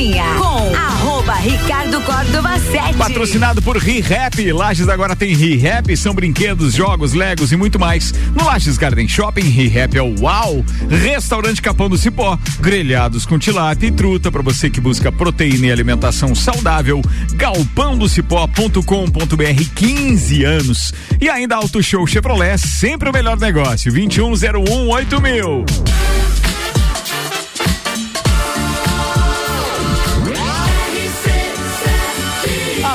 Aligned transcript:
Cozinha 0.00 0.24
com 0.38 0.74
arroba 0.74 1.34
Ricardo 1.34 2.00
Córdova 2.00 2.58
7. 2.58 2.96
Patrocinado 2.96 3.60
por 3.60 3.76
ReHap. 3.76 4.50
Lages 4.50 4.88
agora 4.88 5.14
tem 5.14 5.34
ReHap, 5.34 5.94
são 5.94 6.14
brinquedos, 6.14 6.72
jogos, 6.72 7.12
legos 7.12 7.52
e 7.52 7.56
muito 7.56 7.78
mais. 7.78 8.14
No 8.34 8.46
Lages 8.46 8.78
Garden 8.78 9.06
Shopping, 9.06 9.42
ReHap 9.42 9.98
é 9.98 10.00
o 10.00 10.18
UAU. 10.18 10.64
Restaurante 10.88 11.60
Capão 11.60 11.90
do 11.90 11.98
Cipó, 11.98 12.38
grelhados 12.60 13.26
com 13.26 13.38
tilápia 13.38 13.88
e 13.88 13.90
truta 13.90 14.32
para 14.32 14.40
você 14.40 14.70
que 14.70 14.80
busca 14.80 15.12
proteína 15.12 15.66
e 15.66 15.72
alimentação 15.72 16.34
saudável. 16.34 17.02
Galpão 17.34 17.98
do 17.98 18.08
Cipó.com.br 18.08 19.64
15 19.74 20.44
anos. 20.44 20.94
E 21.20 21.28
ainda 21.28 21.56
Auto 21.56 21.82
Show 21.82 22.06
Chevrolet, 22.06 22.56
sempre 22.56 23.10
o 23.10 23.12
melhor 23.12 23.38
negócio. 23.38 23.92
2101 23.92 24.88
8000. 24.88 25.64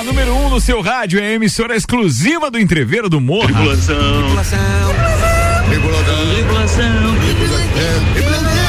Número 0.05 0.33
1 0.35 0.45
um 0.45 0.49
no 0.49 0.61
seu 0.61 0.81
rádio 0.81 1.19
é 1.19 1.29
a 1.29 1.33
emissora 1.33 1.75
exclusiva 1.75 2.51
do 2.51 2.59
Entreveiro 2.59 3.09
do 3.09 3.19
Morro. 3.19 3.47
Regulação. 3.47 4.21
Regulação. 4.21 4.59
Regulação. 6.35 7.15
Regulação. 8.13 8.64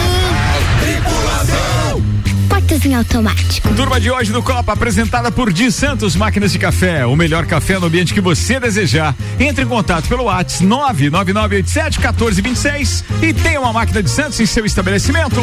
Portas 2.77 2.85
em 2.85 2.95
automático. 2.95 3.75
Turma 3.75 3.99
de 4.01 4.11
hoje 4.11 4.33
do 4.33 4.43
Copa, 4.43 4.73
apresentada 4.73 5.31
por 5.33 5.53
Di 5.53 5.71
Santos 5.73 6.17
Máquinas 6.17 6.53
de 6.53 6.59
Café. 6.59 7.07
O 7.07 7.17
melhor 7.17 7.47
café 7.47 7.79
no 7.79 7.87
ambiente 7.87 8.13
que 8.13 8.21
você 8.21 8.61
desejar. 8.61 9.15
Entre 9.41 9.65
em 9.65 9.69
contato 9.69 10.07
pelo 10.09 10.25
WhatsApp 10.25 10.67
99987-1426 10.67 13.05
e 13.23 13.33
tenha 13.33 13.59
uma 13.61 13.73
máquina 13.73 14.03
de 14.03 14.11
Santos 14.11 14.39
em 14.41 14.47
seu 14.47 14.67
estabelecimento. 14.67 15.41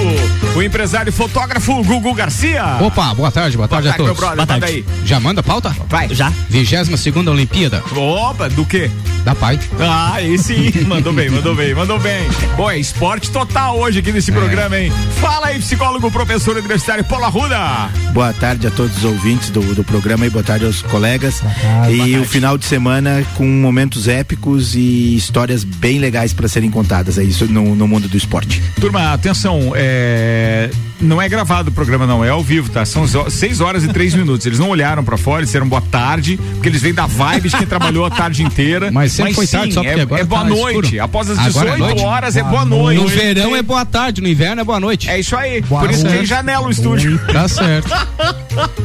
O 0.55 0.61
empresário 0.61 1.11
fotógrafo 1.11 1.83
Gugu 1.83 2.13
Garcia. 2.13 2.77
Opa, 2.81 3.11
boa 3.13 3.31
tarde, 3.31 3.57
boa, 3.57 3.67
boa 3.67 3.81
tarde, 3.81 3.89
tarde, 3.89 4.03
a 4.03 4.05
todos. 4.05 4.19
Brother, 4.19 4.35
boa 4.35 4.47
tarde. 4.47 4.65
Aí. 4.65 4.85
Já 5.05 5.19
manda 5.19 5.41
pauta? 5.41 5.75
Vai. 5.89 6.13
Já. 6.13 6.31
22 6.49 6.99
segunda 6.99 7.31
Olimpíada. 7.31 7.81
Opa, 7.95 8.47
do 8.49 8.63
quê? 8.65 8.91
Da 9.23 9.33
Pai. 9.33 9.57
Ah, 9.79 10.21
esse 10.21 10.53
mandou 10.85 11.13
bem, 11.13 11.29
mandou 11.29 11.55
bem, 11.55 11.73
mandou 11.73 11.97
bem. 11.99 12.27
Bom, 12.57 12.69
é 12.69 12.77
esporte 12.77 13.31
total 13.31 13.79
hoje 13.79 13.99
aqui 13.99 14.11
nesse 14.11 14.31
é. 14.31 14.33
programa, 14.33 14.77
hein? 14.77 14.91
Fala 15.21 15.47
aí, 15.47 15.59
psicólogo, 15.59 16.11
professor 16.11 16.57
universitário 16.57 17.05
Paulo 17.05 17.22
Arruda. 17.23 17.89
Boa 18.11 18.33
tarde 18.33 18.67
a 18.67 18.71
todos 18.71 18.97
os 18.97 19.03
ouvintes 19.05 19.49
do, 19.49 19.73
do 19.73 19.83
programa 19.83 20.25
e 20.25 20.29
boa 20.29 20.43
tarde 20.43 20.65
aos 20.65 20.81
colegas. 20.81 21.39
Tarde, 21.39 21.95
e 21.95 22.17
o 22.17 22.25
final 22.25 22.57
de 22.57 22.65
semana 22.65 23.25
com 23.35 23.45
momentos 23.45 24.07
épicos 24.07 24.75
e 24.75 25.15
histórias 25.15 25.63
bem 25.63 25.99
legais 25.99 26.33
para 26.33 26.47
serem 26.47 26.69
contadas 26.69 27.17
aí 27.17 27.33
no, 27.49 27.75
no 27.75 27.87
mundo 27.87 28.09
do 28.09 28.17
esporte. 28.17 28.61
Turma, 28.79 29.13
atenção, 29.13 29.71
é 29.73 30.69
não 31.03 31.21
é 31.21 31.27
gravado 31.27 31.69
o 31.69 31.73
programa, 31.73 32.07
não, 32.07 32.23
é 32.23 32.29
ao 32.29 32.41
vivo, 32.41 32.69
tá? 32.69 32.85
São 32.85 33.05
6 33.05 33.61
horas 33.61 33.83
e 33.83 33.87
3 33.89 34.15
minutos. 34.15 34.45
Eles 34.45 34.57
não 34.57 34.69
olharam 34.69 35.03
para 35.03 35.17
fora, 35.17 35.43
disseram 35.43 35.67
boa 35.67 35.81
tarde, 35.81 36.37
porque 36.53 36.69
eles 36.69 36.81
vêm 36.81 36.93
da 36.93 37.05
vibe 37.05 37.49
de 37.49 37.57
quem 37.57 37.67
trabalhou 37.67 38.05
a 38.05 38.09
tarde 38.09 38.41
inteira. 38.43 38.89
Mas 38.91 39.11
sempre 39.11 39.31
Mas 39.31 39.35
foi 39.35 39.45
sim, 39.45 39.57
tarde, 39.57 39.73
só 39.73 39.83
porque 39.83 39.99
é, 39.99 40.01
agora 40.01 40.21
é 40.21 40.25
boa 40.25 40.41
tá 40.41 40.47
noite. 40.47 40.85
Escuro. 40.85 41.03
Após 41.03 41.29
as 41.29 41.39
18 41.39 41.67
é 41.67 42.01
horas 42.01 42.33
boa 42.35 42.45
é 42.45 42.49
boa 42.49 42.65
noite. 42.65 43.01
No 43.01 43.07
verão 43.07 43.55
é 43.55 43.61
boa 43.61 43.85
tarde, 43.85 44.21
no 44.21 44.27
inverno 44.27 44.61
é 44.61 44.63
boa 44.63 44.79
noite. 44.79 45.09
É 45.09 45.19
isso 45.19 45.35
aí. 45.35 45.61
Boa 45.61 45.81
Por 45.81 45.91
isso 45.91 46.05
tem 46.05 46.25
janela 46.25 46.65
no 46.65 46.71
estúdio. 46.71 47.12
Tá 47.31 47.47
certo. 47.47 47.89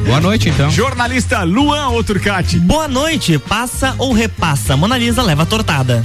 boa 0.05 0.19
noite, 0.19 0.49
então. 0.49 0.69
Jornalista 0.69 1.43
Luan 1.43 1.89
Oturcati. 1.89 2.59
Boa 2.59 2.87
noite. 2.87 3.37
Passa 3.37 3.95
ou 3.97 4.13
repassa? 4.13 4.75
Mona 4.75 4.97
Lisa 4.97 5.21
leva 5.21 5.45
tortada. 5.45 6.03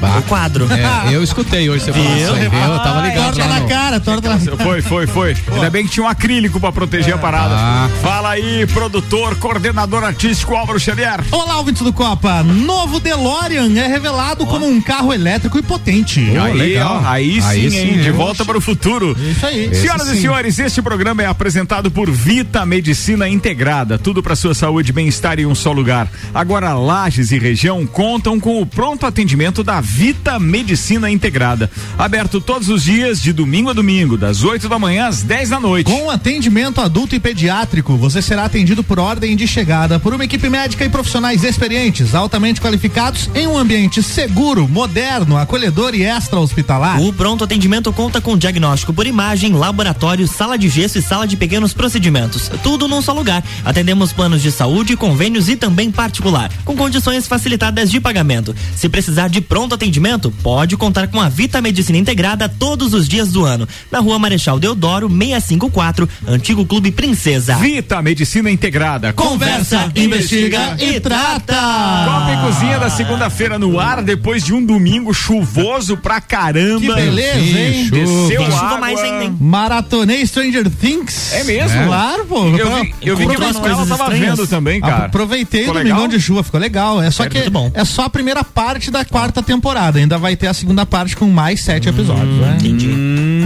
Bah. 0.00 0.18
O 0.18 0.22
quadro. 0.22 0.66
É, 0.72 1.14
eu 1.14 1.22
escutei 1.22 1.68
hoje 1.68 1.84
você 1.84 1.92
falou 1.92 2.16
isso 2.16 2.32
aí? 2.32 2.44
Eu 2.44 2.78
tava 2.80 3.00
ligado 3.06 3.34
Torta 3.34 3.48
na 3.48 3.60
no... 3.60 3.68
cara, 3.68 4.00
torta 4.00 4.28
na 4.28 4.38
Foi, 4.38 4.82
foi, 4.82 5.06
foi. 5.06 5.36
Ainda 5.52 5.70
bem 5.70 5.84
que 5.84 5.92
tinha 5.92 6.04
um 6.04 6.08
acrílico 6.08 6.60
pra 6.60 6.72
proteger 6.72 7.14
a 7.14 7.18
parada. 7.18 7.54
Ah. 7.56 7.88
Fala 8.02 8.30
aí, 8.30 8.66
produtor, 8.66 9.36
coordenador 9.36 10.04
artístico 10.04 10.54
Álvaro 10.54 10.78
Xavier. 10.78 11.24
Olá, 11.30 11.58
ouvintes 11.58 11.82
do 11.82 11.92
Copa. 11.92 12.42
Novo 12.42 13.00
DeLorean 13.00 13.72
é 13.78 13.86
revelado 13.86 14.44
oh. 14.44 14.46
como 14.46 14.66
um 14.66 14.80
carro 14.80 15.12
elétrico 15.12 15.58
e 15.58 15.62
potente. 15.62 16.24
Oh, 16.36 16.42
aí, 16.42 16.52
legal. 16.54 17.02
Ó, 17.02 17.08
aí, 17.08 17.40
aí 17.42 17.70
sim, 17.70 17.70
sim, 17.70 17.88
hein? 17.88 17.98
De 18.00 18.08
eu 18.08 18.14
volta 18.14 18.44
para 18.44 18.58
o 18.58 18.60
futuro. 18.60 19.16
Isso 19.18 19.46
aí. 19.46 19.74
Senhoras 19.74 20.08
Esse 20.08 20.18
e 20.18 20.20
senhores, 20.20 20.58
este 20.58 20.82
programa 20.82 21.22
é 21.22 21.26
apresentado 21.26 21.90
por 21.90 22.10
Vita 22.10 22.64
Medicina 22.66 23.28
Integrada. 23.28 23.98
Tudo 23.98 24.22
para 24.22 24.36
sua 24.36 24.54
saúde 24.54 24.90
e 24.90 24.92
bem-estar 24.92 25.38
em 25.38 25.46
um 25.46 25.54
só 25.54 25.72
lugar. 25.72 26.08
Agora, 26.34 26.74
Lages 26.74 27.32
e 27.32 27.38
região 27.38 27.86
contam 27.86 28.38
com 28.38 28.60
o 28.60 28.66
pronto 28.66 29.06
atendimento 29.06 29.62
da 29.62 29.80
Vita 29.86 30.38
Medicina 30.40 31.08
Integrada. 31.08 31.70
Aberto 31.96 32.40
todos 32.40 32.68
os 32.68 32.82
dias, 32.82 33.22
de 33.22 33.32
domingo 33.32 33.70
a 33.70 33.72
domingo, 33.72 34.18
das 34.18 34.42
8 34.42 34.68
da 34.68 34.80
manhã 34.80 35.06
às 35.06 35.22
10 35.22 35.50
da 35.50 35.60
noite. 35.60 35.90
Com 35.90 36.10
atendimento 36.10 36.80
adulto 36.80 37.14
e 37.14 37.20
pediátrico, 37.20 37.96
você 37.96 38.20
será 38.20 38.44
atendido 38.44 38.82
por 38.82 38.98
ordem 38.98 39.36
de 39.36 39.46
chegada 39.46 40.00
por 40.00 40.12
uma 40.12 40.24
equipe 40.24 40.48
médica 40.48 40.84
e 40.84 40.88
profissionais 40.88 41.44
experientes, 41.44 42.16
altamente 42.16 42.60
qualificados, 42.60 43.30
em 43.32 43.46
um 43.46 43.56
ambiente 43.56 44.02
seguro, 44.02 44.68
moderno, 44.68 45.38
acolhedor 45.38 45.94
e 45.94 46.02
extra-hospitalar. 46.02 47.00
O 47.00 47.12
pronto 47.12 47.44
atendimento 47.44 47.92
conta 47.92 48.20
com 48.20 48.36
diagnóstico 48.36 48.92
por 48.92 49.06
imagem, 49.06 49.52
laboratório, 49.52 50.26
sala 50.26 50.58
de 50.58 50.68
gesso 50.68 50.98
e 50.98 51.02
sala 51.02 51.28
de 51.28 51.36
pequenos 51.36 51.72
procedimentos. 51.72 52.50
Tudo 52.62 52.88
num 52.88 53.00
só 53.00 53.12
lugar. 53.12 53.42
Atendemos 53.64 54.12
planos 54.12 54.42
de 54.42 54.50
saúde, 54.50 54.96
convênios 54.96 55.48
e 55.48 55.54
também 55.54 55.92
particular, 55.92 56.50
com 56.64 56.76
condições 56.76 57.28
facilitadas 57.28 57.88
de 57.88 58.00
pagamento. 58.00 58.54
Se 58.74 58.88
precisar 58.88 59.28
de 59.28 59.40
pronto 59.40 59.75
atendimento, 59.76 60.30
pode 60.42 60.76
contar 60.76 61.06
com 61.08 61.20
a 61.20 61.28
Vita 61.28 61.60
Medicina 61.62 61.98
Integrada 61.98 62.48
todos 62.48 62.92
os 62.92 63.08
dias 63.08 63.30
do 63.30 63.44
ano. 63.44 63.68
Na 63.90 64.00
rua 64.00 64.18
Marechal 64.18 64.58
Deodoro, 64.58 65.08
654, 65.08 66.08
Antigo 66.26 66.66
Clube 66.66 66.90
Princesa. 66.90 67.56
Vita 67.56 68.02
Medicina 68.02 68.50
Integrada. 68.50 69.12
Conversa, 69.12 69.90
investiga 69.94 70.76
e 70.80 70.98
trata. 70.98 71.54
Copa 71.54 72.32
e 72.32 72.46
Cozinha 72.46 72.78
da 72.78 72.90
segunda-feira 72.90 73.58
no 73.58 73.78
ar, 73.78 74.02
depois 74.02 74.42
de 74.42 74.52
um 74.52 74.64
domingo 74.64 75.12
chuvoso 75.14 75.96
pra 75.96 76.20
caramba. 76.20 76.80
Que 76.80 76.94
beleza, 76.94 77.58
hein? 77.58 77.88
Desceu 77.90 78.38
Tem 78.38 78.50
chuva 78.50 78.66
água. 78.66 78.78
mais 78.78 78.98
ainda, 79.00 79.24
hein? 79.24 79.36
Maratonei 79.40 80.26
Stranger 80.26 80.68
Things. 80.70 81.32
É 81.32 81.44
mesmo? 81.44 81.84
Claro, 81.86 82.24
pô. 82.26 82.46
Eu 82.46 82.82
vi, 82.82 82.94
eu 83.02 83.16
vi 83.16 83.26
que 83.26 83.36
o 83.36 83.54
coisas 83.54 83.88
tava 83.88 84.10
vendo 84.10 84.46
também, 84.46 84.80
cara. 84.80 85.06
Aproveitei 85.06 85.68
o 85.68 85.72
domingão 85.72 86.08
de 86.08 86.20
chuva, 86.20 86.42
ficou 86.42 86.60
legal. 86.60 87.02
É 87.02 87.10
só 87.10 87.24
É 87.24 87.28
que 87.28 87.38
é 87.74 87.84
só 87.84 88.04
a 88.04 88.10
primeira 88.10 88.42
parte 88.42 88.90
da 88.90 89.04
quarta 89.04 89.42
temporada. 89.42 89.65
Ainda 89.98 90.18
vai 90.18 90.36
ter 90.36 90.46
a 90.46 90.54
segunda 90.54 90.86
parte 90.86 91.16
com 91.16 91.26
mais 91.26 91.60
sete 91.60 91.88
episódios. 91.88 92.36
né? 92.40 92.56
Entendi. 92.60 92.88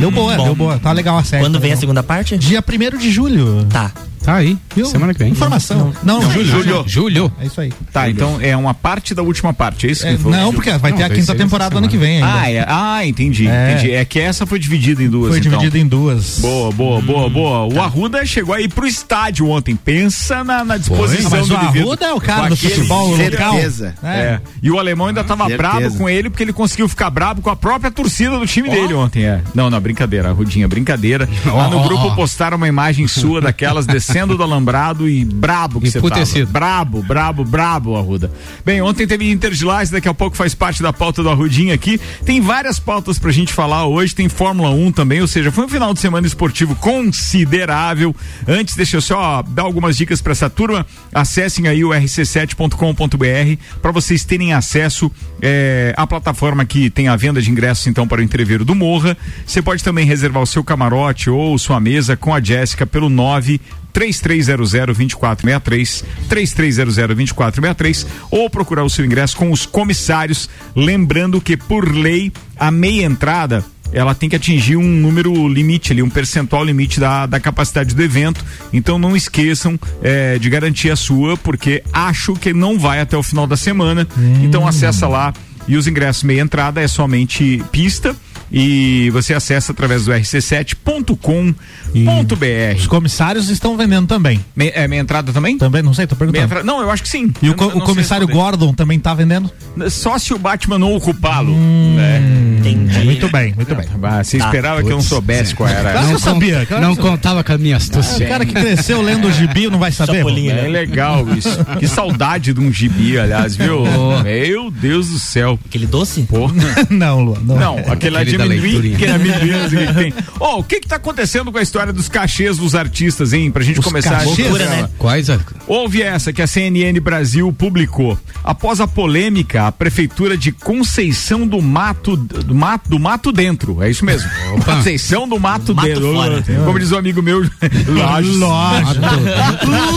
Deu 0.01 0.11
boa, 0.11 0.37
Bom. 0.37 0.45
deu 0.45 0.55
boa. 0.55 0.79
Tá 0.79 0.93
legal 0.93 1.17
a 1.19 1.25
série. 1.25 1.43
Quando 1.45 1.55
tá 1.55 1.61
vem 1.61 1.71
a 1.71 1.75
legal. 1.75 1.81
segunda 1.81 2.03
parte? 2.03 2.37
Dia 2.39 2.63
1 2.67 2.99
de 2.99 3.11
julho. 3.11 3.67
Tá. 3.71 3.91
Tá 4.23 4.35
aí, 4.37 4.57
Viu? 4.75 4.85
semana 4.87 5.13
que 5.15 5.19
vem. 5.19 5.31
Informação. 5.33 5.93
Não, 6.03 6.21
não, 6.21 6.31
Julho. 6.45 6.85
Julho. 6.87 7.33
É 7.41 7.47
isso 7.47 7.61
aí. 7.61 7.73
Tá, 7.93 8.09
então 8.11 8.39
é 8.41 8.55
uma 8.57 8.75
parte 8.75 9.15
da 9.15 9.23
última 9.23 9.53
parte, 9.55 9.87
é 9.87 9.91
isso 9.91 10.03
que 10.03 10.09
É, 10.09 10.11
ele 10.13 10.19
falou? 10.23 10.37
não, 10.39 10.53
porque 10.53 10.71
vai 10.73 10.91
Não, 10.91 10.99
ter 10.99 11.05
a 11.05 11.11
quinta 11.11 11.35
temporada 11.35 11.79
ano 11.79 11.89
que 11.89 11.97
vem 11.97 12.17
ainda. 12.23 12.41
Ah, 12.41 12.51
é, 12.51 12.65
ah, 12.69 13.07
entendi, 13.07 13.49
É. 13.49 13.73
entendi. 13.73 13.91
É 13.93 14.05
que 14.05 14.21
essa 14.21 14.47
foi 14.47 14.59
dividida 14.59 15.03
em 15.03 15.09
duas, 15.09 15.31
Foi 15.31 15.39
então. 15.39 15.53
dividido 15.53 15.79
em 15.79 15.87
duas. 15.87 16.39
Boa, 16.41 16.71
boa, 16.71 17.01
boa, 17.01 17.31
boa. 17.31 17.67
O 17.75 17.81
Arruda 17.81 18.25
chegou 18.27 18.55
aí 18.55 18.69
pro 18.69 18.87
estádio 18.87 19.49
ontem. 19.49 19.75
Pensa 19.75 20.45
na, 20.45 20.65
na 20.65 20.77
disposição 20.77 21.31
Mas 21.31 21.49
do 21.49 21.55
o. 21.55 21.57
Arruda 21.57 22.07
é 22.07 22.13
o 22.13 22.21
cara 22.21 22.49
do 22.49 22.55
aquele 22.55 22.75
futebol 22.75 23.17
local. 23.17 23.53
certeza. 23.55 23.95
É. 24.03 24.39
E 24.63 24.71
o 24.71 24.79
alemão 24.79 25.07
ainda 25.09 25.25
tava 25.25 25.47
Certeza. 25.47 25.57
brabo 25.79 25.97
com 25.97 26.09
ele 26.09 26.29
porque 26.31 26.43
ele 26.43 26.53
conseguiu 26.53 26.89
ficar 26.89 27.09
brabo 27.11 27.41
com 27.41 27.51
a 27.51 27.57
própria 27.57 27.91
torcida 27.91 28.39
do 28.39 28.47
time 28.47 28.69
dele 28.69 28.93
ontem. 28.95 29.25
É. 29.25 29.41
Não, 29.55 29.71
não, 29.71 29.81
brincadeira, 29.81 30.31
Rudinha, 30.33 30.69
brincadeira. 30.69 31.29
Lá 31.47 31.69
no 31.69 31.83
grupo 31.83 32.15
postaram 32.15 32.57
uma 32.57 32.69
imagem 32.69 33.09
sua 33.09 33.41
daquelas 33.41 33.87
descendo 34.11 34.37
do 34.37 34.43
alambrado 34.43 35.09
e 35.09 35.25
brabo 35.25 35.81
que 35.81 35.91
você 35.91 36.01
tava. 36.01 36.47
Brabo, 36.47 37.03
brabo, 37.03 37.45
brabo, 37.45 37.97
Arruda. 37.97 38.31
Bem, 38.65 38.83
ontem 38.83 39.07
teve 39.07 39.31
Inter 39.31 39.53
de 39.53 39.65
Lages, 39.65 39.91
daqui 39.91 40.09
a 40.09 40.15
pouco 40.15 40.37
faz 40.37 40.55
parte 40.55 40.83
da 40.83 40.93
pauta 40.93 41.23
do 41.23 41.31
Arrudinha 41.31 41.75
aqui. 41.75 42.01
Tem 42.25 42.41
várias 42.41 42.79
pautas 42.79 43.19
pra 43.19 43.31
gente 43.31 43.53
falar 43.53 43.87
hoje, 43.87 44.15
tem 44.15 44.29
Fórmula 44.29 44.71
1 44.71 44.93
também, 44.93 45.21
ou 45.21 45.29
seja, 45.29 45.53
foi 45.53 45.65
um 45.65 45.69
final 45.69 45.95
de 45.95 46.01
semana 46.01 46.27
esportivo 46.27 46.75
considerável. 46.77 48.15
Antes, 48.47 48.75
deixa 48.75 48.97
eu 48.97 49.01
só 49.01 49.43
dar 49.43 49.63
algumas 49.63 49.97
dicas 49.97 50.21
pra 50.21 50.33
essa 50.33 50.51
turma. 50.51 50.87
Acessem 51.15 51.69
aí 51.69 51.85
o 51.85 51.91
rc7.com.br 51.91 53.63
para 53.81 53.93
vocês 53.93 54.25
terem 54.25 54.53
acesso 54.53 55.11
eh, 55.41 55.95
à 55.97 56.07
plataforma 56.07 56.65
que 56.65 56.91
tem 56.91 57.09
a 57.09 57.17
venda 57.17 57.41
de 57.41 57.51
ingressos 57.51 57.87
então 57.87 58.07
para 58.07 58.21
o 58.21 58.25
entreveiro 58.25 58.65
do 58.65 58.75
Morra. 58.75 59.17
Você 59.47 59.63
pode 59.63 59.83
também 59.83 60.05
reservar 60.05 60.43
o 60.43 60.47
seu 60.47 60.65
camarote 60.65 61.31
ou 61.31 61.57
sua 61.59 61.81
mesa 61.81 62.17
com 62.17 62.35
a 62.35 62.41
Jéssica 62.41 62.87
pelo 62.87 63.09
9 63.09 63.61
3300-2463, 63.93 66.05
3300-2463, 66.29 68.07
ou 68.31 68.49
procurar 68.49 68.85
o 68.85 68.91
seu 68.91 69.05
ingresso 69.05 69.37
com 69.37 69.51
os 69.51 69.67
comissários. 69.67 70.49
Lembrando 70.75 71.41
que, 71.41 71.57
por 71.57 71.95
lei, 71.95 72.33
a 72.59 72.71
meia 72.71 73.05
entrada 73.05 73.65
ela 73.93 74.15
tem 74.15 74.29
que 74.29 74.37
atingir 74.37 74.77
um 74.77 74.87
número 74.87 75.49
limite 75.49 75.93
ali, 75.93 76.03
um 76.03 76.09
percentual 76.09 76.65
limite 76.65 77.01
da, 77.01 77.27
da 77.27 77.41
capacidade 77.41 77.95
do 77.95 78.03
evento. 78.03 78.45
Então 78.73 78.99
não 78.99 79.17
esqueçam 79.17 79.79
eh, 80.03 80.39
de 80.39 80.49
garantir 80.49 80.91
a 80.91 80.97
sua, 80.97 81.37
porque 81.37 81.83
acho 81.93 82.35
que 82.35 82.53
não 82.53 82.79
vai 82.79 83.01
até 83.01 83.17
o 83.17 83.23
final 83.23 83.47
da 83.47 83.57
semana. 83.57 84.07
Então 84.45 84.67
acessa 84.67 85.09
lá 85.09 85.33
e 85.67 85.77
os 85.77 85.87
ingressos 85.87 86.23
meia 86.23 86.41
entrada 86.41 86.81
é 86.81 86.89
somente 86.89 87.63
pista 87.71 88.17
e 88.53 89.11
você 89.11 89.35
acessa 89.35 89.73
através 89.73 90.05
do 90.05 90.13
rc7.com.br. 90.13 92.77
Os 92.79 92.87
comissários 92.87 93.49
estão 93.49 93.77
vendendo 93.77 94.07
também. 94.07 94.45
Me, 94.55 94.71
é 94.75 94.87
minha 94.89 95.01
entrada 95.01 95.33
também? 95.33 95.57
Também, 95.59 95.83
não 95.83 95.95
sei, 95.95 96.07
tô 96.07 96.15
Minha 96.15 96.19
perguntando. 96.33 96.45
entrada- 96.47 96.65
Não, 96.65 96.81
eu 96.81 96.91
acho 96.91 97.03
que 97.03 97.09
sim. 97.09 97.33
E 97.43 97.49
o, 97.49 97.53
Eu 97.53 97.57
não- 97.57 97.69
o 97.69 97.79
não 97.79 97.87
comissário. 97.87 98.27
Gordon 98.29 98.73
também 98.75 98.99
tá 98.99 99.15
vendendo? 99.15 99.51
Só 99.89 100.19
se 100.19 100.33
o 100.35 100.39
Batman 100.39 100.79
não 100.79 100.95
ocupá-lo. 100.95 101.53
Hum. 101.53 101.95
né? 101.97 102.21
Entendi. 102.61 102.99
Muito 103.05 103.29
bem, 103.31 103.55
muito 103.55 103.75
bem. 103.75 103.87
Ah, 104.03 104.23
você 104.23 104.39
Tá. 104.39 104.47
esperava 104.47 104.83
que 104.83 104.89
eu 104.89 104.97
não 104.97 105.03
soubesse 105.03 105.55
qual 105.55 105.69
era. 105.69 105.93
Claro 105.93 106.09
que 106.09 106.15
eu 106.15 106.19
sabia. 106.19 106.67
claro 106.67 106.83
Não 106.83 106.91
eu- 106.91 106.97
contava 106.97 107.43
com 107.43 107.53
a 107.53 107.59
minha 107.59 107.77
Ah, 107.77 107.79
astúcia. 107.79 108.27
o 108.27 108.29
cara 108.29 108.45
que 108.45 108.53
cresceu 108.53 109.01
lendo 109.01 109.29
o 109.29 109.33
gibi 109.33 109.69
não 109.69 109.79
vai 109.79 109.91
saber? 109.93 110.19
Chapolin, 110.19 110.49
né? 110.49 110.67
É 110.67 110.69
legal 110.69 111.27
isso. 111.37 111.65
Que 111.79 111.89
saudade 111.89 112.53
de 112.53 112.61
um 112.61 112.71
gibi, 112.73 113.19
aliás, 113.19 113.57
viu? 113.57 113.85
Meu 114.23 114.71
Deus 114.71 115.09
do 115.09 115.19
céu. 115.19 115.59
Aquele 115.67 115.87
doce? 115.87 116.23
Porra. 116.23 116.55
não, 116.91 117.21
Luan. 117.23 117.39
Não. 117.45 117.59
Não, 117.59 117.79
aquele 117.79 118.17
Aquele 118.21 118.40
da 118.43 118.49
leiturinha. 118.49 118.97
que 118.99 119.05
é 119.05 119.11
amendoim, 119.13 119.53
assim, 119.65 119.77
que 119.87 119.95
tem. 119.95 120.15
Ó, 120.39 120.59
o 120.59 120.65
que 120.65 120.81
que 120.81 120.89
tá 120.89 120.97
acontecendo 120.97 121.51
com 121.53 121.59
a 121.59 121.63
história 121.63 121.93
dos 121.93 122.09
cachês 122.09 122.59
dos 122.59 122.75
artistas, 122.75 123.33
hein? 123.33 123.51
Pra 123.51 123.63
gente 123.63 123.79
Os 123.81 123.85
começar 123.85 124.11
cachês? 124.11 124.33
esse 124.33 124.43
Loucura, 124.43 124.67
né? 124.69 124.89
Quais 124.99 125.31
a... 125.31 125.39
Houve 125.67 126.03
essa 126.03 126.33
que 126.33 126.43
a 126.43 126.47
CNN 126.47 126.99
Brasil 127.01 127.53
publicou. 127.53 128.19
Após 128.43 128.81
a 128.81 128.87
polêmica, 128.87 129.67
a 129.67 129.73
prefeitura 129.73 130.37
de 130.37 130.51
Conceição 130.53 131.47
do 131.47 131.61
Mato 131.61 132.17
do 132.17 132.55
Mato, 132.55 132.89
do 132.89 132.99
Mato 132.99 133.31
Dentro, 133.33 133.83
é 133.83 133.91
isso 133.91 134.05
mesmo. 134.05 134.29
Opa. 134.57 134.77
Conceição 134.77 135.29
do 135.29 135.39
Mato, 135.39 135.75
Mato 135.75 135.87
Dentro. 135.89 136.13
fora. 136.15 136.43
Como 136.65 136.79
diz 136.79 136.91
um 136.93 136.97
amigo 136.99 137.23
meu, 137.23 137.41
Lages. 137.89 138.37
Lógico. 138.37 139.01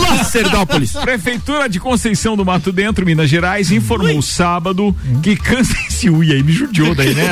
Lacerdópolis. 0.00 0.92
Prefeitura 0.92 1.68
de 1.68 1.80
Conceição 1.80 2.36
do 2.36 2.44
Mato 2.44 2.70
Dentro, 2.72 3.04
Minas 3.04 3.28
Gerais, 3.30 3.70
informou 3.70 4.20
sábado 4.22 4.94
que 5.22 5.36
cansa 5.36 5.74
esse 5.88 6.10
ui 6.10 6.32
aí 6.32 6.42
me 6.42 6.52
judiou 6.52 6.94
daí, 6.94 7.14
né? 7.14 7.24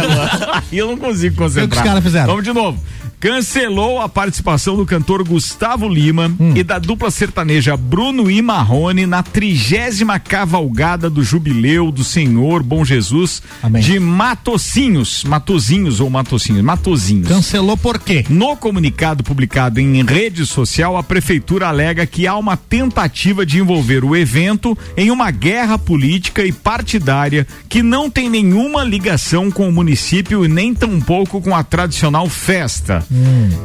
Eu 0.72 0.88
não 0.88 0.96
consigo 1.02 1.36
concentrar. 1.36 1.66
O 1.66 1.68
que 1.70 1.76
os 1.76 1.82
caras 1.82 2.02
fizeram? 2.02 2.26
Vamos 2.28 2.44
de 2.44 2.52
novo. 2.52 2.78
Cancelou 3.22 4.00
a 4.00 4.08
participação 4.08 4.74
do 4.76 4.84
cantor 4.84 5.22
Gustavo 5.22 5.88
Lima 5.88 6.28
Hum. 6.40 6.54
e 6.56 6.64
da 6.64 6.80
dupla 6.80 7.08
sertaneja 7.08 7.76
Bruno 7.76 8.28
e 8.28 8.42
Marrone 8.42 9.06
na 9.06 9.22
trigésima 9.22 10.18
cavalgada 10.18 11.08
do 11.08 11.22
Jubileu 11.22 11.92
do 11.92 12.02
Senhor 12.02 12.64
Bom 12.64 12.84
Jesus 12.84 13.40
Amém. 13.62 13.80
de 13.80 14.00
Matocinhos, 14.00 15.22
Matozinhos 15.22 16.00
ou 16.00 16.10
Matocinhos, 16.10 16.64
Matozinhos. 16.64 17.28
Cancelou 17.28 17.76
por 17.76 18.00
quê? 18.00 18.24
No 18.28 18.56
comunicado 18.56 19.22
publicado 19.22 19.78
em 19.78 20.02
rede 20.04 20.44
social, 20.44 20.96
a 20.96 21.02
prefeitura 21.04 21.68
alega 21.68 22.04
que 22.04 22.26
há 22.26 22.36
uma 22.36 22.56
tentativa 22.56 23.46
de 23.46 23.60
envolver 23.60 24.04
o 24.04 24.16
evento 24.16 24.76
em 24.96 25.12
uma 25.12 25.30
guerra 25.30 25.78
política 25.78 26.44
e 26.44 26.50
partidária 26.50 27.46
que 27.68 27.84
não 27.84 28.10
tem 28.10 28.28
nenhuma 28.28 28.82
ligação 28.82 29.48
com 29.48 29.68
o 29.68 29.72
município 29.72 30.44
e 30.44 30.48
nem 30.48 30.74
tampouco 30.74 31.40
com 31.40 31.54
a 31.54 31.62
tradicional 31.62 32.28
festa. 32.28 33.06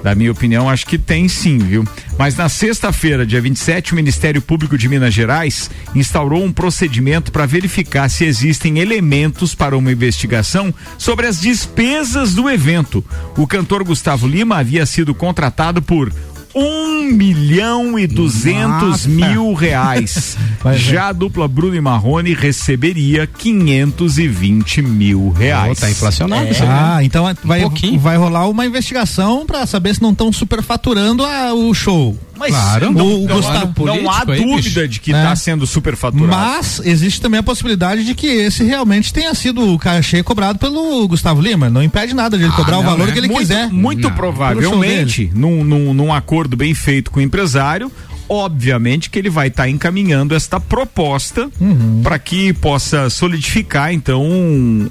Da 0.04 0.16
minha 0.16 0.32
opinião, 0.32 0.70
acho 0.70 0.86
que 0.86 0.98
tem 0.98 1.28
sim, 1.28 1.58
viu? 1.58 1.86
Mas 2.18 2.36
na 2.36 2.50
sexta-feira, 2.50 3.26
dia 3.26 3.40
27, 3.40 3.94
o 3.94 3.96
Ministério 3.96 4.42
Público 4.42 4.78
de 4.78 4.90
Minas 4.90 5.14
Gerais 5.14 5.70
instaurou 5.96 6.44
um 6.44 6.52
procedimento 6.52 7.32
para 7.32 7.46
verificar 7.46 8.10
se 8.10 8.26
existem 8.26 8.80
elementos 8.80 9.54
para 9.54 9.78
uma 9.78 9.92
investigação 9.92 10.74
sobre 10.98 11.28
as 11.28 11.40
despesas 11.40 12.34
do 12.34 12.50
evento. 12.50 13.04
O 13.38 13.46
cantor 13.46 13.84
Gustavo 13.84 14.28
Lima 14.28 14.58
havia 14.58 14.86
sido 14.86 15.14
contratado 15.14 15.82
por 15.82 16.12
um 16.60 17.04
milhão 17.12 17.98
e 18.00 18.08
duzentos 18.08 19.06
Nossa. 19.06 19.10
mil 19.10 19.54
reais. 19.54 20.38
Vai 20.64 20.74
ver. 20.76 20.80
Já 20.80 21.08
a 21.10 21.14
dupla 21.14 21.48
Bruno 21.48 21.76
e 21.76 21.82
Marrone 21.82 22.34
receberia 22.34 23.28
520 23.28 24.82
mil 24.82 25.30
reais. 25.30 25.80
Pô, 25.80 25.86
tá 25.86 25.92
inflacionado 25.92 26.52
isso 26.52 26.64
aí, 26.64 26.70
né? 26.70 26.76
Ah, 26.80 27.04
então 27.04 27.24
vai, 27.44 27.62
pouquinho. 27.62 28.00
vai 28.00 28.18
rolar 28.18 28.48
uma 28.48 28.66
investigação 28.66 29.46
pra 29.46 29.66
saber 29.66 29.96
se 29.96 30.02
não 30.02 30.12
estão 30.12 30.32
superfaturando 30.34 31.24
a- 31.26 31.54
o 31.54 31.74
show. 31.74 32.18
Mas 32.38 32.52
Claro. 32.52 32.92
não, 32.92 33.06
O 33.24 33.28
não, 33.28 33.36
Gustavo- 33.38 33.86
não 33.86 34.10
há 34.12 34.26
político 34.26 34.32
aí, 34.32 34.40
dúvida 34.42 34.82
bicho. 34.82 34.88
de 34.88 35.00
que 35.00 35.14
É. 35.14 35.18
está 35.18 35.36
sendo 35.36 35.66
superfaturado. 35.68 36.28
Mas 36.30 36.82
existe 36.86 37.20
também 37.22 37.40
a 37.40 37.44
possibilidade 37.44 38.04
de 38.04 38.14
que 38.14 38.28
esse 38.28 38.64
realmente 38.64 39.12
tenha 39.14 39.34
sido 39.34 39.74
o 39.74 39.78
cachê 39.80 40.22
cobrado 40.24 40.60
pelo 40.60 41.08
Gustavo 41.08 41.42
Lima. 41.42 41.70
Não 41.70 41.82
impede 41.84 42.14
nada 42.14 42.38
de 42.38 42.44
ele 42.44 42.54
cobrar 42.54 42.78
o 42.80 42.84
não, 42.84 42.90
valor 42.92 43.08
né? 43.08 43.14
que 43.14 43.20
ele 43.20 43.28
muito, 43.28 43.40
quiser. 43.40 43.70
Muito 43.70 44.08
Não. 44.10 44.16
provavelmente, 44.16 45.32
num, 45.34 45.64
num, 45.64 45.94
num 45.94 46.14
acordo 46.14 46.56
bem 46.56 46.74
feito 46.74 47.12
com 47.12 47.20
o 47.20 47.24
empresário, 47.24 47.92
obviamente 48.30 49.10
que 49.10 49.18
ele 49.20 49.30
vai 49.30 49.48
estar 49.48 49.68
encaminhando 49.70 50.36
esta 50.36 50.60
proposta 50.60 51.50
Uhum. 51.60 52.02
para 52.04 52.18
que 52.20 52.54
possa 52.54 53.10
solidificar, 53.10 53.94
então, 53.94 54.26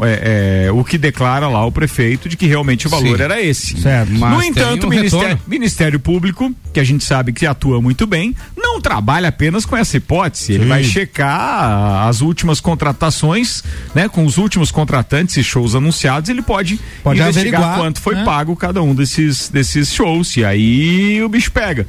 é, 0.01 0.67
é, 0.67 0.73
o 0.73 0.83
que 0.85 0.97
declara 0.99 1.49
lá 1.49 1.65
o 1.65 1.73
prefeito 1.73 2.29
de 2.29 2.37
que 2.37 2.47
realmente 2.47 2.87
o 2.87 2.91
valor 2.91 3.17
Sim. 3.17 3.23
era 3.25 3.41
esse. 3.41 3.81
Certo. 3.81 4.13
no 4.13 4.43
entanto, 4.43 4.85
um 4.85 4.87
o 4.87 4.91
Ministério. 4.91 5.39
Ministério 5.47 6.01
Público, 6.01 6.55
que 6.73 6.81
a 6.81 6.85
gente 6.85 7.05
sabe 7.05 7.33
que 7.33 7.47
atua 7.47 7.81
muito 7.81 8.07
bem, 8.07 8.35
não 8.57 8.81
trabalha 8.81 9.29
apenas 9.29 9.65
com 9.65 9.77
essa 9.77 9.97
hipótese. 9.97 10.53
Ele 10.55 10.65
Sim. 10.65 10.69
vai 10.69 10.85
checar 10.85 12.07
as 12.09 12.21
últimas 12.21 12.61
contratações, 12.61 13.63
né, 13.95 14.09
com 14.09 14.25
os 14.25 14.39
últimos 14.39 14.71
contratantes 14.71 15.37
e 15.37 15.45
shows 15.45 15.75
anunciados, 15.75 16.29
ele 16.31 16.43
pode, 16.43 16.79
Pode 17.03 17.21
investigar 17.21 17.61
averiguar, 17.61 17.79
quanto 17.79 18.01
foi 18.01 18.15
né? 18.15 18.25
pago 18.25 18.57
cada 18.57 18.83
um 18.83 18.95
desses, 18.95 19.49
desses 19.49 19.93
shows. 19.93 20.37
E 20.37 20.45
aí 20.45 21.23
o 21.23 21.29
bicho 21.29 21.51
pega. 21.53 21.87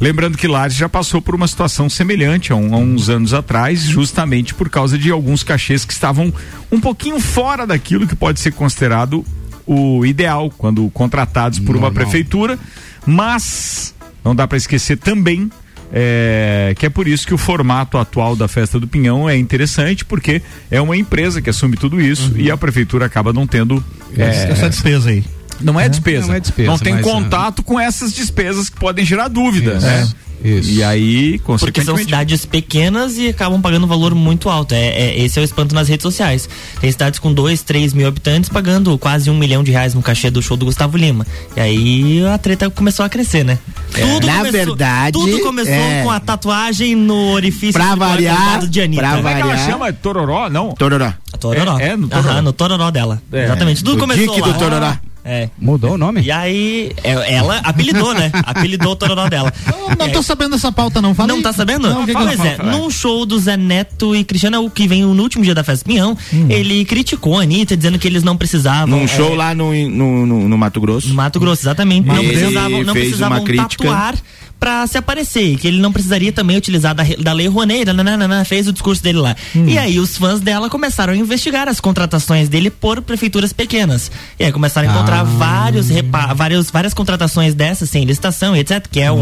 Lembrando 0.00 0.38
que 0.38 0.46
Lares 0.46 0.76
já 0.76 0.88
passou 0.88 1.20
por 1.20 1.34
uma 1.34 1.48
situação 1.48 1.88
semelhante 1.90 2.52
há, 2.52 2.56
um- 2.56 2.72
há 2.74 2.78
uns 2.78 3.08
anos 3.08 3.34
atrás, 3.34 3.82
justamente 3.82 4.54
por 4.54 4.68
causa 4.70 4.96
de 4.96 5.10
alguns 5.10 5.42
cachês 5.42 5.84
que 5.84 5.92
estavam 5.92 6.32
um 6.70 6.80
pouquinho 6.80 7.18
fora 7.18 7.66
daquilo 7.66 8.06
que 8.06 8.14
pode 8.14 8.38
ser 8.38 8.52
considerado 8.52 9.24
o 9.66 10.06
ideal 10.06 10.50
quando 10.56 10.88
contratados 10.90 11.58
por 11.58 11.74
uma 11.76 11.90
prefeitura, 11.90 12.58
mas 13.04 13.94
não 14.24 14.34
dá 14.36 14.46
para 14.46 14.56
esquecer 14.56 14.96
também 14.96 15.50
é, 15.92 16.74
que 16.78 16.84
é 16.84 16.90
por 16.90 17.08
isso 17.08 17.26
que 17.26 17.32
o 17.32 17.38
formato 17.38 17.96
atual 17.96 18.36
da 18.36 18.46
festa 18.46 18.78
do 18.78 18.86
Pinhão 18.86 19.28
é 19.28 19.36
interessante, 19.38 20.04
porque 20.04 20.42
é 20.70 20.80
uma 20.80 20.94
empresa 20.96 21.40
que 21.40 21.48
assume 21.48 21.76
tudo 21.78 21.98
isso 22.00 22.32
e 22.36 22.50
a 22.50 22.56
prefeitura 22.58 23.06
acaba 23.06 23.32
não 23.32 23.46
tendo. 23.46 23.82
é, 24.16 24.52
Essa 24.52 24.68
despesa 24.68 25.08
aí. 25.10 25.24
Não 25.60 25.78
é 25.78 25.88
despesa. 25.88 26.26
Não 26.26 26.34
é 26.34 26.40
despesa, 26.40 26.70
Não 26.70 26.78
tem 26.78 26.94
mas, 26.94 27.04
contato 27.04 27.62
com 27.62 27.78
essas 27.78 28.12
despesas 28.12 28.68
que 28.68 28.76
podem 28.78 29.04
gerar 29.04 29.28
dúvida, 29.28 29.74
Isso. 29.74 29.86
né? 29.86 30.08
Isso. 30.44 30.70
E 30.70 30.84
aí, 30.84 31.40
Porque 31.58 31.82
são 31.82 31.96
cidades 31.96 32.46
pequenas 32.46 33.18
e 33.18 33.28
acabam 33.28 33.60
pagando 33.60 33.82
um 33.82 33.88
valor 33.88 34.14
muito 34.14 34.48
alto. 34.48 34.72
É, 34.72 34.86
é- 34.86 35.18
esse 35.18 35.36
é 35.36 35.42
o 35.42 35.44
espanto 35.44 35.74
nas 35.74 35.88
redes 35.88 36.04
sociais. 36.04 36.48
Tem 36.80 36.92
cidades 36.92 37.18
com 37.18 37.32
2, 37.34 37.62
3 37.62 37.92
mil 37.92 38.06
habitantes 38.06 38.48
pagando 38.48 38.96
quase 38.98 39.28
um 39.30 39.36
milhão 39.36 39.64
de 39.64 39.72
reais 39.72 39.94
no 39.94 40.00
cachê 40.00 40.30
do 40.30 40.40
show 40.40 40.56
do 40.56 40.64
Gustavo 40.66 40.96
Lima. 40.96 41.26
E 41.56 41.60
aí 41.60 42.24
a 42.24 42.38
treta 42.38 42.70
começou 42.70 43.04
a 43.04 43.08
crescer, 43.08 43.44
né? 43.44 43.58
Tudo 43.92 44.26
Na 44.28 44.36
começou, 44.36 44.52
verdade, 44.52 45.12
Tudo 45.18 45.40
começou 45.40 45.74
é. 45.74 46.02
com 46.04 46.10
a 46.12 46.20
tatuagem 46.20 46.94
no 46.94 47.32
orifício 47.32 47.72
Pra 47.72 47.96
variar, 47.96 48.64
de 48.64 48.80
Anitta. 48.80 49.02
pra 49.02 49.16
Como 49.16 49.28
é 49.28 49.34
que 49.34 49.40
ela 49.40 49.50
variar. 49.56 49.70
chama? 49.72 49.92
Tororó? 49.92 50.48
Não. 50.48 50.72
Tororó. 50.74 51.12
Tororó. 51.40 51.78
É, 51.80 51.88
é 51.88 51.96
no 51.96 52.06
tororó. 52.06 52.30
Aham, 52.30 52.42
no 52.42 52.52
tororó 52.52 52.90
dela. 52.92 53.20
É, 53.32 53.44
Exatamente. 53.44 53.82
Tudo 53.82 53.96
do 53.96 54.00
começou 54.02 54.24
Dick 54.36 54.40
lá. 54.40 54.46
do 54.52 54.58
tororó. 54.58 54.96
É. 55.24 55.48
Mudou 55.58 55.92
o 55.92 55.98
nome? 55.98 56.22
E 56.22 56.30
aí, 56.30 56.92
é- 57.04 57.34
ela 57.34 57.58
apelidou, 57.58 58.14
né? 58.14 58.30
Apelidou 58.46 58.92
o 58.92 58.96
tororó 58.96 59.28
dela. 59.28 59.52
Eu 59.66 59.96
não 59.96 60.06
E 60.06 60.10
tô 60.10 60.18
aí- 60.18 60.24
sabendo 60.24 60.52
dessa 60.52 60.72
pauta, 60.72 61.02
não. 61.02 61.14
Fala 61.14 61.28
não 61.28 61.36
aí. 61.36 61.42
tá 61.42 61.52
sabendo? 61.52 61.88
Não, 61.88 62.02
o 62.02 62.06
que 62.06 62.14
que 62.14 62.22
pois 62.22 62.40
é, 62.40 62.56
num 62.62 62.88
show 62.90 63.26
do 63.26 63.38
Zé 63.38 63.56
Neto 63.56 64.16
e 64.16 64.24
Cristiano, 64.24 64.64
o 64.64 64.70
que 64.70 64.88
vem 64.88 65.02
no 65.02 65.22
último 65.22 65.44
dia 65.44 65.54
da 65.54 65.62
festa 65.64 65.84
Pinhão, 65.84 66.16
Hum. 66.32 66.46
ele 66.48 66.84
criticou 66.84 67.38
a 67.38 67.42
Anitta, 67.42 67.76
dizendo 67.76 67.98
que 67.98 68.06
eles 68.08 68.22
não 68.22 68.36
precisavam. 68.36 68.86
Num 68.98 69.04
é, 69.04 69.08
show 69.08 69.34
lá 69.34 69.54
no, 69.54 69.72
no, 69.88 70.24
no, 70.26 70.48
no 70.48 70.58
Mato 70.58 70.80
Grosso. 70.80 71.08
No 71.08 71.14
Mato 71.14 71.38
Grosso, 71.38 71.62
exatamente. 71.62 72.06
Não 72.06 72.16
precisavam, 72.24 72.82
não 72.84 72.94
fez 72.94 73.06
precisavam 73.08 73.38
uma 73.38 73.44
crítica. 73.44 74.14
Pra 74.58 74.86
se 74.86 74.98
aparecer, 74.98 75.56
que 75.56 75.68
ele 75.68 75.80
não 75.80 75.92
precisaria 75.92 76.32
também 76.32 76.56
utilizar 76.56 76.94
da, 76.94 77.04
da 77.20 77.32
lei 77.32 77.46
Rouanet, 77.46 77.84
nananana, 77.92 78.44
fez 78.44 78.66
o 78.66 78.72
discurso 78.72 79.02
dele 79.02 79.18
lá. 79.18 79.36
Hum. 79.54 79.66
E 79.68 79.78
aí 79.78 79.98
os 80.00 80.16
fãs 80.16 80.40
dela 80.40 80.68
começaram 80.68 81.12
a 81.12 81.16
investigar 81.16 81.68
as 81.68 81.80
contratações 81.80 82.48
dele 82.48 82.68
por 82.70 83.00
prefeituras 83.00 83.52
pequenas. 83.52 84.10
E 84.38 84.44
aí 84.44 84.52
começaram 84.52 84.88
a 84.88 84.92
encontrar 84.92 85.20
Ah. 85.20 85.24
vários, 85.24 85.88
repa 85.88 86.34
vários 86.34 86.70
várias 86.70 86.92
contratações 86.94 87.54
dessas 87.54 87.88
sem 87.90 88.04
licitação 88.04 88.56
e 88.56 88.60
etc, 88.60 88.84
que 88.90 89.00
é 89.00 89.10
o 89.10 89.18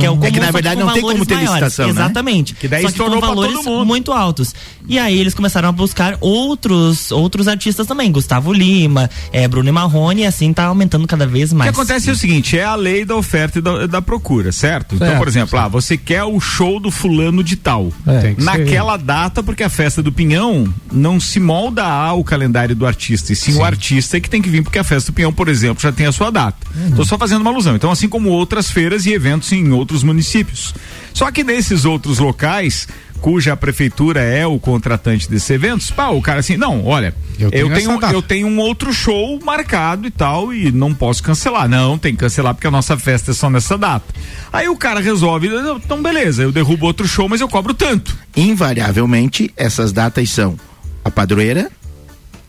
que 0.00 0.06
é 0.06 0.10
o 0.10 0.14
É 0.14 0.30
que, 0.30 0.32
comum, 0.32 0.46
na 0.46 0.50
verdade, 0.50 0.80
não 0.80 0.92
tem 0.92 1.02
como 1.02 1.24
ter 1.24 1.34
maiores. 1.34 1.54
licitação, 1.62 1.86
né? 1.86 1.90
Exatamente. 1.92 2.54
Que 2.54 2.68
daí 2.68 2.82
só 2.82 2.90
que 2.90 2.98
com 2.98 3.04
estourou 3.04 3.20
valores 3.20 3.64
muito 3.86 4.12
altos. 4.12 4.54
E 4.88 4.98
aí 4.98 5.18
eles 5.18 5.32
começaram 5.34 5.68
a 5.68 5.72
buscar 5.72 6.16
outros 6.20 7.10
outros 7.12 7.46
artistas 7.48 7.86
também, 7.86 8.10
Gustavo 8.10 8.52
Lima, 8.52 9.08
é, 9.32 9.46
Bruno 9.46 9.68
e 9.68 9.72
Marrone, 9.72 10.22
e 10.22 10.26
assim 10.26 10.52
tá 10.52 10.64
aumentando 10.64 11.06
cada 11.06 11.26
vez 11.26 11.52
O 11.52 11.56
mais. 11.56 11.70
que 11.70 11.80
acontece 11.80 12.10
é 12.10 12.12
o 12.12 12.16
seguinte, 12.16 12.58
é 12.58 12.64
a 12.64 12.74
lei 12.74 13.04
da 13.04 13.14
oferta 13.16 13.58
e 13.58 13.62
da, 13.62 13.86
da 13.86 14.02
procura, 14.02 14.50
certo? 14.52 14.94
Então, 14.94 15.06
Certo, 15.06 15.18
por 15.18 15.28
exemplo, 15.28 15.58
ah, 15.58 15.68
você 15.68 15.96
quer 15.96 16.24
o 16.24 16.38
show 16.40 16.80
do 16.80 16.90
fulano 16.90 17.42
de 17.44 17.56
tal. 17.56 17.92
É. 18.06 18.34
Que 18.34 18.42
ser. 18.42 18.44
Naquela 18.44 18.96
data, 18.96 19.42
porque 19.42 19.62
a 19.62 19.68
festa 19.68 20.02
do 20.02 20.12
Pinhão 20.12 20.72
não 20.90 21.20
se 21.20 21.38
molda 21.38 21.84
ao 21.84 22.22
calendário 22.24 22.74
do 22.74 22.86
artista, 22.86 23.32
e 23.32 23.36
sim, 23.36 23.54
o 23.54 23.64
artista 23.64 24.16
é 24.16 24.20
que 24.20 24.28
tem 24.28 24.42
que 24.42 24.48
vir, 24.48 24.62
porque 24.62 24.78
a 24.78 24.84
festa 24.84 25.12
do 25.12 25.14
Pinhão, 25.14 25.32
por 25.32 25.48
exemplo, 25.48 25.82
já 25.82 25.92
tem 25.92 26.06
a 26.06 26.12
sua 26.12 26.30
data. 26.30 26.56
Tô 26.96 27.04
só 27.04 27.16
fazendo 27.16 27.40
uma 27.42 27.50
alusão. 27.50 27.76
Então, 27.76 27.90
assim 27.90 28.08
como 28.08 28.28
outras 28.30 28.70
feiras 28.70 29.06
e 29.06 29.12
eventos 29.12 29.52
em 29.52 29.70
outros 29.72 30.02
municípios. 30.02 30.74
Só 31.14 31.30
que 31.30 31.44
nesses 31.44 31.84
outros 31.84 32.18
locais, 32.18 32.88
cuja 33.22 33.56
prefeitura 33.56 34.20
é 34.20 34.44
o 34.44 34.58
contratante 34.58 35.30
desses 35.30 35.48
eventos, 35.48 35.92
pá, 35.92 36.08
o 36.08 36.20
cara 36.20 36.40
assim, 36.40 36.56
não, 36.56 36.84
olha, 36.84 37.14
Eu 37.38 37.44
eu 37.46 37.50
tenho 37.52 37.74
tenho, 37.74 37.90
essa 37.92 38.00
data. 38.00 38.12
eu 38.12 38.20
tenho 38.20 38.48
um 38.48 38.58
outro 38.58 38.92
show 38.92 39.38
marcado 39.44 40.08
e 40.08 40.10
tal 40.10 40.52
e 40.52 40.72
não 40.72 40.92
posso 40.92 41.22
cancelar. 41.22 41.68
Não, 41.68 41.96
tem 41.96 42.12
que 42.14 42.18
cancelar 42.18 42.52
porque 42.52 42.66
a 42.66 42.70
nossa 42.70 42.98
festa 42.98 43.30
é 43.30 43.34
só 43.34 43.48
nessa 43.48 43.78
data. 43.78 44.04
Aí 44.52 44.68
o 44.68 44.76
cara 44.76 44.98
resolve, 45.00 45.48
então 45.76 46.02
beleza, 46.02 46.42
eu 46.42 46.50
derrubo 46.50 46.84
outro 46.84 47.06
show, 47.06 47.28
mas 47.28 47.40
eu 47.40 47.48
cobro 47.48 47.72
tanto. 47.72 48.14
Invariavelmente, 48.36 49.52
essas 49.56 49.92
datas 49.92 50.28
são 50.28 50.58
a 51.04 51.10
padroeira, 51.10 51.70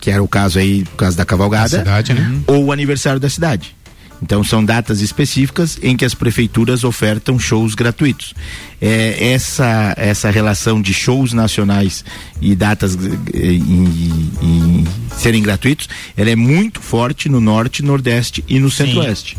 que 0.00 0.10
era 0.10 0.22
o 0.22 0.28
caso 0.28 0.58
aí, 0.58 0.82
o 0.92 0.96
caso 0.96 1.16
da 1.16 1.24
cavalgada, 1.24 1.78
cidade, 1.78 2.14
né? 2.14 2.40
ou 2.48 2.64
o 2.64 2.72
aniversário 2.72 3.20
da 3.20 3.30
cidade. 3.30 3.76
Então 4.22 4.42
são 4.42 4.64
datas 4.64 5.00
específicas 5.00 5.78
em 5.82 5.96
que 5.96 6.04
as 6.04 6.14
prefeituras 6.14 6.84
ofertam 6.84 7.38
shows 7.38 7.74
gratuitos. 7.74 8.34
É, 8.80 9.32
essa 9.32 9.94
essa 9.96 10.30
relação 10.30 10.80
de 10.80 10.94
shows 10.94 11.32
nacionais 11.32 12.04
e 12.40 12.54
datas 12.54 12.96
eh, 12.96 13.52
em, 13.52 14.30
em 14.42 14.84
serem 15.16 15.42
gratuitos, 15.42 15.88
ela 16.16 16.30
é 16.30 16.36
muito 16.36 16.80
forte 16.80 17.28
no 17.28 17.40
norte, 17.40 17.82
nordeste 17.82 18.44
e 18.48 18.58
no 18.58 18.70
centro-oeste. 18.70 19.36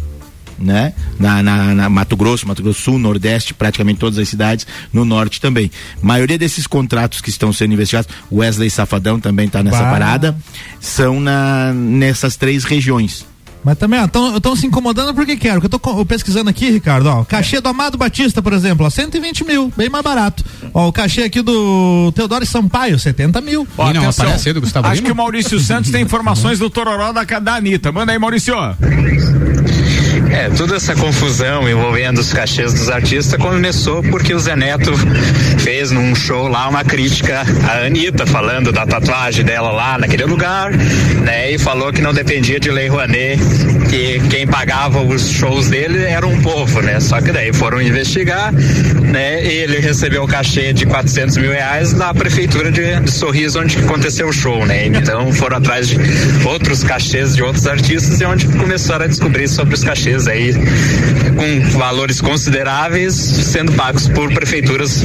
Né? 0.58 0.94
Na, 1.20 1.44
na, 1.44 1.76
na 1.76 1.90
Mato 1.90 2.16
Grosso, 2.16 2.48
Mato 2.48 2.64
Grosso 2.64 2.82
Sul, 2.82 2.98
Nordeste, 2.98 3.54
praticamente 3.54 4.00
todas 4.00 4.18
as 4.18 4.30
cidades, 4.30 4.66
no 4.94 5.04
Norte 5.04 5.42
também. 5.42 5.70
maioria 6.02 6.38
desses 6.38 6.66
contratos 6.66 7.20
que 7.20 7.30
estão 7.30 7.52
sendo 7.52 7.74
investigados, 7.74 8.10
Wesley 8.32 8.70
Safadão 8.70 9.20
também 9.20 9.48
está 9.48 9.62
nessa 9.62 9.84
Bah. 9.84 9.92
parada, 9.92 10.38
são 10.80 11.20
na, 11.20 11.74
nessas 11.74 12.38
três 12.38 12.64
regiões. 12.64 13.26
Mas 13.66 13.80
também, 13.80 14.00
ó, 14.00 14.06
estão 14.38 14.56
se 14.56 14.68
incomodando 14.68 15.12
porque 15.16 15.36
quero. 15.36 15.60
Que 15.60 15.66
eu 15.66 15.70
tô 15.72 16.06
pesquisando 16.06 16.52
aqui, 16.52 16.70
Ricardo, 16.70 17.08
ó. 17.08 17.22
o 17.22 17.26
Cachê 17.26 17.60
do 17.60 17.68
Amado 17.68 17.98
Batista, 17.98 18.40
por 18.40 18.54
exemplo, 18.54 18.86
ó, 18.86 18.90
120 18.92 19.44
mil, 19.44 19.74
bem 19.76 19.90
mais 19.90 20.04
barato. 20.04 20.46
Ó, 20.72 20.88
o 20.88 20.94
cachê 20.94 21.24
aqui 21.24 21.42
do 21.42 22.12
Teodoro 22.14 22.46
Sampaio, 22.46 23.00
70 23.00 23.42
mil. 23.42 23.68
Ó, 23.76 23.90
E 23.90 23.94
não 23.94 24.04
atenção, 24.04 24.26
aparece 24.26 24.50
aí 24.50 24.54
do 24.54 24.62
Gustavo 24.62 24.86
Acho 24.88 24.96
Lima? 24.98 25.06
que 25.08 25.12
o 25.12 25.16
Maurício 25.16 25.60
Santos 25.60 25.90
tem 25.90 26.04
informações 26.04 26.60
do 26.60 26.70
Tororó 26.70 27.12
da, 27.12 27.24
da 27.24 27.56
Anitta. 27.56 27.92
Manda 27.92 28.12
aí, 28.12 28.20
Maurício. 28.20 28.54
É, 30.32 30.50
toda 30.50 30.76
essa 30.76 30.94
confusão 30.96 31.68
envolvendo 31.70 32.20
os 32.20 32.34
cachês 32.34 32.74
dos 32.74 32.90
artistas 32.90 33.40
começou 33.40 34.02
porque 34.04 34.34
o 34.34 34.40
Zé 34.40 34.56
Neto 34.56 34.92
fez 35.60 35.92
num 35.92 36.14
show 36.14 36.48
lá 36.48 36.68
uma 36.68 36.84
crítica 36.84 37.44
à 37.68 37.86
Anitta, 37.86 38.26
falando 38.26 38.72
da 38.72 38.86
tatuagem 38.86 39.46
dela 39.46 39.72
lá 39.72 39.98
naquele 39.98 40.26
lugar, 40.26 40.72
né? 40.74 41.52
E 41.52 41.58
falou 41.58 41.92
que 41.94 42.02
não 42.02 42.14
dependia 42.14 42.60
de 42.60 42.70
Lei 42.70 42.88
Rouanet, 42.90 43.40
que 43.90 44.20
quem 44.30 44.48
pagava 44.48 45.02
os 45.02 45.30
shows 45.30 45.70
dele 45.70 46.04
era 46.04 46.26
um 46.26 46.42
povo, 46.42 46.82
né? 46.82 47.00
Só 47.00 47.22
que 47.22 47.32
daí 47.32 47.54
foram 47.54 47.82
investigar, 47.82 48.54
né? 48.54 49.44
Ele 49.46 49.80
recebeu 49.80 50.24
o 50.24 50.28
cachê 50.28 50.74
de 50.74 50.86
400 50.86 51.38
mil 51.38 51.52
reais 51.52 51.94
da 51.94 52.14
prefeitura 52.14 52.72
de, 52.72 53.00
de 53.00 53.12
Sorriso, 53.12 53.60
onde 53.60 53.78
aconteceu 53.78 54.28
o 54.28 54.34
show, 54.34 54.66
né? 54.66 54.88
Então 54.88 55.32
foram 55.34 55.58
atrás 55.58 55.88
de 55.88 55.98
outros 56.46 56.84
cachês 56.84 57.36
de 57.36 57.44
outros 57.44 57.68
artistas 57.68 58.20
e 58.22 58.26
onde 58.26 58.48
começaram 58.48 59.06
a 59.06 59.08
descobrir 59.08 59.48
sobre 59.48 59.76
os 59.76 59.84
cachês 59.84 60.28
aí 60.28 60.54
com 61.36 61.78
valores 61.78 62.22
consideráveis 62.22 63.16
sendo 63.16 63.72
pagos 63.74 64.08
por 64.08 64.34
prefeituras 64.34 65.02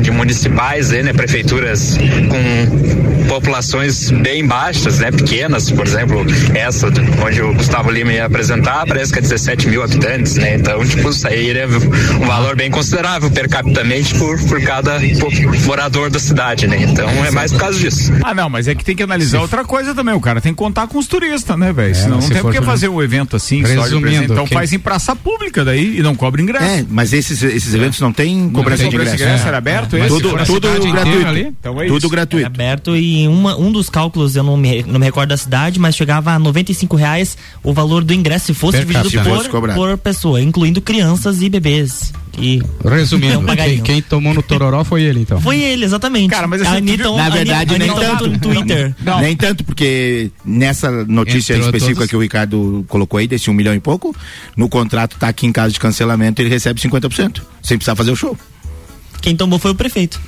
de 0.00 0.10
municipais, 0.10 0.90
né? 0.90 1.12
Prefeituras 1.12 1.96
com 2.28 3.24
populações 3.28 4.10
bem 4.10 4.46
baixas, 4.46 4.98
né? 4.98 5.10
Pequenas, 5.10 5.70
por 5.70 5.86
exemplo, 5.86 6.24
essa 6.54 6.88
onde 7.24 7.42
o 7.42 7.54
Gustavo 7.64 7.90
Lima 7.90 8.12
ia 8.12 8.26
apresentar, 8.26 8.84
parece 8.86 9.10
que 9.10 9.18
é 9.18 9.22
17 9.22 9.68
mil 9.68 9.82
habitantes, 9.82 10.34
né? 10.34 10.56
Então, 10.56 10.84
tipo, 10.84 11.08
isso 11.08 11.26
aí 11.26 11.50
é 11.50 11.66
um 11.66 12.26
valor 12.26 12.54
bem 12.54 12.70
considerável 12.70 13.30
per 13.30 13.48
capitamente 13.48 14.14
por, 14.18 14.38
por 14.44 14.60
cada 14.62 14.98
morador 15.64 16.10
da 16.10 16.18
cidade, 16.18 16.66
né? 16.66 16.76
Então, 16.82 17.08
é 17.24 17.30
mais 17.30 17.52
por 17.52 17.60
causa 17.60 17.78
disso. 17.78 18.12
Ah, 18.22 18.34
não, 18.34 18.50
mas 18.50 18.68
é 18.68 18.74
que 18.74 18.84
tem 18.84 18.94
que 18.94 19.02
analisar 19.02 19.40
outra 19.40 19.64
coisa 19.64 19.94
também. 19.94 20.14
O 20.14 20.20
cara 20.20 20.42
tem 20.42 20.52
que 20.52 20.58
contar 20.58 20.86
com 20.88 20.98
os 20.98 21.06
turistas, 21.06 21.58
né, 21.58 21.72
velho? 21.72 21.94
Senão 21.94 22.20
não 22.20 22.28
tem 22.28 22.42
por 22.42 22.52
que 22.52 22.60
fazer 22.60 22.88
um 22.88 23.02
evento 23.02 23.34
assim, 23.34 23.62
Resumindo. 23.62 24.32
Então 24.34 24.46
quem- 24.46 24.56
faz 24.58 24.72
em 24.74 24.78
praça 24.78 25.16
pública 25.16 25.64
daí 25.64 25.98
e 25.98 26.02
não 26.02 26.14
cobra 26.14 26.42
ingresso. 26.42 26.64
É, 26.64 26.84
mas 26.88 27.12
esses, 27.14 27.42
esses 27.42 27.72
eventos 27.74 27.98
não 28.00 28.12
tem 28.12 28.50
cobrança 28.50 28.82
tem 28.82 28.90
de 28.90 28.96
ingresso. 28.96 29.14
ingresso, 29.16 29.48
era 29.48 29.56
aberto 29.56 29.96
se 29.96 30.06
Tudo, 30.06 30.36
tudo 30.44 30.92
gratuito. 30.92 31.26
ali, 31.26 31.40
Então 31.58 31.80
é 31.80 31.86
tudo 31.86 31.96
isso. 31.96 32.06
Era 32.06 32.10
gratuito. 32.14 32.46
aberto 32.46 32.96
e 32.96 33.26
uma, 33.26 33.56
um 33.58 33.72
dos 33.72 33.88
cálculos, 33.88 34.36
eu 34.36 34.42
não 34.42 34.56
me, 34.56 34.82
não 34.82 35.00
me 35.00 35.06
recordo 35.06 35.30
da 35.30 35.36
cidade, 35.36 35.78
mas 35.80 35.94
chegava 35.96 36.32
a 36.32 36.38
95 36.38 36.94
reais 36.96 37.36
o 37.62 37.72
valor 37.72 38.04
do 38.04 38.12
ingresso 38.12 38.46
se 38.46 38.54
fosse 38.54 38.78
Per 38.78 38.86
dividido. 38.86 39.22
Se 39.24 39.28
fosse 39.30 39.48
por, 39.48 39.72
por 39.74 39.98
pessoa, 39.98 40.40
incluindo 40.40 40.80
crianças 40.82 41.40
e 41.42 41.48
bebês. 41.48 42.12
E 42.36 42.60
Resumindo, 42.84 43.40
Não 43.42 43.54
quem, 43.54 43.80
quem 43.80 44.02
tomou 44.02 44.34
no 44.34 44.42
Tororó 44.42 44.82
foi 44.82 45.02
ele, 45.02 45.20
então. 45.20 45.40
foi 45.40 45.60
ele, 45.60 45.84
exatamente. 45.84 46.28
Cara, 46.30 46.48
mas 46.48 46.62
assim, 46.62 46.70
a 46.70 46.76
Anitta, 46.78 47.10
Na 47.12 47.30
verdade, 47.30 47.74
Anitta, 47.74 47.78
nem 47.78 47.88
Anitta 47.90 48.06
tanto. 48.18 48.26
no 48.30 48.38
Twitter. 48.40 48.94
Não. 49.04 49.20
Nem 49.20 49.36
tanto, 49.36 49.62
porque 49.62 50.32
nessa 50.44 50.90
notícia 51.06 51.52
Entrou 51.54 51.68
específica 51.68 51.94
todos- 52.00 52.10
que 52.10 52.16
o 52.16 52.20
Ricardo 52.20 52.84
colocou 52.88 53.18
aí, 53.18 53.28
desse 53.28 53.48
um 53.50 53.54
milhão 53.54 53.72
e 53.72 53.78
pouco, 53.78 54.14
no 54.56 54.68
contrato 54.68 55.16
tá 55.16 55.32
que 55.32 55.46
em 55.46 55.52
caso 55.52 55.72
de 55.74 55.78
cancelamento 55.78 56.42
ele 56.42 56.48
recebe 56.50 56.80
50%, 56.80 57.40
sem 57.62 57.78
precisar 57.78 57.94
fazer 57.94 58.10
o 58.10 58.16
show. 58.16 58.36
Quem 59.22 59.36
tomou 59.36 59.58
foi 59.60 59.70
o 59.70 59.74
prefeito. 59.76 60.20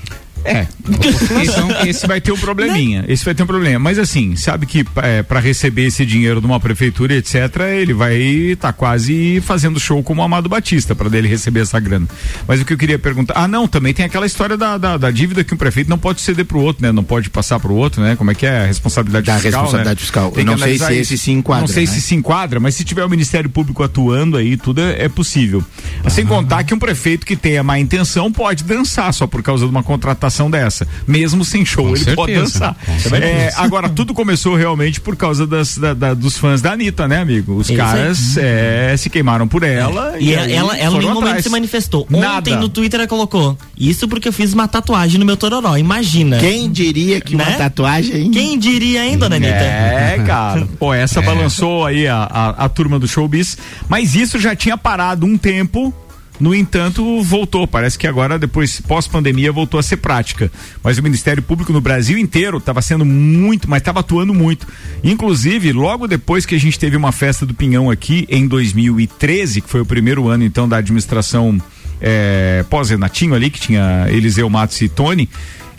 É. 0.46 0.66
Esse, 1.08 1.88
esse 1.88 2.06
vai 2.06 2.20
ter 2.20 2.32
um 2.32 2.36
probleminha. 2.38 3.04
Esse 3.08 3.24
vai 3.24 3.34
ter 3.34 3.42
um 3.42 3.46
problema. 3.46 3.78
Mas 3.78 3.98
assim, 3.98 4.36
sabe 4.36 4.66
que 4.66 4.84
é, 4.96 5.22
para 5.22 5.40
receber 5.40 5.86
esse 5.86 6.04
dinheiro 6.06 6.40
de 6.40 6.46
uma 6.46 6.60
prefeitura, 6.60 7.14
etc., 7.14 7.34
ele 7.78 7.92
vai 7.92 8.16
estar 8.16 8.72
quase 8.72 9.40
fazendo 9.44 9.80
show 9.80 10.02
como 10.02 10.20
o 10.20 10.24
Amado 10.24 10.48
Batista, 10.48 10.94
para 10.94 11.08
dele 11.08 11.28
receber 11.28 11.60
essa 11.60 11.78
grana. 11.80 12.06
Mas 12.46 12.60
o 12.60 12.64
que 12.64 12.72
eu 12.72 12.78
queria 12.78 12.98
perguntar. 12.98 13.34
Ah, 13.36 13.48
não, 13.48 13.66
também 13.66 13.92
tem 13.92 14.04
aquela 14.04 14.26
história 14.26 14.56
da, 14.56 14.78
da, 14.78 14.96
da 14.96 15.10
dívida 15.10 15.42
que 15.42 15.54
um 15.54 15.56
prefeito 15.56 15.90
não 15.90 15.98
pode 15.98 16.20
ceder 16.20 16.44
pro 16.44 16.60
outro, 16.60 16.82
né? 16.82 16.92
Não 16.92 17.04
pode 17.04 17.30
passar 17.30 17.58
pro 17.58 17.74
outro, 17.74 18.02
né? 18.02 18.16
Como 18.16 18.30
é 18.30 18.34
que 18.34 18.46
é 18.46 18.60
a 18.60 18.66
responsabilidade 18.66 19.26
Da 19.26 19.34
fiscal? 19.34 19.50
responsabilidade 19.62 19.98
né? 19.98 20.02
fiscal. 20.02 20.30
Tem 20.30 20.44
Eu 20.44 20.46
não 20.50 20.58
sei 20.58 20.78
se 20.78 20.84
isso. 20.84 20.92
esse 20.92 21.18
se 21.18 21.30
enquadra, 21.32 21.60
Não 21.62 21.68
sei 21.68 21.86
né? 21.86 21.92
se 21.92 22.00
se 22.00 22.14
enquadra, 22.14 22.60
mas 22.60 22.74
se 22.74 22.84
tiver 22.84 23.04
o 23.04 23.08
Ministério 23.08 23.48
Público 23.50 23.82
atuando 23.82 24.36
aí, 24.36 24.56
tudo 24.56 24.80
é, 24.80 25.04
é 25.04 25.08
possível. 25.08 25.64
Sem 26.08 26.26
contar 26.26 26.64
que 26.64 26.74
um 26.74 26.78
prefeito 26.78 27.26
que 27.26 27.36
tenha 27.36 27.62
má 27.62 27.78
intenção 27.78 28.30
pode 28.30 28.64
dançar 28.64 29.12
só 29.12 29.26
por 29.26 29.42
causa 29.42 29.64
de 29.64 29.70
uma 29.70 29.82
contratação 29.82 30.35
dessa. 30.50 30.86
Mesmo 31.06 31.44
sem 31.44 31.64
show, 31.64 31.86
Com 31.88 31.96
ele 31.96 32.14
pode 32.14 32.32
certeza, 32.34 32.58
dançar. 32.60 32.76
com 32.84 32.98
certeza. 32.98 33.24
É, 33.24 33.52
agora, 33.56 33.88
tudo 33.88 34.12
começou 34.12 34.54
realmente 34.54 35.00
por 35.00 35.16
causa 35.16 35.46
das, 35.46 35.78
da- 35.78 35.94
da- 35.94 36.14
dos 36.14 36.36
fãs 36.36 36.60
da 36.60 36.72
Anitta, 36.72 37.08
né, 37.08 37.18
amigo? 37.20 37.54
Os 37.56 37.70
caras 37.70 38.36
é, 38.36 38.94
se 38.96 39.08
queimaram 39.08 39.48
por 39.48 39.62
ela. 39.62 40.14
E, 40.18 40.34
aí 40.34 40.52
ela, 40.52 40.76
ela 40.76 40.96
em 40.96 40.98
nenhum 40.98 41.14
momento 41.14 41.42
se 41.42 41.48
manifestou. 41.48 42.06
Nada. 42.10 42.38
Ontem 42.38 42.56
no 42.56 42.68
Twitter 42.68 43.00
ela 43.00 43.08
colocou. 43.08 43.56
Isso 43.78 44.06
porque 44.08 44.28
eu 44.28 44.32
fiz 44.32 44.52
uma 44.52 44.68
tatuagem 44.68 45.18
no 45.18 45.24
meu 45.26 45.36
tororó. 45.36 45.76
Imagina. 45.76 46.38
Quem 46.38 46.70
diria 46.70 47.20
que 47.20 47.34
uma 47.34 47.44
Né? 47.44 47.52
tatuagem. 47.56 48.30
Quem 48.30 48.58
diria, 48.58 49.04
hein, 49.06 49.16
dona 49.16 49.36
Anitta? 49.36 49.54
É, 49.54 50.22
cara. 50.26 50.66
Pô, 50.78 50.92
essa 50.92 51.20
balançou 51.22 51.84
aí 51.86 52.06
a, 52.06 52.18
a, 52.24 52.64
a 52.64 52.68
turma 52.68 52.98
do 52.98 53.06
showbiz. 53.08 53.56
Mas 53.88 54.14
isso 54.14 54.38
já 54.38 54.54
tinha 54.56 54.76
parado 54.76 55.24
um 55.26 55.36
tempo. 55.38 55.92
No 56.38 56.54
entanto, 56.54 57.22
voltou. 57.22 57.66
Parece 57.66 57.98
que 57.98 58.06
agora, 58.06 58.38
depois, 58.38 58.80
pós-pandemia, 58.80 59.50
voltou 59.50 59.80
a 59.80 59.82
ser 59.82 59.96
prática. 59.96 60.50
Mas 60.82 60.98
o 60.98 61.02
Ministério 61.02 61.42
Público 61.42 61.72
no 61.72 61.80
Brasil 61.80 62.18
inteiro 62.18 62.58
estava 62.58 62.82
sendo 62.82 63.04
muito, 63.04 63.68
mas 63.68 63.80
estava 63.80 64.00
atuando 64.00 64.34
muito. 64.34 64.66
Inclusive, 65.02 65.72
logo 65.72 66.06
depois 66.06 66.44
que 66.44 66.54
a 66.54 66.60
gente 66.60 66.78
teve 66.78 66.96
uma 66.96 67.12
festa 67.12 67.46
do 67.46 67.54
Pinhão 67.54 67.90
aqui, 67.90 68.26
em 68.28 68.46
2013, 68.46 69.62
que 69.62 69.70
foi 69.70 69.80
o 69.80 69.86
primeiro 69.86 70.28
ano, 70.28 70.44
então, 70.44 70.68
da 70.68 70.76
administração 70.76 71.60
é, 72.00 72.64
pós-Renatinho 72.68 73.34
ali, 73.34 73.50
que 73.50 73.60
tinha 73.60 74.06
Eliseu 74.10 74.48
Matos 74.50 74.80
e 74.82 74.88
Tony, 74.88 75.28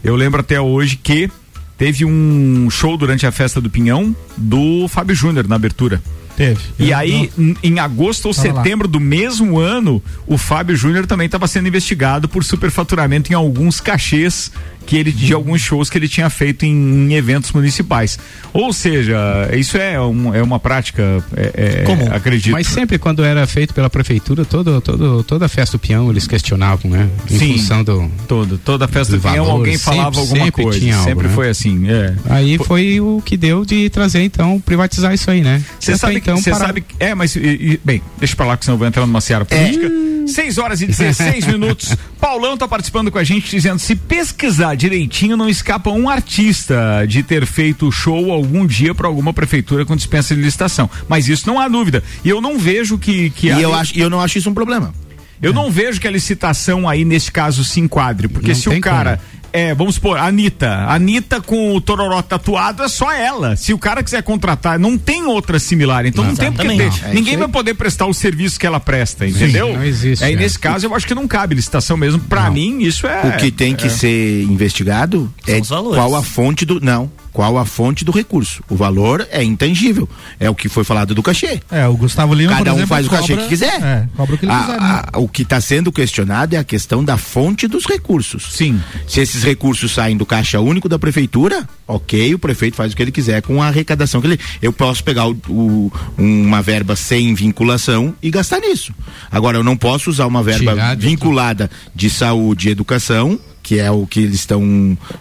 eu 0.03 0.15
lembro 0.15 0.41
até 0.41 0.59
hoje 0.59 0.95
que 0.95 1.29
teve 1.77 2.03
um 2.05 2.69
show 2.69 2.97
durante 2.97 3.27
a 3.27 3.31
festa 3.31 3.61
do 3.61 3.69
Pinhão 3.69 4.15
do 4.35 4.87
Fábio 4.87 5.15
Júnior 5.15 5.47
na 5.47 5.55
abertura. 5.55 6.01
Teve. 6.37 6.59
E 6.77 6.91
Eu- 6.91 6.97
aí, 6.97 7.31
em- 7.35 7.57
em 7.63 7.79
agosto 7.79 8.27
ou 8.27 8.33
Tava 8.33 8.47
lá. 8.53 8.63
setembro 8.63 8.87
do 8.87 8.99
mesmo 8.99 9.57
ano, 9.57 10.01
o 10.27 10.37
Fábio 10.37 10.75
Júnior 10.75 11.07
também 11.07 11.25
estava 11.25 11.47
sendo 11.47 11.67
investigado 11.67 12.29
por 12.29 12.43
superfaturamento 12.43 13.31
em 13.31 13.35
alguns 13.35 13.81
cachês 13.81 14.51
que 14.87 14.95
ele 14.97 15.11
de 15.11 15.33
alguns 15.33 15.61
shows 15.61 15.89
que 15.89 15.97
ele 15.99 16.07
tinha 16.07 16.29
feito 16.29 16.65
em, 16.65 16.71
em 16.71 17.13
eventos 17.13 17.51
municipais. 17.51 18.17
Ou 18.53 18.73
seja, 18.73 19.15
isso 19.55 19.77
é, 19.77 20.01
um- 20.01 20.33
é 20.33 20.41
uma 20.41 20.59
prática, 20.59 21.23
é, 21.35 21.81
é, 21.81 21.83
Comum. 21.83 22.07
acredito. 22.11 22.53
Mas 22.53 22.65
sempre 22.67 22.97
quando 22.97 23.23
era 23.23 23.45
feito 23.45 23.73
pela 23.73 23.89
prefeitura, 23.89 24.43
todo, 24.45 24.81
todo, 24.81 25.23
toda 25.23 25.45
a 25.45 25.49
festa 25.49 25.77
do 25.77 25.81
peão 25.81 26.09
eles 26.09 26.25
questionavam, 26.25 26.89
né? 26.89 27.07
Em 27.29 27.37
Sim. 27.37 27.53
função 27.57 27.83
do. 27.83 28.09
Todo, 28.27 28.57
toda 28.57 28.87
festa 28.87 29.11
do 29.15 29.21
Dos 29.21 29.29
Pinhão 29.29 29.45
valores, 29.45 29.59
alguém 29.59 29.77
falava 29.77 30.15
sempre- 30.15 30.19
alguma 30.21 30.45
sempre 30.45 30.63
coisa. 30.63 30.91
algo, 30.93 31.03
sempre 31.03 31.27
né? 31.27 31.33
foi 31.35 31.49
assim, 31.49 31.89
é. 31.89 32.15
Aí 32.29 32.57
foi 32.57 32.99
o 33.01 33.21
que 33.23 33.35
deu 33.37 33.65
de 33.65 33.89
trazer, 33.89 34.21
então, 34.23 34.59
privatizar 34.59 35.13
isso 35.13 35.29
aí, 35.29 35.41
né? 35.41 35.61
Você 35.79 35.97
sabe, 35.97 36.15
então, 36.15 36.37
cê 36.37 36.49
parar- 36.51 36.67
sabe. 36.67 36.83
É, 36.99 37.13
mas. 37.13 37.35
e- 37.35 37.39
e- 37.39 37.79
bem, 37.83 38.01
deixa 38.17 38.35
pra 38.35 38.45
lá 38.45 38.55
que 38.57 38.63
senão 38.63 38.75
eu 38.75 38.79
vou 38.79 38.87
entrar 38.87 39.05
numa 39.05 39.19
seara 39.21 39.43
política. 39.43 39.91
6 40.27 40.57
horas 40.57 40.81
e 40.81 40.85
16 40.87 41.45
minutos. 41.47 41.95
Paulão 42.19 42.57
tá 42.57 42.67
participando 42.67 43.09
com 43.11 43.17
a 43.17 43.23
gente 43.23 43.49
dizendo: 43.49 43.79
se 43.79 43.95
pesquisar 43.95 44.75
direitinho, 44.77 45.35
não 45.35 45.49
escapa 45.49 45.89
um 45.89 46.09
artista 46.09 47.05
de 47.07 47.23
ter 47.23 47.45
feito 47.45 47.91
show 47.91 48.31
algum 48.31 48.65
dia 48.65 48.93
pra 48.95 49.07
alguma 49.07 49.33
prefeitura 49.33 49.85
com 49.85 49.95
dispensa 49.95 50.35
de 50.35 50.41
licitação. 50.41 50.89
Mas 51.09 51.27
isso 51.27 51.47
não 51.47 51.59
há 51.59 51.67
dúvida. 51.67 52.03
E 52.23 52.29
eu 52.29 52.39
não 52.39 52.57
vejo 52.57 52.97
que. 52.97 53.29
que 53.31 53.47
E 53.47 53.61
eu, 53.61 53.73
acho, 53.73 53.97
eu 53.97 54.09
não 54.09 54.21
acho 54.21 54.37
isso 54.37 54.49
um 54.49 54.53
problema. 54.53 54.93
eu 55.41 55.51
não 55.51 55.69
vejo 55.69 55.99
que 55.99 56.07
a 56.07 56.11
licitação 56.11 56.87
aí, 56.87 57.03
neste 57.03 57.31
caso, 57.31 57.63
se 57.63 57.79
enquadre, 57.79 58.27
porque 58.27 58.49
Não 58.49 58.55
se 58.55 58.69
o 58.69 58.79
cara 58.79 59.19
é, 59.57 59.73
vamos 59.73 59.95
supor, 59.95 60.17
a 60.17 60.25
Anitta. 60.27 60.69
A 60.69 60.93
Anitta 60.95 61.41
com 61.41 61.75
o 61.75 61.81
Tororó 61.81 62.21
tatuado 62.21 62.83
é 62.83 62.87
só 62.87 63.11
ela. 63.11 63.55
Se 63.55 63.73
o 63.73 63.79
cara 63.79 64.03
quiser 64.03 64.21
contratar, 64.21 64.77
não 64.77 64.97
tem 64.97 65.25
outra 65.25 65.57
similar. 65.57 66.05
Então 66.05 66.23
não, 66.23 66.35
tem 66.35 66.51
porque 66.51 66.67
ter. 66.67 66.77
Não, 66.77 67.09
é 67.09 67.13
Ninguém 67.13 67.33
isso 67.33 67.39
vai 67.39 67.47
poder 67.47 67.73
prestar 67.73 68.05
o 68.05 68.13
serviço 68.13 68.59
que 68.59 68.67
ela 68.67 68.79
presta, 68.79 69.25
entendeu? 69.25 69.73
não 69.73 69.83
existe, 69.83 70.23
Aí 70.23 70.35
né? 70.35 70.41
nesse 70.41 70.59
caso 70.59 70.85
eu 70.85 70.93
acho 70.93 71.07
que 71.07 71.15
não 71.15 71.27
cabe 71.27 71.55
licitação 71.55 71.97
mesmo. 71.97 72.19
Pra 72.19 72.51
mim, 72.51 72.81
isso 72.83 73.07
é. 73.07 73.23
O 73.29 73.37
que 73.37 73.51
tem 73.51 73.75
que 73.75 73.89
ser 73.89 74.43
investigado 74.43 75.33
São 75.45 75.55
é 75.55 75.59
os 75.59 75.69
valores. 75.69 75.97
qual 75.97 76.15
a 76.15 76.21
fonte 76.21 76.65
do. 76.65 76.79
Não. 76.79 77.09
Qual 77.37 77.55
a 77.59 77.65
fonte 77.65 78.03
do 78.03 78.11
recurso? 78.11 78.63
O 78.67 78.75
valor 78.75 79.27
é 79.29 79.43
intangível. 79.43 80.09
É 80.39 80.49
o 80.49 80.55
que 80.55 80.67
foi 80.67 80.83
falado 80.83 81.13
do 81.13 81.21
cachê. 81.21 81.61
É, 81.69 81.85
o 81.87 81.95
Gustavo 81.95 82.33
Lima, 82.33 82.49
Cada 82.53 82.63
por 82.63 82.69
um 82.71 82.73
exemplo, 82.77 82.87
faz 82.87 83.05
o 83.05 83.09
cachê 83.11 83.27
cobra- 83.33 83.43
que 83.43 83.49
quiser. 83.49 83.79
É, 83.79 84.07
cobra 84.17 84.33
o 84.33 84.37
que 84.39 84.45
ele 84.45 84.51
A- 84.51 84.59
quiser. 84.63 84.81
né? 84.81 85.03
a- 85.13 85.19
o 85.19 85.27
que 85.29 85.43
está 85.43 85.61
sendo 85.61 85.91
questionado 85.91 86.55
é 86.55 86.57
a 86.57 86.63
questão 86.63 87.03
da 87.03 87.15
fonte 87.15 87.67
dos 87.67 87.85
recursos. 87.85 88.47
Sim. 88.53 88.81
Se 89.07 89.19
esses 89.21 89.43
recursos 89.43 89.91
saem 89.91 90.17
do 90.17 90.25
caixa 90.25 90.59
único 90.59 90.89
da 90.89 90.97
prefeitura, 90.97 91.69
ok, 91.87 92.33
o 92.33 92.39
prefeito 92.39 92.75
faz 92.75 92.91
o 92.91 92.95
que 92.95 93.03
ele 93.03 93.11
quiser 93.11 93.43
com 93.43 93.61
a 93.61 93.67
arrecadação 93.67 94.19
que 94.19 94.25
ele. 94.25 94.39
Eu 94.59 94.73
posso 94.73 95.03
pegar 95.03 95.27
o- 95.27 95.37
o- 95.47 95.91
uma 96.17 96.63
verba 96.63 96.95
sem 96.95 97.35
vinculação 97.35 98.15
e 98.19 98.31
gastar 98.31 98.61
nisso. 98.61 98.91
Agora, 99.29 99.59
eu 99.59 99.63
não 99.63 99.77
posso 99.77 100.09
usar 100.09 100.25
uma 100.25 100.41
verba 100.41 100.95
vinculada 100.95 101.69
de 101.93 102.09
saúde 102.09 102.69
e 102.69 102.71
educação, 102.71 103.39
que 103.67 103.79
é 103.81 103.91
o 103.91 104.07
que 104.07 104.21
eles 104.21 104.35
estão 104.35 104.61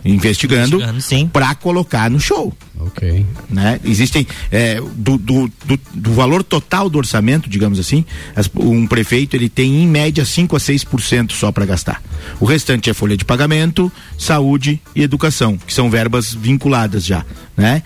investigando, 0.04 0.76
Investigando, 0.76 1.00
sim. 1.02 1.28
para 1.32 1.52
colocar 1.56 2.08
no 2.08 2.20
show 2.20 2.52
Ok. 2.78 3.26
né? 3.50 3.80
Existem 3.84 4.24
é, 4.52 4.80
do, 4.94 5.18
do, 5.18 5.50
do, 5.64 5.80
do 5.92 6.12
valor 6.12 6.44
total 6.44 6.88
do 6.88 6.96
orçamento, 6.96 7.50
digamos 7.50 7.76
assim, 7.80 8.04
as- 8.36 8.48
um 8.54 8.86
prefeito 8.86 9.34
ele 9.34 9.48
tem 9.48 9.82
em 9.82 9.86
média 9.88 10.24
5 10.24 10.54
a 10.54 10.60
6% 10.60 11.32
só 11.32 11.50
para 11.50 11.66
gastar. 11.66 12.00
O 12.38 12.44
restante 12.44 12.88
é 12.88 12.94
folha 12.94 13.16
de 13.16 13.24
pagamento, 13.24 13.90
saúde 14.16 14.80
e 14.94 15.02
educação, 15.02 15.58
que 15.58 15.74
são 15.74 15.90
verbas 15.90 16.32
vinculadas 16.32 17.04
já, 17.04 17.24
né? 17.56 17.82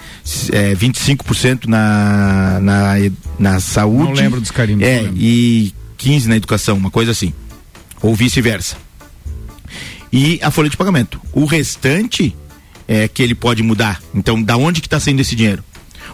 É, 0.53 0.75
25% 0.75 1.65
na, 1.67 2.59
na 2.61 2.95
na 3.39 3.61
saúde. 3.61 4.05
Não 4.05 4.13
lembro 4.13 4.41
dos 4.43 4.51
carimbos, 4.51 4.87
É, 4.87 5.09
e 5.17 5.73
15 5.97 6.29
na 6.29 6.37
educação, 6.37 6.77
uma 6.77 6.91
coisa 6.91 7.13
assim. 7.13 7.33
Ou 8.03 8.15
vice-versa 8.15 8.77
e 10.13 10.39
a 10.43 10.51
folha 10.51 10.69
de 10.69 10.77
pagamento. 10.77 11.21
O 11.33 11.45
restante 11.45 12.35
é 12.89 13.07
que 13.09 13.23
ele 13.23 13.35
pode 13.35 13.63
mudar. 13.63 14.01
Então, 14.15 14.43
da 14.43 14.57
onde 14.57 14.81
que 14.81 14.87
está 14.87 14.99
saindo 14.99 15.21
esse 15.21 15.37
dinheiro? 15.37 15.63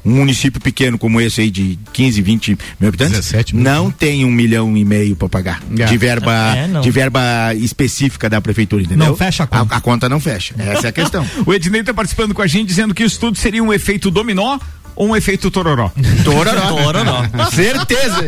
Um 0.04 0.10
município 0.16 0.60
pequeno 0.60 0.96
como 0.98 1.20
esse 1.20 1.40
aí 1.40 1.50
de 1.50 1.76
15, 1.92 2.22
20 2.22 2.58
mil 2.78 2.88
habitantes 2.88 3.14
17 3.16 3.56
mil. 3.56 3.64
não 3.64 3.90
tem 3.90 4.24
um 4.24 4.30
milhão 4.30 4.76
e 4.76 4.84
meio 4.84 5.16
para 5.16 5.28
pagar 5.28 5.62
É. 5.76 5.84
de 5.86 5.96
verba 5.96 6.54
É, 6.56 6.80
de 6.80 6.90
verba 6.92 7.20
específica 7.54 8.28
da 8.30 8.40
prefeitura, 8.40 8.82
entendeu? 8.82 9.06
Não 9.08 9.16
fecha 9.16 9.42
a 9.44 9.46
conta. 9.46 9.74
A, 9.74 9.80
conta 9.80 10.08
não 10.08 10.20
fecha. 10.20 10.54
Essa 10.58 10.88
é 10.88 10.90
a 10.90 10.92
questão. 10.92 11.26
O 11.44 11.52
Ednei 11.52 11.82
tá 11.82 11.92
participando 11.92 12.34
com 12.34 12.42
a 12.42 12.46
gente 12.46 12.68
dizendo 12.68 12.94
que 12.94 13.02
isso 13.02 13.18
tudo 13.18 13.36
seria 13.36 13.62
um 13.64 13.72
efeito 13.72 14.10
dominó 14.10 14.58
ou 14.96 15.08
um 15.10 15.16
efeito 15.16 15.50
tororó. 15.50 15.90
Tororó. 16.24 16.68
Tororó. 16.68 17.22
Certeza. 17.52 18.24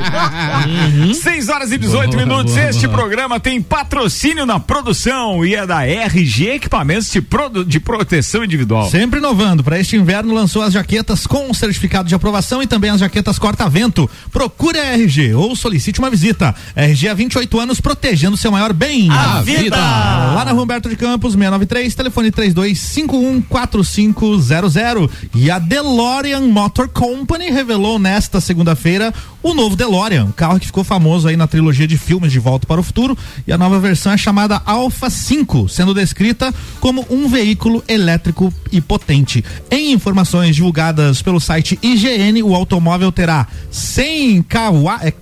6 1.14 1.48
horas 1.48 1.72
e 1.72 1.78
18 1.78 2.10
Boa, 2.10 2.22
minutos. 2.24 2.52
boa, 2.54 2.68
este 2.68 2.86
boa. 2.86 2.98
programa 2.98 3.40
tem 3.40 3.60
patrocínio 3.62 4.44
na 4.46 4.60
produção 4.60 5.44
e 5.44 5.54
é 5.54 5.66
da 5.66 5.84
RG 5.86 6.48
Equipamentos 6.50 7.10
de, 7.10 7.20
produ- 7.22 7.64
de 7.64 7.80
Proteção 7.80 8.44
Individual. 8.44 8.88
Sempre 8.90 9.18
inovando. 9.18 9.64
Para 9.64 9.80
este 9.80 9.96
inverno 9.96 10.32
lançou 10.34 10.62
as 10.62 10.72
jaquetas 10.74 11.26
com 11.26 11.52
certificado 11.54 12.08
de 12.08 12.14
aprovação 12.14 12.62
e 12.62 12.66
também 12.66 12.90
as 12.90 13.00
jaquetas 13.00 13.38
corta-vento. 13.38 14.08
Procure 14.30 14.78
a 14.78 14.92
RG 14.94 15.34
ou 15.34 15.56
solicite 15.56 15.98
uma 15.98 16.10
visita. 16.10 16.54
RG 16.76 17.08
há 17.08 17.14
28 17.14 17.58
anos 17.60 17.80
protegendo 17.80 18.36
seu 18.36 18.52
maior 18.52 18.72
bem. 18.72 19.10
A 19.10 19.40
vida. 19.42 19.76
Lá 19.76 20.44
na 20.44 20.52
Humberto 20.52 20.88
de 20.88 20.96
Campos, 20.96 21.32
693, 21.32 21.94
telefone 21.94 22.30
32514500. 22.32 25.10
E 25.34 25.50
a 25.50 25.58
DeLorean 25.58 26.40
Motor 26.58 26.88
Company 26.88 27.50
revelou 27.50 28.00
nesta 28.00 28.40
segunda-feira 28.40 29.14
o 29.40 29.54
novo 29.54 29.76
DeLorean, 29.76 30.24
um 30.24 30.32
carro 30.32 30.58
que 30.58 30.66
ficou 30.66 30.82
famoso 30.82 31.28
aí 31.28 31.36
na 31.36 31.46
trilogia 31.46 31.86
de 31.86 31.96
filmes 31.96 32.32
De 32.32 32.40
Volta 32.40 32.66
para 32.66 32.80
o 32.80 32.82
Futuro. 32.82 33.16
E 33.46 33.52
a 33.52 33.56
nova 33.56 33.78
versão 33.78 34.10
é 34.10 34.16
chamada 34.16 34.60
Alpha 34.66 35.08
5, 35.08 35.68
sendo 35.68 35.94
descrita 35.94 36.52
como 36.80 37.06
um 37.08 37.28
veículo 37.28 37.80
elétrico 37.86 38.52
e 38.72 38.80
potente. 38.80 39.44
Em 39.70 39.92
informações 39.92 40.56
divulgadas 40.56 41.22
pelo 41.22 41.38
site 41.38 41.78
IGN, 41.80 42.42
o 42.42 42.52
automóvel 42.56 43.12
terá 43.12 43.46
100 43.70 44.42
kW. 44.42 44.88
É, 45.00 45.12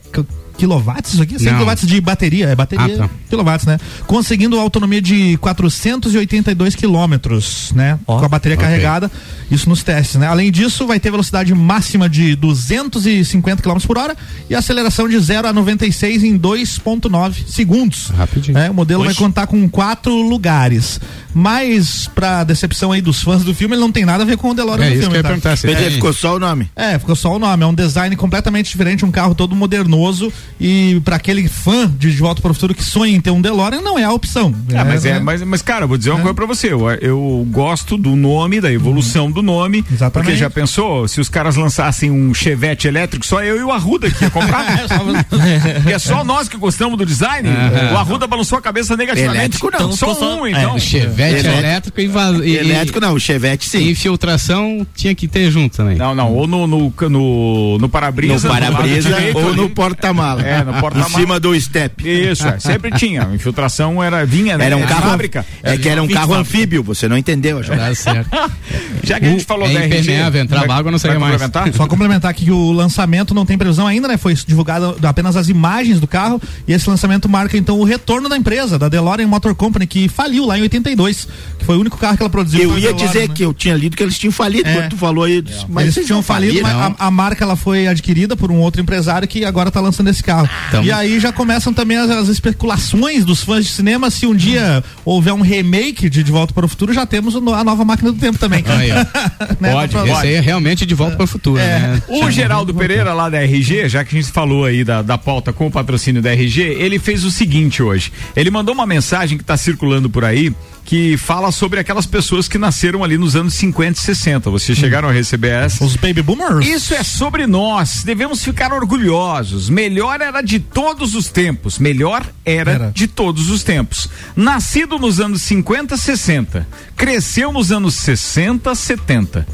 Quilowatts, 0.57 1.13
isso 1.13 1.23
aqui? 1.23 1.39
100 1.39 1.49
Não. 1.49 1.59
quilowatts 1.59 1.87
de 1.87 2.01
bateria, 2.01 2.47
é 2.49 2.55
bateria 2.55 2.95
Ah, 2.95 3.09
tá. 3.09 3.11
Quilowatts, 3.29 3.67
né? 3.67 3.79
Conseguindo 4.07 4.59
autonomia 4.59 5.01
de 5.03 5.37
482 5.39 6.75
quilômetros, 6.75 7.73
né? 7.75 7.99
Ó, 8.07 8.19
Com 8.19 8.25
a 8.25 8.29
bateria 8.29 8.57
ok. 8.57 8.67
carregada, 8.67 9.11
isso 9.51 9.69
nos 9.69 9.83
testes, 9.83 10.17
né? 10.17 10.27
Além 10.27 10.51
disso, 10.51 10.87
vai 10.87 10.99
ter 11.01 11.11
velocidade 11.11 11.55
máxima 11.55 12.09
de 12.09 12.35
250 12.37 13.63
km 13.63 13.79
por 13.87 13.99
hora 13.99 14.17
e 14.49 14.55
aceleração 14.55 15.09
de 15.09 15.19
0 15.19 15.49
a 15.49 15.53
96 15.53 16.25
em 16.25 16.39
2.9 16.39 17.47
segundos. 17.49 18.09
Rapidinho. 18.17 18.55
né? 18.55 18.71
O 18.71 18.75
modelo 18.75 19.05
vai 19.05 19.15
contar 19.15 19.47
com 19.47 19.69
quatro 19.69 20.13
lugares. 20.15 21.01
Mas, 21.35 22.09
pra 22.15 22.45
decepção 22.45 22.93
aí 22.93 23.03
dos 23.03 23.23
fãs 23.23 23.45
do 23.45 23.55
filme, 23.55 23.75
ele 23.75 23.81
não 23.83 23.93
tem 23.93 24.07
nada 24.07 24.23
a 24.23 24.27
ver 24.27 24.39
com 24.39 24.51
o 24.51 24.55
DeLorean 24.55 24.87
É 24.87 24.89
do 24.89 24.93
isso 24.95 25.01
que 25.01 25.01
filme, 25.03 25.17
eu 25.17 25.19
ia 25.19 25.23
tá? 25.23 25.29
perguntar. 25.29 25.55
Dizer, 25.55 25.77
tem- 25.77 25.91
ficou 25.91 26.13
só 26.13 26.37
o 26.37 26.39
nome. 26.39 26.71
É, 26.75 26.99
ficou 26.99 27.15
só 27.15 27.35
o 27.37 27.39
nome. 27.39 27.63
É 27.63 27.67
um 27.67 27.75
design 27.75 28.17
completamente 28.17 28.71
diferente, 28.71 29.05
um 29.05 29.11
carro 29.11 29.35
todo 29.35 29.55
modernoso. 29.55 30.33
E 30.59 30.99
para 31.05 31.17
aquele 31.17 31.47
fã 31.47 31.87
de 31.99 32.11
De 32.11 32.17
Volta 32.17 32.41
para 32.41 32.51
o 32.51 32.55
Futuro 32.55 32.75
que 32.75 32.83
sonha 32.83 33.15
em 33.17 33.21
ter 33.21 33.31
um 33.31 33.41
DeLorean, 33.41 33.81
não 33.81 33.99
é 33.99 34.05
a 34.05 34.13
opção. 34.13 34.55
Mas, 34.87 35.05
é, 35.05 35.15
né? 35.15 35.21
mas, 35.21 35.43
mas, 35.43 35.63
cara, 35.63 35.85
eu 35.85 35.89
vou 35.89 35.97
dizer 35.97 36.11
uma 36.11 36.21
coisa 36.21 36.35
pra 36.35 36.47
você. 36.47 36.73
Eu, 36.73 36.91
eu 37.01 37.47
gosto 37.51 37.97
do 37.97 38.15
nome, 38.15 38.61
da 38.61 38.73
evolução 38.73 39.31
do 39.31 39.43
nome. 39.43 39.85
Exatamente. 39.91 40.13
Porque 40.13 40.37
já 40.37 40.51
pensou, 40.51 41.09
se 41.09 41.21
os 41.21 41.29
caras 41.29 41.57
lançassem 41.57 42.11
um 42.11 42.33
Chevette 42.35 42.87
elétrico, 42.87 43.25
só 43.25 43.43
eu 43.43 43.57
e 43.59 43.63
o 43.63 43.73
Arruda 43.73 44.11
que 44.11 44.25
ia 44.25 44.31
comprar. 44.31 44.65
Porque 45.29 45.93
é 45.93 45.99
só 45.99 46.25
nós 46.25 46.49
que 46.49 46.57
gostamos 46.57 46.99
do 46.99 47.07
design. 47.07 47.49
O 47.93 47.97
Arruda 47.97 48.27
balançou 48.27 48.59
a 48.59 48.63
cabeça 48.63 48.97
negativamente. 48.97 49.37
Elétrico 49.39 49.71
não. 49.73 49.93
Só 49.93 50.13
Então, 50.13 50.41
um, 50.41 50.47
é, 50.47 50.51
então. 50.51 50.75
O 50.75 50.81
Chevette 50.81 51.47
Elétrico. 51.47 51.59
elétrico 51.59 52.01
e, 52.01 52.49
e, 52.49 52.57
Elétrico 52.57 53.01
não, 53.01 53.15
o 53.15 53.21
Chevette 53.21 53.67
e 53.67 53.71
sim. 53.71 53.91
infiltração 53.91 54.87
tinha 54.95 55.15
que 55.15 55.27
ter 55.29 55.51
junto 55.51 55.77
também. 55.77 55.97
Não, 55.97 56.15
não, 56.15 56.33
ou 56.33 56.47
no, 56.47 56.67
no, 56.67 56.93
no, 57.09 57.79
no 57.79 57.89
para-brisa. 57.89 58.49
No 58.49 58.55
para-brisa 58.55 59.17
ou 59.35 59.55
no 59.55 59.71
porta-mala. 59.71 60.43
É, 60.43 60.63
no 60.63 60.75
porta-mala. 60.75 61.11
Em 61.11 61.15
cima 61.15 61.41
do 61.41 61.59
step. 61.61 62.07
Isso, 62.09 62.47
é, 62.47 62.59
sempre 62.59 62.91
tinha. 62.93 63.06
A 63.17 63.35
infiltração 63.35 64.03
era, 64.03 64.25
vinha, 64.27 64.59
né? 64.59 64.67
Era 64.67 64.77
um 64.77 64.83
carro. 64.87 65.11
fábrica. 65.11 65.47
É 65.63 65.77
que 65.77 65.89
era 65.89 66.03
um 66.03 66.09
carro 66.09 66.35
anfíbio, 66.35 66.83
você 66.83 67.09
não 67.09 67.17
entendeu, 67.17 67.63
João. 67.63 67.79
Tá 67.79 67.95
certo. 67.95 68.29
Já 69.03 69.21
que 69.21 69.27
a 69.27 69.29
gente 69.31 69.45
falou 69.45 69.69
é 69.69 69.73
da 69.73 69.81
RG. 69.81 69.87
impermeável, 70.01 70.43
entrava 70.43 70.67
vai- 70.67 70.79
água, 70.79 70.91
não 70.91 70.99
vai 70.99 71.19
mais. 71.19 71.41
Só 71.77 71.87
complementar 71.87 72.31
aqui 72.31 72.47
que 72.47 72.51
o 72.51 72.73
lançamento 72.73 73.33
não 73.35 73.47
tem 73.47 73.57
previsão 73.57 73.87
ainda, 73.87 74.09
né? 74.09 74.17
Foi 74.17 74.35
divulgado 74.35 74.97
apenas 75.03 75.37
as 75.37 75.49
imagens 75.49 76.01
do 76.01 76.07
carro 76.07 76.41
e 76.67 76.73
esse 76.73 76.89
lançamento 76.91 77.29
marca 77.29 77.57
então 77.57 77.79
o 77.79 77.85
retorno 77.85 78.29
da 78.29 78.37
empresa, 78.37 78.79
da 78.79 78.89
DeLorean 78.89 79.27
Motor 79.29 79.55
Company, 79.55 79.87
que 79.87 80.09
faliu 80.09 80.45
lá 80.47 80.59
em 80.59 80.63
82, 80.63 81.29
que 81.59 81.65
foi 81.65 81.77
o 81.77 81.81
único 81.81 81.97
carro 81.97 82.17
que 82.17 82.23
ela 82.23 82.31
produziu. 82.31 82.63
Eu 82.63 82.71
ia 82.79 82.87
DeLorean, 82.89 83.07
dizer 83.07 83.29
né? 83.29 83.35
que 83.35 83.45
eu 83.45 83.55
tinha 83.55 83.75
lido 83.75 83.97
que 83.97 84.03
eles 84.03 84.19
tinham 84.19 84.33
falido 84.33 84.69
É. 84.69 84.73
quando 84.75 84.91
tu 84.91 84.97
falou 84.97 85.25
aí. 85.25 85.41
disse, 85.43 85.65
Mas 85.69 85.97
Eles 85.97 86.07
tinham 86.07 86.23
falido, 86.23 86.61
mas 86.63 86.73
a, 86.73 86.95
a 87.07 87.11
marca 87.11 87.45
ela 87.45 87.57
foi 87.57 87.87
adquirida 87.87 88.37
por 88.37 88.51
um 88.51 88.57
outro 88.59 88.81
empresário 88.81 89.27
que 89.29 89.45
agora 89.45 89.69
está 89.69 89.81
lançando 89.81 90.09
esse 90.09 90.23
carro. 90.23 90.49
Então- 90.69 90.83
E 90.85 90.91
aí 90.91 91.21
já 91.21 91.33
começam 91.33 91.73
também 91.73 91.97
as, 91.97 92.11
as 92.11 92.29
especulações 92.29 92.96
dos 93.25 93.43
fãs 93.45 93.65
de 93.65 93.71
cinema. 93.73 94.11
Se 94.11 94.27
um 94.27 94.35
dia 94.35 94.83
houver 95.05 95.33
um 95.33 95.41
remake 95.41 96.09
de 96.11 96.23
De 96.23 96.31
Volta 96.33 96.53
para 96.55 96.65
o 96.65 96.69
Futuro, 96.69 96.93
já 96.93 97.05
temos 97.07 97.37
a 97.37 97.41
nova 97.65 97.85
máquina 97.85 98.13
do 98.13 98.19
tempo 98.19 98.39
também. 98.39 98.65
Aí. 98.67 98.91
Né? 99.61 99.73
Pode, 99.73 99.93
Pra- 99.93 100.07
Esse 100.07 100.27
aí 100.27 100.35
é 100.35 100.41
realmente 100.41 100.85
de 100.85 100.95
volta 100.95 101.17
para 101.17 101.25
o 101.25 101.27
futuro, 101.27 101.59
É. 101.61 101.79
né? 101.79 102.03
O 102.09 102.31
Geraldo 102.31 102.75
Pereira, 102.75 103.13
lá 103.15 103.29
da 103.31 103.39
RG, 103.43 103.89
já 103.89 104.05
que 104.05 104.17
a 104.17 104.21
gente 104.21 104.31
falou 104.33 104.65
aí 104.65 104.85
da, 104.85 105.01
da 105.03 105.17
pauta 105.17 105.53
com 105.53 105.67
o 105.67 105.71
patrocínio 105.71 106.21
da 106.21 106.33
RG, 106.33 106.61
ele 106.63 106.99
fez 106.99 107.25
o 107.25 107.31
seguinte 107.31 107.83
hoje. 107.83 108.13
Ele 108.35 108.51
mandou 108.51 108.75
uma 108.75 108.87
mensagem 108.87 109.39
que 109.39 109.45
está 109.45 109.57
circulando 109.57 110.11
por 110.11 110.25
aí 110.25 110.53
que 110.87 111.17
fala 111.17 111.51
sobre 111.51 111.81
aquelas 111.81 112.07
pessoas 112.07 112.47
que 112.47 112.57
nasceram 112.57 113.03
ali 113.03 113.19
nos 113.19 113.35
anos 113.35 113.55
50 113.55 113.99
e 113.99 114.03
60. 114.03 114.49
Vocês 114.51 114.79
chegaram 114.79 115.09
a 115.09 115.13
receber 115.13 115.49
essa? 115.49 115.85
Os 115.85 115.97
baby 115.97 116.23
boomers. 116.23 116.65
Isso 116.65 116.95
é 116.95 117.03
sobre 117.03 117.45
nós. 117.47 118.05
Devemos 118.05 118.43
ficar 118.43 118.73
orgulhosos. 118.73 119.69
Melhor 119.69 120.21
era 120.21 120.41
de 120.41 120.61
todos 120.61 121.17
os 121.17 121.29
tempos. 121.29 121.81
Melhor 121.81 122.25
era, 122.45 122.71
Era. 122.71 122.93
de 122.95 123.09
todos 123.09 123.51
os 123.51 123.65
tempos. 123.65 124.09
Nascido 124.37 124.97
nos 124.97 125.19
anos 125.19 125.43
50, 125.43 125.97
60. 125.97 126.67
Cresceu 126.97 127.53
nos 127.53 127.73
anos 127.73 127.95
60, 127.97 128.73
70. 128.73 129.47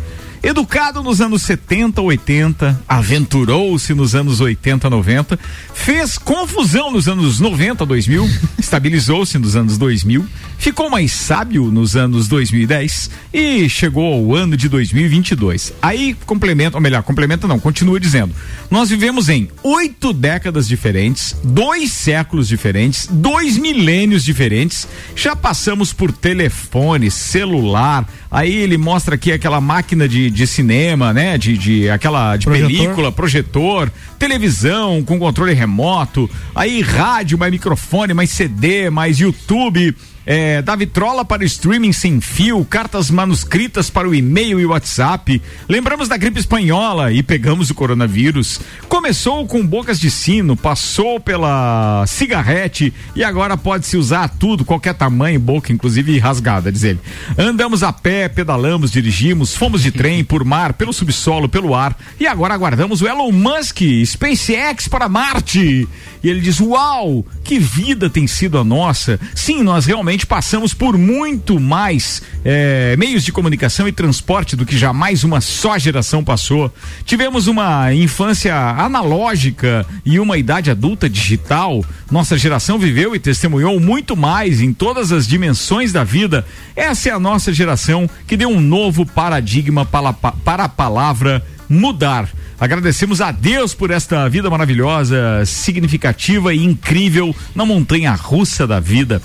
Educado 0.44 1.04
nos 1.04 1.20
anos 1.20 1.42
70, 1.42 2.02
80, 2.02 2.82
aventurou-se 2.88 3.94
nos 3.94 4.12
anos 4.16 4.40
80, 4.40 4.90
90, 4.90 5.38
fez 5.72 6.18
confusão 6.18 6.90
nos 6.90 7.06
anos 7.06 7.38
90, 7.38 7.86
2000, 7.86 8.28
estabilizou-se 8.58 9.38
nos 9.38 9.54
anos 9.54 9.78
2000, 9.78 10.26
ficou 10.62 10.88
mais 10.88 11.10
sábio 11.10 11.72
nos 11.72 11.96
anos 11.96 12.28
2010 12.28 13.10
e 13.34 13.68
chegou 13.68 14.14
ao 14.14 14.32
ano 14.32 14.56
de 14.56 14.68
2022. 14.68 15.72
Aí 15.82 16.16
complementa, 16.24 16.76
ou 16.76 16.80
melhor, 16.80 17.02
complementa 17.02 17.48
não, 17.48 17.58
continua 17.58 17.98
dizendo. 17.98 18.32
Nós 18.70 18.88
vivemos 18.88 19.28
em 19.28 19.48
oito 19.64 20.12
décadas 20.12 20.68
diferentes, 20.68 21.34
dois 21.42 21.90
séculos 21.90 22.46
diferentes, 22.46 23.08
dois 23.10 23.58
milênios 23.58 24.24
diferentes, 24.24 24.86
já 25.16 25.34
passamos 25.34 25.92
por 25.92 26.12
telefone, 26.12 27.10
celular, 27.10 28.08
aí 28.30 28.54
ele 28.54 28.78
mostra 28.78 29.16
aqui 29.16 29.32
aquela 29.32 29.60
máquina 29.60 30.08
de, 30.08 30.30
de 30.30 30.46
cinema, 30.46 31.12
né? 31.12 31.36
De, 31.36 31.58
de 31.58 31.90
aquela 31.90 32.36
de 32.36 32.44
Projetor. 32.44 32.70
película, 32.70 33.10
projetor, 33.10 33.92
televisão 34.16 35.02
com 35.02 35.18
controle 35.18 35.54
remoto, 35.54 36.30
aí 36.54 36.82
rádio, 36.82 37.36
mais 37.36 37.50
microfone, 37.50 38.14
mais 38.14 38.30
CD, 38.30 38.90
mais 38.90 39.18
YouTube. 39.18 39.92
É, 40.24 40.62
da 40.62 40.76
vitrola 40.76 41.24
para 41.24 41.42
o 41.42 41.44
streaming 41.44 41.92
sem 41.92 42.20
fio, 42.20 42.64
cartas 42.64 43.10
manuscritas 43.10 43.90
para 43.90 44.08
o 44.08 44.14
e-mail 44.14 44.60
e 44.60 44.66
WhatsApp. 44.66 45.42
Lembramos 45.68 46.08
da 46.08 46.16
gripe 46.16 46.38
espanhola 46.38 47.12
e 47.12 47.22
pegamos 47.22 47.70
o 47.70 47.74
coronavírus. 47.74 48.60
Começou 48.88 49.46
com 49.46 49.66
bocas 49.66 49.98
de 49.98 50.10
sino, 50.10 50.56
passou 50.56 51.18
pela 51.18 52.04
cigarrete 52.06 52.92
e 53.16 53.24
agora 53.24 53.56
pode-se 53.56 53.96
usar 53.96 54.28
tudo, 54.28 54.64
qualquer 54.64 54.94
tamanho, 54.94 55.40
boca, 55.40 55.72
inclusive 55.72 56.18
rasgada, 56.18 56.70
diz 56.70 56.84
ele. 56.84 57.00
Andamos 57.36 57.82
a 57.82 57.92
pé, 57.92 58.28
pedalamos, 58.28 58.92
dirigimos, 58.92 59.56
fomos 59.56 59.82
de 59.82 59.90
trem, 59.90 60.22
por 60.24 60.44
mar, 60.44 60.74
pelo 60.74 60.92
subsolo, 60.92 61.48
pelo 61.48 61.74
ar 61.74 61.96
e 62.18 62.26
agora 62.26 62.54
aguardamos 62.54 63.02
o 63.02 63.08
Elon 63.08 63.32
Musk, 63.32 63.80
SpaceX 64.04 64.86
para 64.88 65.08
Marte. 65.08 65.88
E 66.22 66.28
ele 66.28 66.40
diz: 66.40 66.60
Uau, 66.60 67.26
que 67.42 67.58
vida 67.58 68.08
tem 68.08 68.26
sido 68.26 68.58
a 68.58 68.64
nossa. 68.64 69.18
Sim, 69.34 69.62
nós 69.62 69.86
realmente 69.86 70.11
passamos 70.26 70.74
por 70.74 70.98
muito 70.98 71.58
mais 71.58 72.22
eh, 72.44 72.94
meios 72.98 73.24
de 73.24 73.32
comunicação 73.32 73.88
e 73.88 73.92
transporte 73.92 74.54
do 74.54 74.66
que 74.66 74.76
jamais 74.76 75.24
uma 75.24 75.40
só 75.40 75.78
geração 75.78 76.22
passou. 76.22 76.72
Tivemos 77.04 77.46
uma 77.46 77.92
infância 77.94 78.54
analógica 78.54 79.86
e 80.04 80.20
uma 80.20 80.36
idade 80.36 80.70
adulta 80.70 81.08
digital. 81.08 81.84
Nossa 82.10 82.36
geração 82.36 82.78
viveu 82.78 83.14
e 83.16 83.18
testemunhou 83.18 83.80
muito 83.80 84.16
mais 84.16 84.60
em 84.60 84.72
todas 84.72 85.12
as 85.12 85.26
dimensões 85.26 85.92
da 85.92 86.04
vida. 86.04 86.44
Essa 86.76 87.08
é 87.08 87.12
a 87.12 87.18
nossa 87.18 87.52
geração 87.52 88.08
que 88.26 88.36
deu 88.36 88.50
um 88.50 88.60
novo 88.60 89.06
paradigma 89.06 89.84
para, 89.84 90.12
para 90.12 90.64
a 90.64 90.68
palavra 90.68 91.42
mudar. 91.68 92.28
Agradecemos 92.60 93.20
a 93.20 93.32
Deus 93.32 93.74
por 93.74 93.90
esta 93.90 94.28
vida 94.28 94.48
maravilhosa, 94.48 95.44
significativa 95.44 96.54
e 96.54 96.62
incrível 96.62 97.34
na 97.54 97.66
montanha 97.66 98.12
russa 98.12 98.66
da 98.66 98.78
vida. 98.78 99.20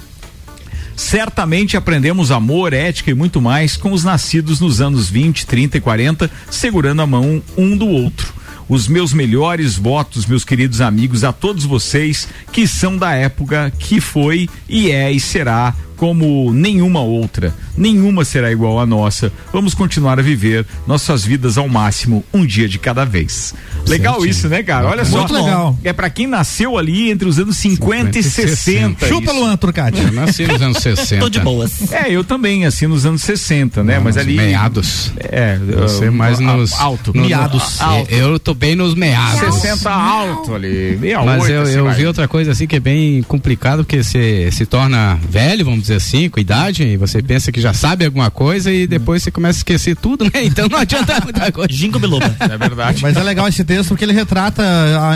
Certamente 0.98 1.78
aprendemos 1.78 2.32
amor, 2.32 2.74
ética 2.74 3.12
e 3.12 3.14
muito 3.14 3.40
mais 3.40 3.78
com 3.78 3.92
os 3.92 4.04
nascidos 4.04 4.60
nos 4.60 4.82
anos 4.82 5.08
20, 5.08 5.46
30 5.46 5.78
e 5.78 5.80
40, 5.80 6.32
segurando 6.50 7.04
a 7.04 7.08
mão 7.08 7.42
um 7.56 7.78
do 7.78 7.88
outro. 7.88 8.34
Os 8.68 8.88
meus 8.88 9.14
melhores 9.14 9.76
votos, 9.76 10.26
meus 10.26 10.44
queridos 10.44 10.82
amigos, 10.82 11.24
a 11.24 11.32
todos 11.32 11.66
vocês 11.66 12.28
que 12.52 12.68
são 12.68 12.98
da 12.98 13.14
época 13.14 13.72
que 13.78 14.02
foi 14.02 14.50
e 14.68 14.90
é 14.90 15.12
e 15.12 15.20
será 15.20 15.76
como 15.98 16.54
nenhuma 16.54 17.02
outra. 17.02 17.54
Nenhuma 17.76 18.24
será 18.24 18.52
igual 18.52 18.80
à 18.80 18.86
nossa. 18.86 19.32
Vamos 19.52 19.74
continuar 19.74 20.18
a 20.20 20.22
viver 20.22 20.66
nossas 20.88 21.26
vidas 21.26 21.58
ao 21.58 21.68
máximo, 21.68 22.24
um 22.34 22.46
dia 22.46 22.68
de 22.70 22.80
cada 22.80 23.04
vez. 23.06 23.54
Legal 23.88 24.14
Certinho. 24.16 24.32
isso, 24.32 24.48
né, 24.50 24.64
cara? 24.64 24.88
Olha 24.88 25.04
só. 25.06 25.18
Muito 25.20 25.34
legal. 25.34 25.78
É 25.84 25.92
pra 25.94 26.10
quem 26.10 26.26
nasceu 26.28 26.78
ali 26.78 27.12
entre 27.12 27.28
os 27.28 27.38
anos 27.40 27.58
50, 27.58 28.14
50 28.14 28.18
e 28.18 28.22
e 28.22 28.24
60. 28.24 29.08
Chupa. 29.08 29.32
Luan 29.32 29.58
Turcati. 29.58 30.02
Eu 30.02 30.12
nasci 30.14 30.46
nos 30.48 30.62
anos 30.62 30.78
60. 30.78 31.22
Tô 31.22 31.30
de 31.30 31.40
boas. 31.40 31.92
É, 31.92 32.10
eu 32.12 32.24
também, 32.24 32.66
assim, 32.66 32.88
nos 32.88 33.06
anos 33.06 33.22
60, 33.24 33.84
né? 33.84 33.98
Não, 33.98 34.04
Mas 34.06 34.16
nos 34.16 34.24
ali. 34.26 34.36
Meados. 34.36 35.12
É, 35.18 35.58
Você 35.58 36.10
uh, 36.10 36.14
mais 36.14 36.40
nos. 36.40 36.74
Alto. 36.74 37.12
no- 37.16 37.26
Miados. 37.26 37.80
no- 37.80 37.86
Alto. 37.86 38.12
Eu 38.14 38.40
tô 38.40 38.54
bem 38.54 38.76
nos 38.76 38.94
meados. 38.96 39.56
60 39.56 39.92
alto 39.92 40.54
ali. 40.56 40.98
68, 41.00 41.26
Mas 41.26 41.50
eu, 41.50 41.62
assim, 41.62 41.72
eu 41.74 41.92
vi 41.92 42.06
outra 42.06 42.28
coisa 42.28 42.52
assim 42.52 42.68
que 42.68 42.76
é 42.76 42.80
bem 42.80 43.22
complicado, 43.24 43.84
porque 43.84 44.04
você 44.04 44.50
se 44.52 44.66
torna 44.66 45.20
velho, 45.30 45.66
vamos 45.66 45.82
dizer 45.82 45.87
assim, 45.96 46.30
com 46.30 46.40
idade, 46.40 46.84
e 46.84 46.98
você 46.98 47.22
pensa 47.22 47.52
que 47.52 47.62
já 47.62 47.74
sabe 47.74 48.06
alguma 48.06 48.30
coisa 48.30 48.72
e 48.72 48.88
depois 48.88 49.24
você 49.24 49.32
começa 49.32 49.60
a 49.60 49.62
esquecer 49.62 49.96
tudo, 49.96 50.26
né? 50.26 50.44
Então 50.44 50.68
não 50.68 50.78
adianta 50.78 51.20
muita 51.24 51.52
coisa. 51.52 51.72
Ginkgo 51.72 52.00
biloba. 52.00 52.36
É 52.40 52.58
verdade. 52.58 53.02
Mas 53.02 53.16
é 53.16 53.24
legal 53.24 53.48
esse 53.48 53.64
texto 53.64 53.90
porque 53.90 54.06
ele 54.06 54.14
retrata 54.14 54.64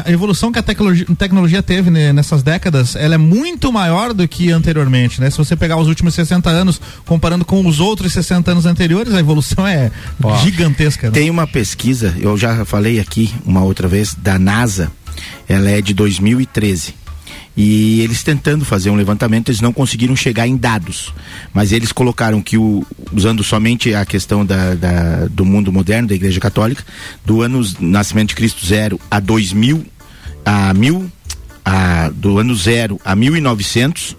a 0.06 0.12
evolução 0.12 0.52
que 0.52 0.60
a 0.60 0.64
tecnologia, 0.64 1.06
tecnologia 1.18 1.64
teve 1.64 1.90
né, 1.90 2.14
nessas 2.14 2.44
décadas. 2.44 2.96
Ela 2.96 3.16
é 3.16 3.18
muito 3.18 3.72
maior 3.72 4.14
do 4.14 4.28
que 4.28 4.52
anteriormente, 4.52 5.22
né? 5.22 5.30
Se 5.30 5.38
você 5.38 5.56
pegar 5.56 5.78
os 5.78 5.88
últimos 5.88 6.14
60 6.14 6.50
anos 6.50 6.82
comparando 7.06 7.46
com 7.46 7.66
os 7.66 7.80
outros 7.80 8.14
60 8.14 8.52
anos 8.52 8.66
anteriores, 8.66 9.14
a 9.14 9.20
evolução 9.20 9.66
é 9.68 9.92
gigantesca. 10.44 11.08
Né? 11.08 11.14
Tem 11.14 11.30
uma 11.30 11.48
pesquisa, 11.48 12.16
eu 12.20 12.38
já 12.38 12.66
falei 12.66 13.00
aqui 13.00 13.34
uma 13.46 13.64
outra 13.64 13.88
vez, 13.88 14.14
da 14.16 14.38
NASA, 14.38 14.92
ela 15.48 15.70
é 15.70 15.82
de 15.82 15.94
2013. 15.94 17.01
E 17.56 18.00
eles 18.02 18.24
tentando 18.24 18.64
fazer 18.64 18.90
um 18.90 18.96
levantamento, 18.96 19.50
eles 19.50 19.60
não 19.60 19.74
conseguiram 19.74 20.16
chegar 20.16 20.48
em 20.48 20.56
dados. 20.56 21.14
Mas 21.54 21.72
eles 21.72 21.92
colocaram 21.92 22.42
que, 22.42 22.58
o, 22.58 22.86
usando 23.12 23.44
somente 23.44 23.94
a 23.94 24.06
questão 24.06 24.46
da, 24.46 24.74
da- 24.74 25.28
do 25.30 25.44
mundo 25.44 25.72
moderno, 25.72 26.08
da 26.08 26.16
Igreja 26.16 26.40
Católica, 26.40 26.84
do 27.26 27.42
ano 27.42 27.62
nascimento 27.80 28.30
de 28.30 28.36
Cristo 28.36 28.66
zero 28.66 29.00
a 29.10 29.20
2000, 29.20 29.86
a 30.46 30.74
mil, 30.74 31.12
a, 31.66 32.10
do 32.16 32.40
ano 32.40 32.56
zero 32.56 33.00
a 33.04 33.16
1900, 33.16 34.16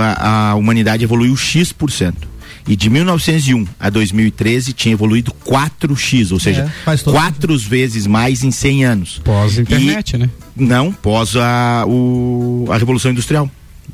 a, 0.00 0.50
a 0.50 0.54
humanidade 0.56 1.04
evoluiu 1.04 1.36
X%. 1.36 2.31
E 2.66 2.76
de 2.76 2.88
1901 2.88 3.66
a 3.78 3.90
2013 3.90 4.72
tinha 4.72 4.92
evoluído 4.92 5.32
4x, 5.44 6.30
ou 6.32 6.38
seja, 6.38 6.62
É, 6.62 6.84
faz 6.84 7.02
todo 7.02 7.12
quatro 7.14 7.58
vezes 7.58 8.06
mais 8.06 8.44
em 8.44 8.50
100 8.50 8.84
anos. 8.84 9.20
Pós-internet, 9.24 10.16
né? 10.16 10.30
Não, 10.56 10.92
pós 10.92 11.34
a, 11.36 11.84
o, 11.86 12.66
a 12.70 12.76
Revolução 12.78 13.10
Industrial. 13.10 13.50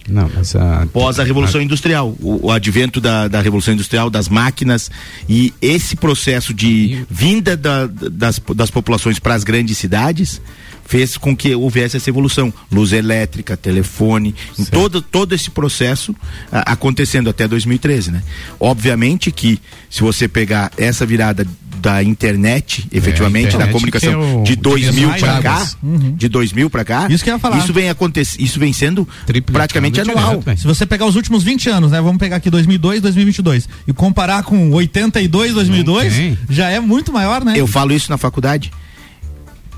Não, 0.08 0.30
mas 0.34 0.56
a. 0.56 0.86
Pós 0.92 1.18
a 1.18 1.24
Revolução 1.24 1.60
Industrial, 1.60 2.08
o, 2.20 2.46
o 2.46 2.50
advento 2.50 3.00
da, 3.00 3.28
da 3.28 3.40
Revolução 3.42 3.74
Industrial, 3.74 4.08
das 4.08 4.28
máquinas 4.28 4.90
e 5.28 5.52
esse 5.60 5.96
processo 5.96 6.54
de 6.54 7.04
vinda 7.10 7.56
da- 7.56 7.86
das, 7.86 8.40
das 8.54 8.70
populações 8.70 9.18
para 9.18 9.34
as 9.34 9.44
grandes 9.44 9.76
cidades 9.76 10.40
fez 10.86 11.18
com 11.18 11.36
que 11.36 11.54
houvesse 11.54 11.98
essa 11.98 12.08
evolução. 12.08 12.50
Luz 12.72 12.92
elétrica, 12.92 13.54
telefone, 13.58 14.34
todo, 14.70 15.02
todo 15.02 15.34
esse 15.34 15.50
processo 15.50 16.16
a- 16.50 16.72
acontecendo 16.72 17.28
até 17.28 17.46
2013, 17.46 18.10
né? 18.10 18.22
Obviamente 18.58 19.30
que 19.30 19.60
se 19.90 20.00
você 20.00 20.26
pegar 20.26 20.70
essa 20.78 21.04
virada 21.04 21.46
da 21.78 22.02
internet, 22.02 22.86
efetivamente, 22.92 23.46
internet 23.48 23.66
da 23.66 23.72
comunicação, 23.72 24.12
é 24.12 24.16
o- 24.16 24.42
de 24.42 24.52
o 24.52 24.56
2000 24.56 24.92
divisor 25.10 25.18
para 25.18 25.42
cá, 25.42 25.54
águas. 25.54 25.76
de 26.16 26.28
2000 26.28 26.70
para 26.70 26.84
cá, 26.84 27.06
Isso 27.10 27.24
que 27.24 27.30
eu 27.30 27.34
ia 27.34 27.38
falar. 27.38 27.58
isso 27.58 27.72
vem 27.72 27.88
acontecendo, 27.88 28.40
isso 28.44 28.58
vem 28.58 28.72
sendo 28.72 29.08
praticamente 29.52 30.00
anual. 30.00 30.42
Se 30.56 30.64
você 30.64 30.84
pegar 30.84 31.06
os 31.06 31.16
últimos 31.16 31.42
20 31.42 31.68
anos, 31.70 31.90
né? 31.92 32.00
Vamos 32.00 32.18
pegar 32.18 32.36
aqui 32.36 32.50
2002, 32.50 33.00
2022 33.00 33.68
e 33.86 33.92
comparar 33.92 34.42
com 34.42 34.70
82, 34.72 35.54
2002, 35.54 36.14
tem. 36.14 36.38
já 36.50 36.68
é 36.68 36.80
muito 36.80 37.12
maior, 37.12 37.44
né? 37.44 37.54
Eu 37.56 37.66
falo 37.66 37.92
isso 37.92 38.10
na 38.10 38.18
faculdade. 38.18 38.70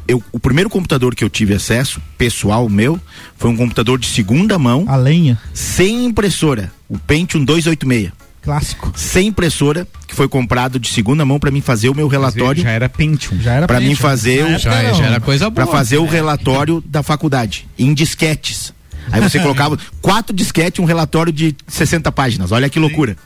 Eu, 0.09 0.21
o 0.33 0.41
primeiro 0.41 0.69
computador 0.69 1.15
que 1.15 1.23
eu 1.23 1.31
tive 1.31 1.55
acesso, 1.55 2.01
pessoal 2.19 2.69
meu, 2.69 2.99
foi 3.37 3.49
um 3.49 3.57
computador 3.57 3.97
de 3.97 4.07
segunda 4.09 4.59
mão, 4.59 4.85
A 4.89 4.97
lenha, 4.97 5.39
sem 5.55 6.05
impressora. 6.05 6.73
O 6.89 6.99
Pentium 6.99 7.45
286. 7.45 8.11
Clássico. 8.43 8.93
Sem 8.97 9.29
impressora, 9.29 9.87
que 10.07 10.15
foi 10.15 10.29
comprado 10.29 10.79
de 10.79 10.89
segunda 10.89 11.25
mão 11.25 11.39
para 11.39 11.51
mim 11.51 11.61
fazer 11.61 11.89
o 11.89 11.95
meu 11.95 12.09
relatório. 12.09 12.63
Já 12.63 12.71
era 12.71 12.89
Pentium. 12.89 13.39
Já 13.41 13.53
era 13.55 13.67
Pra 13.67 13.79
mim 13.81 13.89
Pentium. 13.91 14.03
fazer 14.03 14.45
o- 14.45 14.59
Já, 14.59 14.83
não. 14.83 14.95
já 14.95 15.07
era 15.07 15.21
coisa 15.21 15.51
Pra 15.51 15.65
boa. 15.65 15.77
fazer 15.77 15.99
o 15.99 16.07
relatório 16.07 16.83
da 16.87 17.03
faculdade, 17.03 17.67
em 17.79 17.93
disquetes. 17.95 18.73
Aí 19.13 19.21
você 19.21 19.39
colocava 19.41 19.79
quatro 20.01 20.35
disquetes, 20.35 20.79
um 20.81 20.85
relatório 20.85 21.33
de 21.33 21.55
60 21.67 22.11
páginas. 22.13 22.53
Olha 22.53 22.69
que 22.69 22.79
loucura. 22.79 23.17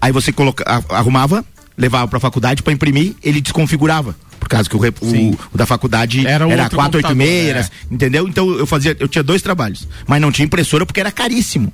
Aí 0.00 0.12
você 0.12 0.32
coloca, 0.32 0.64
a- 0.66 0.96
arrumava, 0.96 1.44
levava 1.76 2.08
pra 2.08 2.18
faculdade 2.20 2.62
pra 2.62 2.72
imprimir, 2.72 3.14
ele 3.22 3.40
desconfigurava. 3.40 4.14
Por 4.38 4.48
causa 4.48 4.68
que 4.68 4.74
o, 4.74 4.80
o- 4.80 5.38
o 5.52 5.58
da 5.58 5.66
faculdade 5.66 6.20
Era 6.26 6.46
era, 6.50 6.62
outro 6.62 6.76
486, 6.76 6.96
computador, 6.96 7.56
era- 7.56 7.70
entendeu? 7.90 8.26
Então 8.28 8.50
eu 8.58 8.66
fazia, 8.66 8.96
eu 8.98 9.06
tinha 9.06 9.22
dois 9.22 9.42
trabalhos, 9.42 9.86
mas 10.06 10.20
não 10.20 10.32
tinha 10.32 10.46
impressora 10.46 10.86
porque 10.86 10.98
era 10.98 11.12
caríssimo. 11.12 11.70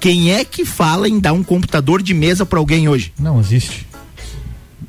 Quem 0.00 0.32
é 0.32 0.44
que 0.44 0.64
fala 0.64 1.08
em 1.08 1.18
dar 1.18 1.32
um 1.32 1.42
computador 1.42 2.02
de 2.02 2.12
mesa 2.14 2.44
pra 2.46 2.58
alguém 2.58 2.88
hoje? 2.88 3.12
Não 3.18 3.40
existe. 3.40 3.86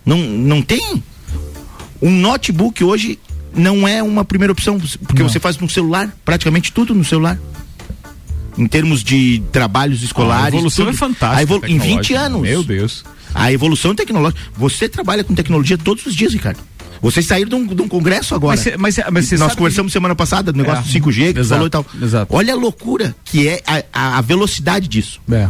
Não, 0.05 0.17
não 0.19 0.61
tem. 0.61 1.03
Um 2.01 2.11
notebook 2.11 2.83
hoje 2.83 3.19
não 3.53 3.87
é 3.87 4.03
uma 4.03 4.23
primeira 4.23 4.51
opção, 4.51 4.79
porque 4.79 5.21
Não. 5.23 5.29
você 5.29 5.39
faz 5.39 5.57
no 5.57 5.69
celular, 5.69 6.15
praticamente 6.23 6.71
tudo 6.71 6.93
no 6.93 7.03
celular. 7.03 7.39
Em 8.57 8.67
termos 8.67 9.03
de 9.03 9.41
trabalhos 9.51 10.01
escolares. 10.03 10.45
a 10.45 10.47
evolução 10.49 10.85
tudo. 10.85 10.95
é 10.95 10.97
fantástica. 10.97 11.67
Em 11.67 11.77
20 11.77 11.79
tecnológica. 11.79 12.19
anos. 12.19 12.41
Meu 12.41 12.63
Deus. 12.63 13.05
A 13.33 13.51
evolução 13.51 13.93
tecnológica. 13.93 14.41
Você 14.55 14.89
trabalha 14.89 15.23
com 15.23 15.35
tecnologia 15.35 15.77
todos 15.77 16.05
os 16.05 16.15
dias, 16.15 16.33
Ricardo. 16.33 16.59
Vocês 17.01 17.25
saíram 17.25 17.49
de 17.49 17.55
um, 17.55 17.65
de 17.75 17.81
um 17.81 17.87
congresso 17.87 18.33
agora. 18.35 18.59
Mas 18.77 18.97
mas 18.97 19.11
mas 19.11 19.31
Nós 19.39 19.55
conversamos 19.55 19.91
semana 19.93 20.15
passada 20.15 20.51
do 20.51 20.57
negócio 20.57 20.81
É. 20.81 20.83
do 20.83 20.89
5G, 21.07 21.33
que 21.33 21.39
Exato, 21.39 21.47
falou 21.49 21.67
e 21.67 21.69
tal. 21.69 21.85
exato. 22.01 22.35
Olha 22.35 22.53
a 22.53 22.55
loucura 22.57 23.15
que 23.25 23.47
é 23.47 23.61
a, 23.93 24.17
a- 24.17 24.21
velocidade 24.21 24.87
disso. 24.87 25.19
É. 25.31 25.47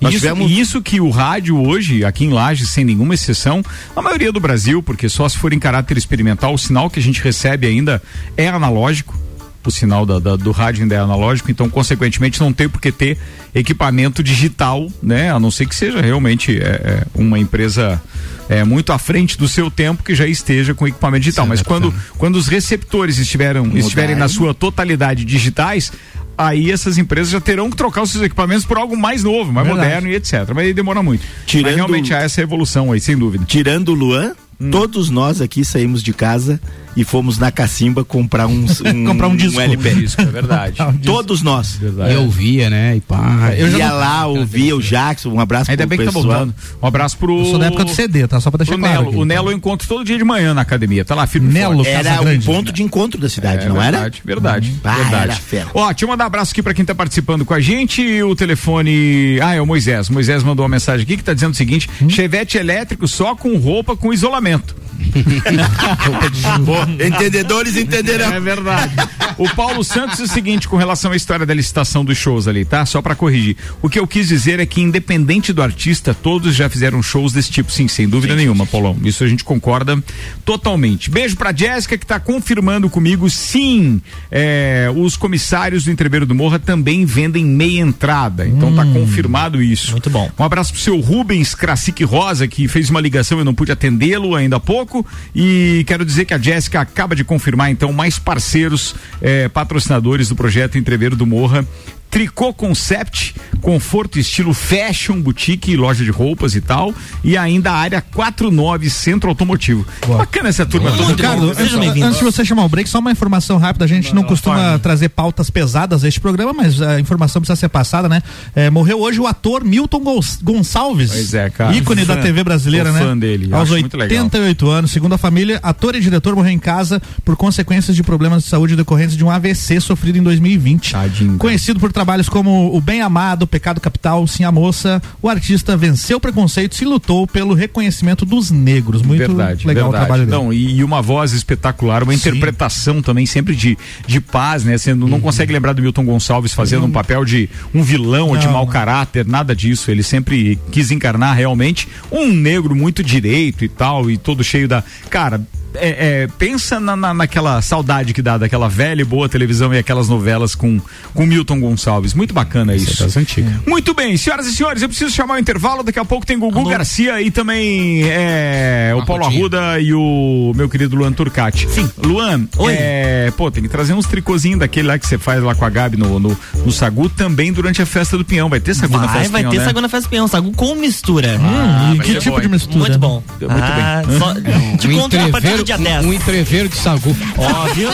Nós 0.00 0.14
Isso, 0.14 0.22
tivemos- 0.26 0.50
isso 0.50 0.82
que 0.82 1.00
o 1.00 1.10
rádio 1.10 1.56
hoje, 1.56 2.04
aqui 2.04 2.24
em 2.24 2.30
Lages, 2.30 2.70
sem 2.70 2.84
nenhuma 2.84 3.14
exceção, 3.14 3.62
a 3.94 4.02
maioria 4.02 4.32
do 4.32 4.40
Brasil, 4.40 4.82
porque 4.82 5.08
só 5.08 5.28
se 5.28 5.38
for 5.38 5.52
em 5.52 5.60
caráter 5.60 5.96
experimental, 5.96 6.52
o 6.54 6.58
sinal 6.58 6.90
que 6.90 6.98
a 6.98 7.02
gente 7.02 7.22
recebe 7.22 7.68
ainda 7.68 8.02
é 8.36 8.48
analógico. 8.48 9.16
O 9.64 9.70
sinal 9.70 10.04
da- 10.04 10.18
da- 10.18 10.34
do 10.36 10.50
rádio 10.50 10.82
ainda 10.82 10.94
é 10.96 10.98
analógico, 10.98 11.50
então, 11.50 11.68
consequentemente, 11.70 12.40
não 12.40 12.52
tem 12.52 12.68
por 12.68 12.80
que 12.80 12.90
ter 12.90 13.16
equipamento 13.54 14.22
digital, 14.22 14.88
né? 15.02 15.30
A 15.32 15.38
não 15.38 15.50
ser 15.50 15.66
que 15.66 15.74
seja 15.76 16.00
realmente 16.00 16.58
é, 16.58 16.62
é, 16.64 17.02
uma 17.14 17.38
empresa 17.38 18.02
é, 18.48 18.64
muito 18.64 18.92
à 18.92 18.98
frente 18.98 19.38
do 19.38 19.46
seu 19.46 19.70
tempo 19.70 20.02
que 20.02 20.14
já 20.14 20.26
esteja 20.26 20.74
com 20.74 20.86
equipamento 20.88 21.22
digital. 21.24 21.46
Mas 21.46 21.62
quando, 21.62 21.94
quando 22.18 22.36
os 22.36 22.48
receptores 22.48 23.18
estiveram, 23.18 23.66
estiverem 23.78 24.16
na 24.16 24.28
sua 24.28 24.52
totalidade 24.52 25.24
digitais, 25.24 25.92
aí 26.36 26.70
essas 26.72 26.98
empresas 26.98 27.30
já 27.30 27.40
terão 27.40 27.70
que 27.70 27.76
trocar 27.76 28.02
os 28.02 28.10
seus 28.10 28.24
equipamentos 28.24 28.64
por 28.64 28.76
algo 28.78 28.96
mais 28.96 29.22
novo, 29.22 29.52
mais 29.52 29.66
Verdade. 29.66 29.86
moderno 29.88 30.08
e 30.10 30.16
etc. 30.16 30.50
Mas 30.54 30.66
aí 30.66 30.74
demora 30.74 31.02
muito. 31.04 31.24
Tirando- 31.46 31.66
Mas 31.66 31.76
realmente 31.76 32.12
há 32.12 32.18
essa 32.18 32.40
evolução 32.42 32.90
aí, 32.90 33.00
sem 33.00 33.16
dúvida. 33.16 33.44
Tirando 33.46 33.90
o 33.90 33.94
Luan, 33.94 34.32
Hum. 34.60 34.70
todos 34.70 35.08
nós 35.08 35.40
aqui 35.40 35.64
saímos 35.64 36.02
de 36.02 36.12
casa 36.12 36.60
e 36.96 37.04
fomos 37.04 37.38
na 37.38 37.50
cacimba 37.50 38.04
comprar 38.04 38.46
um, 38.46 38.64
um, 38.86 39.04
Comprar 39.06 39.28
um 39.28 39.36
disco. 39.36 39.60
LP. 39.60 39.90
Isso, 39.90 40.20
é 40.20 40.24
verdade. 40.24 40.76
Todos 41.04 41.42
nós. 41.42 41.78
Eu 42.12 42.28
via, 42.30 42.68
né? 42.70 42.96
E 42.96 43.00
pá. 43.00 43.52
Eu 43.56 43.68
Ia 43.76 43.88
não- 43.88 43.96
lá, 43.98 44.26
ouvia 44.26 44.76
o 44.76 44.80
Jackson, 44.82 45.30
um 45.30 45.40
abraço 45.40 45.70
Ainda 45.70 45.86
pro 45.86 45.88
bem 45.90 45.98
que 45.98 46.04
tá 46.04 46.12
pessoal. 46.12 46.34
voltando. 46.34 46.54
Um 46.82 46.86
abraço 46.86 47.16
pro. 47.18 47.38
Eu 47.38 47.44
sou 47.46 47.58
da 47.58 47.66
época 47.66 47.84
do 47.84 47.90
CD, 47.94 48.26
tá? 48.26 48.40
Só 48.40 48.50
pra 48.50 48.58
deixar 48.58 48.72
pro 48.74 48.82
claro. 48.82 48.98
Nelo. 49.00 49.08
aqui. 49.10 49.18
O 49.18 49.24
Nelo 49.24 49.50
eu 49.50 49.56
encontro 49.56 49.86
todo 49.88 50.04
dia 50.04 50.18
de 50.18 50.24
manhã 50.24 50.52
na 50.54 50.60
academia. 50.62 51.04
Tá 51.04 51.14
lá, 51.14 51.26
firme 51.26 51.52
Nelo, 51.52 51.76
forte. 51.76 51.90
Era 51.90 52.10
Casagrande. 52.10 52.50
um 52.50 52.52
ponto 52.54 52.72
de 52.72 52.82
encontro 52.82 53.20
da 53.20 53.28
cidade, 53.28 53.64
É 53.64 53.68
não 53.68 53.76
verdade, 53.80 54.22
verdade, 54.24 54.72
Ah, 54.84 54.94
verdade. 54.94 55.22
era 55.24 55.34
fera. 55.34 55.66
Ó, 55.74 55.86
deixa 55.88 56.04
eu 56.04 56.08
mandar 56.08 56.24
um 56.24 56.26
abraço 56.26 56.52
aqui 56.52 56.62
pra 56.62 56.74
quem 56.74 56.84
tá 56.84 56.94
participando 56.94 57.44
com 57.44 57.54
a 57.54 57.60
gente. 57.60 58.22
O 58.22 58.34
telefone. 58.36 59.38
Ah, 59.42 59.54
é 59.54 59.60
o 59.60 59.66
Moisés. 59.66 60.08
O 60.08 60.12
Moisés 60.12 60.42
mandou 60.42 60.62
uma 60.64 60.68
mensagem 60.68 61.04
aqui 61.04 61.16
que 61.16 61.24
tá 61.24 61.32
dizendo 61.34 61.52
o 61.52 61.56
seguinte: 61.56 61.88
Hum? 62.00 62.08
Chevette 62.10 62.58
elétrico 62.58 63.06
só 63.08 63.34
com 63.34 63.56
roupa 63.56 63.96
com 63.96 64.12
isolamento. 64.12 64.76
Entendedores 67.04 67.76
entenderão. 67.76 68.32
É 68.32 68.40
verdade. 68.40 68.94
O 69.38 69.48
Paulo 69.54 69.82
Santos 69.82 70.20
é 70.20 70.24
o 70.24 70.28
seguinte, 70.28 70.68
com 70.68 70.76
relação 70.76 71.12
à 71.12 71.16
história 71.16 71.46
da 71.46 71.54
licitação 71.54 72.04
dos 72.04 72.18
shows 72.18 72.46
ali, 72.46 72.64
tá? 72.64 72.84
Só 72.86 73.00
pra 73.00 73.14
corrigir. 73.14 73.56
O 73.80 73.88
que 73.88 73.98
eu 73.98 74.06
quis 74.06 74.28
dizer 74.28 74.60
é 74.60 74.66
que, 74.66 74.80
independente 74.80 75.52
do 75.52 75.62
artista, 75.62 76.14
todos 76.14 76.54
já 76.54 76.68
fizeram 76.68 77.02
shows 77.02 77.32
desse 77.32 77.50
tipo, 77.50 77.72
sim, 77.72 77.88
sem 77.88 78.08
dúvida 78.08 78.36
nenhuma, 78.36 78.66
Paulão. 78.66 78.96
Isso 79.04 79.24
a 79.24 79.28
gente 79.28 79.44
concorda 79.44 80.02
totalmente. 80.44 81.10
Beijo 81.10 81.36
pra 81.36 81.52
Jéssica, 81.52 81.96
que 81.96 82.06
tá 82.06 82.20
confirmando 82.20 82.90
comigo, 82.90 83.28
sim, 83.30 84.00
é, 84.30 84.90
os 84.94 85.16
comissários 85.16 85.84
do 85.84 85.90
Entreveiro 85.90 86.26
do 86.26 86.34
Morra 86.34 86.58
também 86.58 87.04
vendem 87.04 87.44
meia 87.44 87.80
entrada. 87.80 88.46
Então 88.46 88.74
tá 88.74 88.84
confirmado 88.84 89.62
isso. 89.62 89.92
Muito 89.92 90.10
bom. 90.10 90.30
Um 90.38 90.44
abraço 90.44 90.72
pro 90.72 90.80
seu 90.80 91.00
Rubens 91.00 91.54
Krasik 91.54 92.04
Rosa, 92.04 92.46
que 92.46 92.68
fez 92.68 92.90
uma 92.90 93.00
ligação 93.00 93.38
e 93.38 93.40
eu 93.40 93.44
não 93.44 93.54
pude 93.54 93.72
atendê-lo 93.72 94.34
ainda 94.34 94.56
há 94.56 94.60
pouco. 94.60 94.91
E 95.34 95.84
quero 95.86 96.04
dizer 96.04 96.24
que 96.24 96.34
a 96.34 96.38
Jéssica 96.38 96.80
acaba 96.80 97.14
de 97.16 97.24
confirmar, 97.24 97.70
então, 97.70 97.92
mais 97.92 98.18
parceiros, 98.18 98.94
eh, 99.20 99.48
patrocinadores 99.48 100.28
do 100.28 100.36
projeto 100.36 100.76
Entreveiro 100.76 101.16
do 101.16 101.26
Morra. 101.26 101.66
Tricô 102.12 102.52
Concept, 102.52 103.34
conforto 103.62 104.18
estilo 104.18 104.52
fashion, 104.52 105.18
boutique, 105.18 105.74
loja 105.76 106.04
de 106.04 106.10
roupas 106.10 106.54
e 106.54 106.60
tal. 106.60 106.94
E 107.24 107.38
ainda 107.38 107.70
a 107.72 107.74
área 107.74 108.02
49 108.02 108.90
Centro 108.90 109.30
Automotivo. 109.30 109.86
Bacana 110.06 110.50
essa 110.50 110.66
turma 110.66 110.92
toda. 110.92 111.08
Ricardo, 111.14 111.54
Seja 111.54 111.78
antes, 111.80 112.02
antes 112.02 112.18
de 112.18 112.24
você 112.24 112.44
chamar 112.44 112.66
o 112.66 112.68
break, 112.68 112.86
só 112.86 112.98
uma 112.98 113.10
informação 113.10 113.56
rápida. 113.56 113.86
A 113.86 113.88
gente 113.88 114.14
não, 114.14 114.24
costuma 114.24 114.78
trazer 114.78 115.08
pautas 115.08 115.48
pesadas 115.48 116.04
a 116.04 116.08
este 116.08 116.20
programa, 116.20 116.52
mas 116.52 116.82
a 116.82 117.00
informação 117.00 117.40
precisa 117.40 117.56
ser 117.58 117.70
passada, 117.70 118.10
né? 118.10 118.20
É, 118.54 118.68
morreu 118.68 119.00
hoje 119.00 119.18
o 119.18 119.26
ator 119.26 119.64
Milton 119.64 120.00
Gon- 120.00 120.20
Gonçalves. 120.42 121.10
Pois 121.12 121.32
é, 121.32 121.48
cara. 121.48 121.74
Ícone 121.74 122.04
Fã. 122.04 122.14
da 122.14 122.20
TV 122.22 122.44
brasileira, 122.44 122.92
né? 122.92 123.00
fã 123.00 123.16
dele, 123.16 123.48
Aos 123.54 123.70
acho 123.70 123.80
muito 123.80 123.96
legal. 123.96 124.18
88 124.18 124.68
anos. 124.68 124.90
Segundo 124.90 125.14
a 125.14 125.18
família, 125.18 125.58
ator 125.62 125.94
e 125.94 126.00
diretor 126.00 126.36
morreu 126.36 126.52
em 126.52 126.58
casa 126.58 127.00
por 127.24 127.36
consequências 127.36 127.96
de 127.96 128.02
problemas 128.02 128.44
de 128.44 128.50
saúde 128.50 128.76
decorrentes 128.76 129.16
de 129.16 129.24
um 129.24 129.30
AVC 129.30 129.80
sofrido 129.80 130.18
em 130.18 130.22
2020. 130.22 130.92
Tadinho. 130.92 131.38
Conhecido 131.38 131.80
por 131.80 131.90
trabalhos 132.02 132.28
como 132.28 132.76
O 132.76 132.80
Bem 132.80 133.00
Amado, 133.00 133.46
Pecado 133.46 133.80
Capital, 133.80 134.26
Sim 134.26 134.42
a 134.42 134.50
Moça, 134.50 135.00
o 135.22 135.28
artista 135.28 135.76
venceu 135.76 136.18
preconceitos 136.18 136.80
e 136.82 136.84
lutou 136.84 137.28
pelo 137.28 137.54
reconhecimento 137.54 138.26
dos 138.26 138.50
negros. 138.50 139.02
Muito 139.02 139.20
verdade, 139.20 139.64
legal 139.64 139.84
verdade. 139.84 140.04
o 140.04 140.06
trabalho 140.06 140.26
dele. 140.26 140.36
Não, 140.36 140.52
e, 140.52 140.78
e 140.78 140.84
uma 140.84 141.00
voz 141.00 141.32
espetacular, 141.32 142.02
uma 142.02 142.12
interpretação 142.12 143.00
também 143.00 143.24
sempre 143.24 143.54
de, 143.54 143.78
de 144.04 144.20
paz, 144.20 144.64
né? 144.64 144.76
Você 144.76 144.92
não, 144.94 145.06
não 145.06 145.20
consegue 145.20 145.52
lembrar 145.52 145.74
do 145.74 145.80
Milton 145.80 146.04
Gonçalves 146.04 146.52
fazendo 146.52 146.86
um 146.86 146.90
papel 146.90 147.24
de 147.24 147.48
um 147.72 147.84
vilão 147.84 148.30
ou 148.30 148.36
de 148.36 148.46
Não, 148.46 148.54
mau 148.54 148.66
não. 148.66 148.72
caráter, 148.72 149.24
nada 149.24 149.54
disso. 149.54 149.88
Ele 149.88 150.02
sempre 150.02 150.58
quis 150.72 150.90
encarnar 150.90 151.36
realmente 151.36 151.86
um 152.10 152.32
negro 152.32 152.74
muito 152.74 153.04
direito 153.04 153.64
e 153.64 153.68
tal, 153.68 154.10
e 154.10 154.16
todo 154.16 154.42
cheio 154.42 154.66
da. 154.66 154.82
Cara. 155.08 155.40
É, 155.74 156.22
é, 156.22 156.28
pensa 156.38 156.78
na, 156.80 156.96
na- 156.96 157.14
naquela 157.14 157.60
saudade 157.62 158.12
que 158.12 158.22
dá 158.22 158.38
daquela 158.38 158.68
velha 158.68 159.02
e 159.02 159.04
boa 159.04 159.28
televisão 159.28 159.72
e 159.74 159.78
aquelas 159.78 160.08
novelas 160.08 160.54
com, 160.54 160.80
com 161.14 161.26
Milton 161.26 161.60
Gonçalves. 161.60 162.14
Muito 162.14 162.32
bacana 162.34 162.74
isso. 162.74 163.02
das 163.02 163.16
antigas. 163.16 163.52
Muito 163.66 163.94
bem, 163.94 164.16
senhoras 164.16 164.46
e 164.46 164.52
senhores, 164.54 164.82
eu 164.82 164.88
preciso 164.88 165.10
chamar 165.10 165.34
o 165.34 165.38
intervalo. 165.38 165.82
Daqui 165.82 165.98
a 165.98 166.04
pouco 166.04 166.26
tem 166.26 166.38
Gugu 166.38 166.64
Garcia 166.68 167.20
e 167.20 167.30
também 167.30 168.02
é, 168.04 168.92
o 168.96 169.04
Paulo. 169.04 169.24
Arruda 169.24 169.78
e 169.80 169.92
o 169.94 170.52
meu 170.54 170.68
querido 170.68 170.96
Luan 170.96 171.12
Turcati. 171.12 171.68
Sim. 171.70 171.88
Luan, 172.04 172.46
Oi. 172.58 172.74
é, 172.76 173.32
pô, 173.36 173.50
tem 173.50 173.62
que 173.62 173.68
trazer 173.68 173.92
uns 173.92 174.06
tricôzinhos 174.06 174.58
daquele 174.60 174.88
lá 174.88 174.98
que 174.98 175.06
você 175.06 175.16
faz 175.18 175.42
lá 175.42 175.54
com 175.54 175.64
a 175.64 175.70
Gabi 175.70 175.96
no, 175.96 176.18
no, 176.18 176.36
no 176.64 176.72
Sagu 176.72 177.08
também 177.08 177.52
durante 177.52 177.80
a 177.82 177.86
festa 177.86 178.18
do 178.18 178.24
Pinhão. 178.24 178.48
Vai 178.48 178.60
ter 178.60 178.74
Sagu 178.74 178.92
na 178.98 179.06
Vai, 179.06 179.08
festa 179.08 179.28
do 179.28 179.32
vai 179.32 179.40
Pinhão, 179.42 179.50
ter 179.52 179.58
né? 179.58 179.64
sagu 179.64 179.80
na 179.80 179.88
festa 179.88 180.08
pinhão, 180.08 180.28
sagu 180.28 180.52
com 180.52 180.74
mistura. 180.74 181.38
Ah, 181.40 181.94
vai 181.96 182.06
que 182.06 182.14
tipo 182.16 182.34
bom, 182.36 182.40
de 182.40 182.48
mistura? 182.48 182.78
Muito 182.78 182.98
bom. 182.98 183.22
Muito 183.40 183.52
ah, 183.52 184.02
Só, 184.18 184.34
te 184.78 184.88
Um 184.88 184.98
conto 185.00 185.16
do 185.62 185.64
dia 185.64 185.78
10. 185.78 186.06
um 186.06 186.12
entreveiro 186.12 186.68
de 186.68 186.76
sagu. 186.76 187.16
Óbvio. 187.38 187.90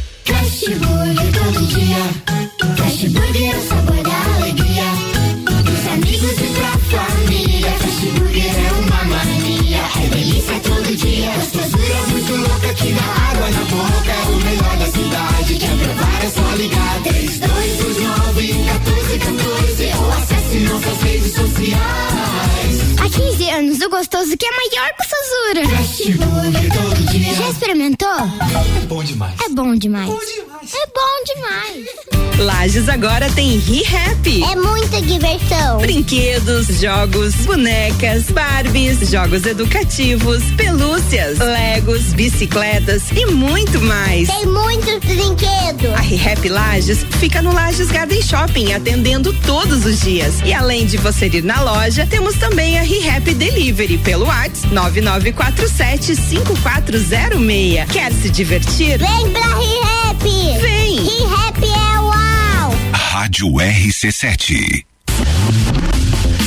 Cashburger 0.31 1.31
todo 1.33 1.67
dia. 1.67 2.03
Cashburger 2.77 3.53
é 3.53 3.57
o 3.57 3.67
sabor 3.67 4.01
da 4.01 4.35
alegria. 4.37 4.87
Dos 5.65 5.87
amigos 5.91 6.37
e 6.39 6.49
pra 6.55 6.71
família. 6.91 7.71
Cashburger 7.71 8.55
é 8.55 8.71
uma 8.79 9.03
mania. 9.03 9.81
É 10.01 10.07
delícia 10.07 10.59
todo 10.61 10.95
dia. 10.95 11.31
Gostosura 11.35 12.07
muito 12.11 12.33
louca 12.35 12.73
que 12.75 12.93
dá 12.93 13.03
água 13.29 13.49
na 13.49 13.63
boca. 13.65 14.11
É 14.11 14.23
o 14.29 14.35
melhor 14.37 14.77
da 14.77 14.85
cidade. 14.85 15.55
Quer 15.55 15.77
provar 15.77 16.23
é 16.23 16.29
só 16.29 16.55
ligar. 16.55 17.01
3229 17.03 18.53
1414 18.53 19.91
ou 19.99 20.11
acesse 20.13 20.59
nossas 20.59 21.01
redes 21.03 21.33
sociais. 21.33 22.10
Há 23.11 23.19
15 23.19 23.49
anos, 23.49 23.81
o 23.81 23.89
gostoso 23.89 24.37
que 24.37 24.45
é 24.45 24.51
maior 24.51 24.89
que 24.95 25.03
o 25.03 25.09
Sazura. 25.09 25.77
Cashburger 25.77 26.71
todo 26.73 27.11
dia. 27.11 27.33
Já 27.33 27.49
experimentou? 27.49 28.07
É 28.07 28.85
bom 28.85 29.03
demais. 29.03 29.33
É 29.45 29.49
bom 29.49 29.75
demais. 29.75 30.09
É 30.09 30.87
bom 30.87 31.35
demais. 31.35 31.85
Lages 32.37 32.87
agora 32.89 33.29
tem 33.31 33.59
ReHap. 33.59 34.43
É 34.43 34.55
muita 34.55 35.01
diversão. 35.01 35.79
Brinquedos, 35.79 36.67
jogos, 36.79 37.35
bonecas, 37.45 38.31
Barbies, 38.31 39.09
jogos 39.11 39.45
educativos, 39.45 40.41
pelúcias, 40.57 41.37
Legos, 41.37 42.13
bicicletas 42.13 43.03
e 43.11 43.25
muito 43.27 43.79
mais. 43.81 44.27
Tem 44.29 44.45
muitos 44.47 44.99
brinquedos. 44.99 45.93
A 45.93 46.01
ReHap 46.01 46.47
Lages 46.49 47.05
fica 47.19 47.41
no 47.41 47.53
Lages 47.53 47.91
Garden 47.91 48.21
Shopping, 48.23 48.73
atendendo 48.73 49.33
todos 49.45 49.85
os 49.85 49.99
dias. 49.99 50.35
E 50.43 50.53
além 50.53 50.85
de 50.85 50.97
você 50.97 51.27
ir 51.27 51.43
na 51.43 51.61
loja, 51.61 52.07
temos 52.07 52.35
também 52.35 52.79
a 52.79 52.81
ReHap 52.81 53.00
Delivery 53.01 53.97
pelo 53.97 54.25
WhatsApp 54.25 54.73
9947 54.73 56.15
5406. 56.15 57.85
Quer 57.91 58.13
se 58.13 58.29
divertir? 58.29 58.99
Vem 58.99 59.31
pra 59.31 59.41
ReHap. 59.41 60.23
Vem. 60.23 61.03
ReHap 61.03 61.63
é 61.63 61.99
uau. 61.99 62.75
Rádio 62.93 63.47
RC7. 63.53 64.85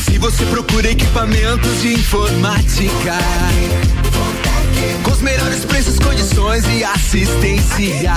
Se 0.05 0.19
você 0.19 0.47
procura 0.47 0.91
equipamentos 0.91 1.83
de 1.83 1.95
informática, 1.95 3.19
com 5.03 5.11
os 5.11 5.21
melhores 5.21 5.65
preços, 5.65 5.99
condições 5.99 6.65
e 6.69 6.85
assistência, 6.85 8.15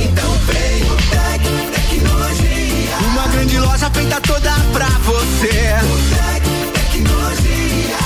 então 0.00 0.32
vem 0.46 0.82
o 0.90 0.96
Tec 1.10 1.42
Tecnologia. 1.74 2.96
Uma 3.12 3.28
grande 3.28 3.58
loja 3.58 3.90
feita 3.90 4.18
toda 4.22 4.52
pra 4.72 4.88
você. 5.04 5.74
O 5.84 5.98
Tec 6.14 6.69
Tecnologia. 7.00 7.96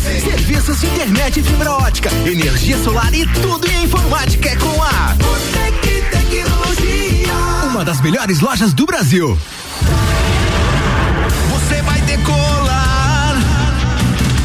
32516112. 0.00 0.20
Serviços 0.24 0.80
de 0.80 0.86
internet 0.86 1.40
e 1.40 1.42
fibra 1.42 1.72
ótica, 1.72 2.10
energia 2.24 2.78
solar 2.82 3.12
e 3.12 3.26
tudo 3.26 3.70
em 3.70 3.84
informática 3.84 4.48
é 4.48 4.56
com 4.56 4.82
a 4.82 5.14
Botec 5.18 6.02
Tecnologia. 6.10 7.34
Uma 7.70 7.84
das 7.84 8.00
melhores 8.00 8.40
lojas 8.40 8.72
do 8.72 8.86
Brasil. 8.86 9.38
Você 11.50 11.82
vai 11.82 12.00
decolar 12.02 13.36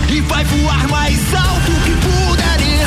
e 0.10 0.20
vai 0.22 0.44
voar 0.44 0.88
mais 0.90 1.18
alto 1.34 1.72
que 1.86 1.92
puder 1.92 2.60
ir. 2.62 2.86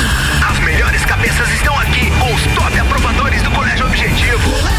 As 0.51 0.59
melhores 0.59 1.03
cabeças 1.05 1.49
estão 1.53 1.75
aqui 1.79 2.11
com 2.11 2.31
os 2.33 2.41
top 2.55 2.79
aprovadores 2.79 3.41
do. 3.41 3.49
Colégio 3.59 3.87
Objetivo, 3.87 4.78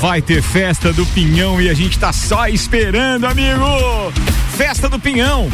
vai 0.00 0.20
ter 0.20 0.42
festa 0.42 0.92
do 0.92 1.06
Pinhão 1.06 1.60
e 1.60 1.68
a 1.68 1.74
gente 1.74 1.98
tá 1.98 2.12
só 2.12 2.46
esperando, 2.48 3.24
amigo! 3.24 4.12
Festa 4.56 4.88
do 4.88 4.98
Pinhão. 4.98 5.48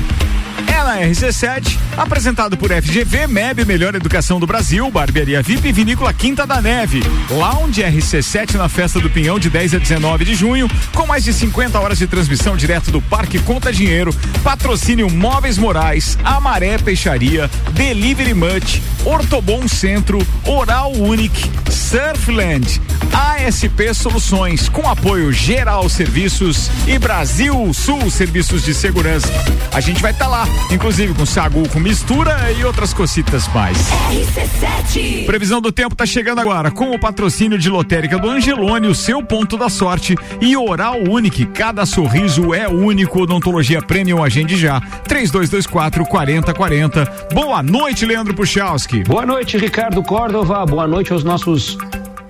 É 0.68 0.82
na 0.82 0.98
RC7, 0.98 1.78
apresentado 1.96 2.56
por 2.56 2.70
FGV, 2.70 3.26
MEB, 3.26 3.64
Melhor 3.64 3.94
Educação 3.94 4.40
do 4.40 4.46
Brasil, 4.46 4.90
Barbearia 4.90 5.42
VIP 5.42 5.68
e 5.68 5.72
Vinícola 5.72 6.12
Quinta 6.12 6.46
da 6.46 6.60
Neve. 6.60 7.02
Lounge 7.30 7.82
RC7 7.82 8.54
na 8.54 8.68
Festa 8.68 9.00
do 9.00 9.08
Pinhão 9.08 9.38
de 9.38 9.48
10 9.48 9.74
a 9.74 9.78
19 9.78 10.24
de 10.24 10.34
junho, 10.34 10.68
com 10.92 11.06
mais 11.06 11.24
de 11.24 11.32
50 11.32 11.78
horas 11.78 11.98
de 11.98 12.06
transmissão 12.06 12.56
direto 12.56 12.90
do 12.90 13.00
Parque 13.00 13.38
Conta 13.38 13.72
Dinheiro. 13.72 14.14
Patrocínio 14.42 15.08
Móveis 15.10 15.56
Morais, 15.56 16.18
Amaré 16.24 16.78
Peixaria, 16.78 17.50
Delivery 17.72 18.34
Much, 18.34 18.82
Ortobon 19.04 19.68
Centro, 19.68 20.18
Oral 20.44 20.92
Unique, 20.92 21.50
Surfland, 21.70 22.80
ASP 23.12 23.94
Soluções, 23.94 24.68
com 24.68 24.88
apoio 24.88 25.32
Geral 25.32 25.88
Serviços 25.88 26.70
e 26.86 26.98
Brasil 26.98 27.72
Sul 27.72 28.10
Serviços 28.10 28.64
de 28.64 28.74
Segurança. 28.74 29.28
A 29.72 29.80
gente 29.80 30.00
vai 30.00 30.12
estar 30.12 30.28
lá, 30.28 30.41
inclusive 30.70 31.14
com 31.14 31.24
sagu 31.24 31.68
com 31.68 31.80
mistura 31.80 32.52
e 32.52 32.64
outras 32.64 32.92
cocitas 32.92 33.48
mais. 33.48 33.76
RC7. 34.10 35.26
Previsão 35.26 35.60
do 35.60 35.72
tempo 35.72 35.94
tá 35.94 36.04
chegando 36.06 36.40
agora 36.40 36.70
com 36.70 36.90
o 36.90 36.98
patrocínio 36.98 37.58
de 37.58 37.68
Lotérica 37.68 38.18
do 38.18 38.28
Angelone, 38.28 38.88
o 38.88 38.94
seu 38.94 39.22
ponto 39.22 39.56
da 39.56 39.68
sorte 39.68 40.16
e 40.40 40.56
Oral 40.56 40.96
Unique, 41.08 41.46
cada 41.46 41.86
sorriso 41.86 42.54
é 42.54 42.68
único. 42.68 43.22
Odontologia 43.22 43.80
Premium, 43.80 44.22
agende 44.22 44.56
já. 44.56 44.80
3224 45.06 46.04
4040. 46.06 47.28
Boa 47.32 47.62
noite, 47.62 48.04
Leandro 48.04 48.34
Puchalski. 48.34 49.04
Boa 49.04 49.24
noite, 49.24 49.56
Ricardo 49.56 50.02
Córdova. 50.02 50.64
Boa 50.66 50.86
noite 50.86 51.12
aos 51.12 51.22
nossos 51.24 51.78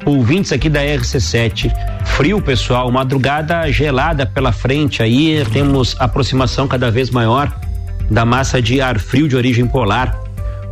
ouvintes 0.04 0.52
aqui 0.52 0.68
da 0.68 0.80
RC7. 0.80 1.72
Frio, 2.04 2.40
pessoal, 2.40 2.90
madrugada 2.90 3.70
gelada 3.70 4.26
pela 4.26 4.52
frente 4.52 5.02
aí, 5.02 5.44
temos 5.52 5.96
aproximação 5.98 6.68
cada 6.68 6.90
vez 6.90 7.10
maior 7.10 7.52
da 8.12 8.26
massa 8.26 8.60
de 8.60 8.80
ar 8.80 8.98
frio 8.98 9.26
de 9.26 9.34
origem 9.34 9.66
polar. 9.66 10.20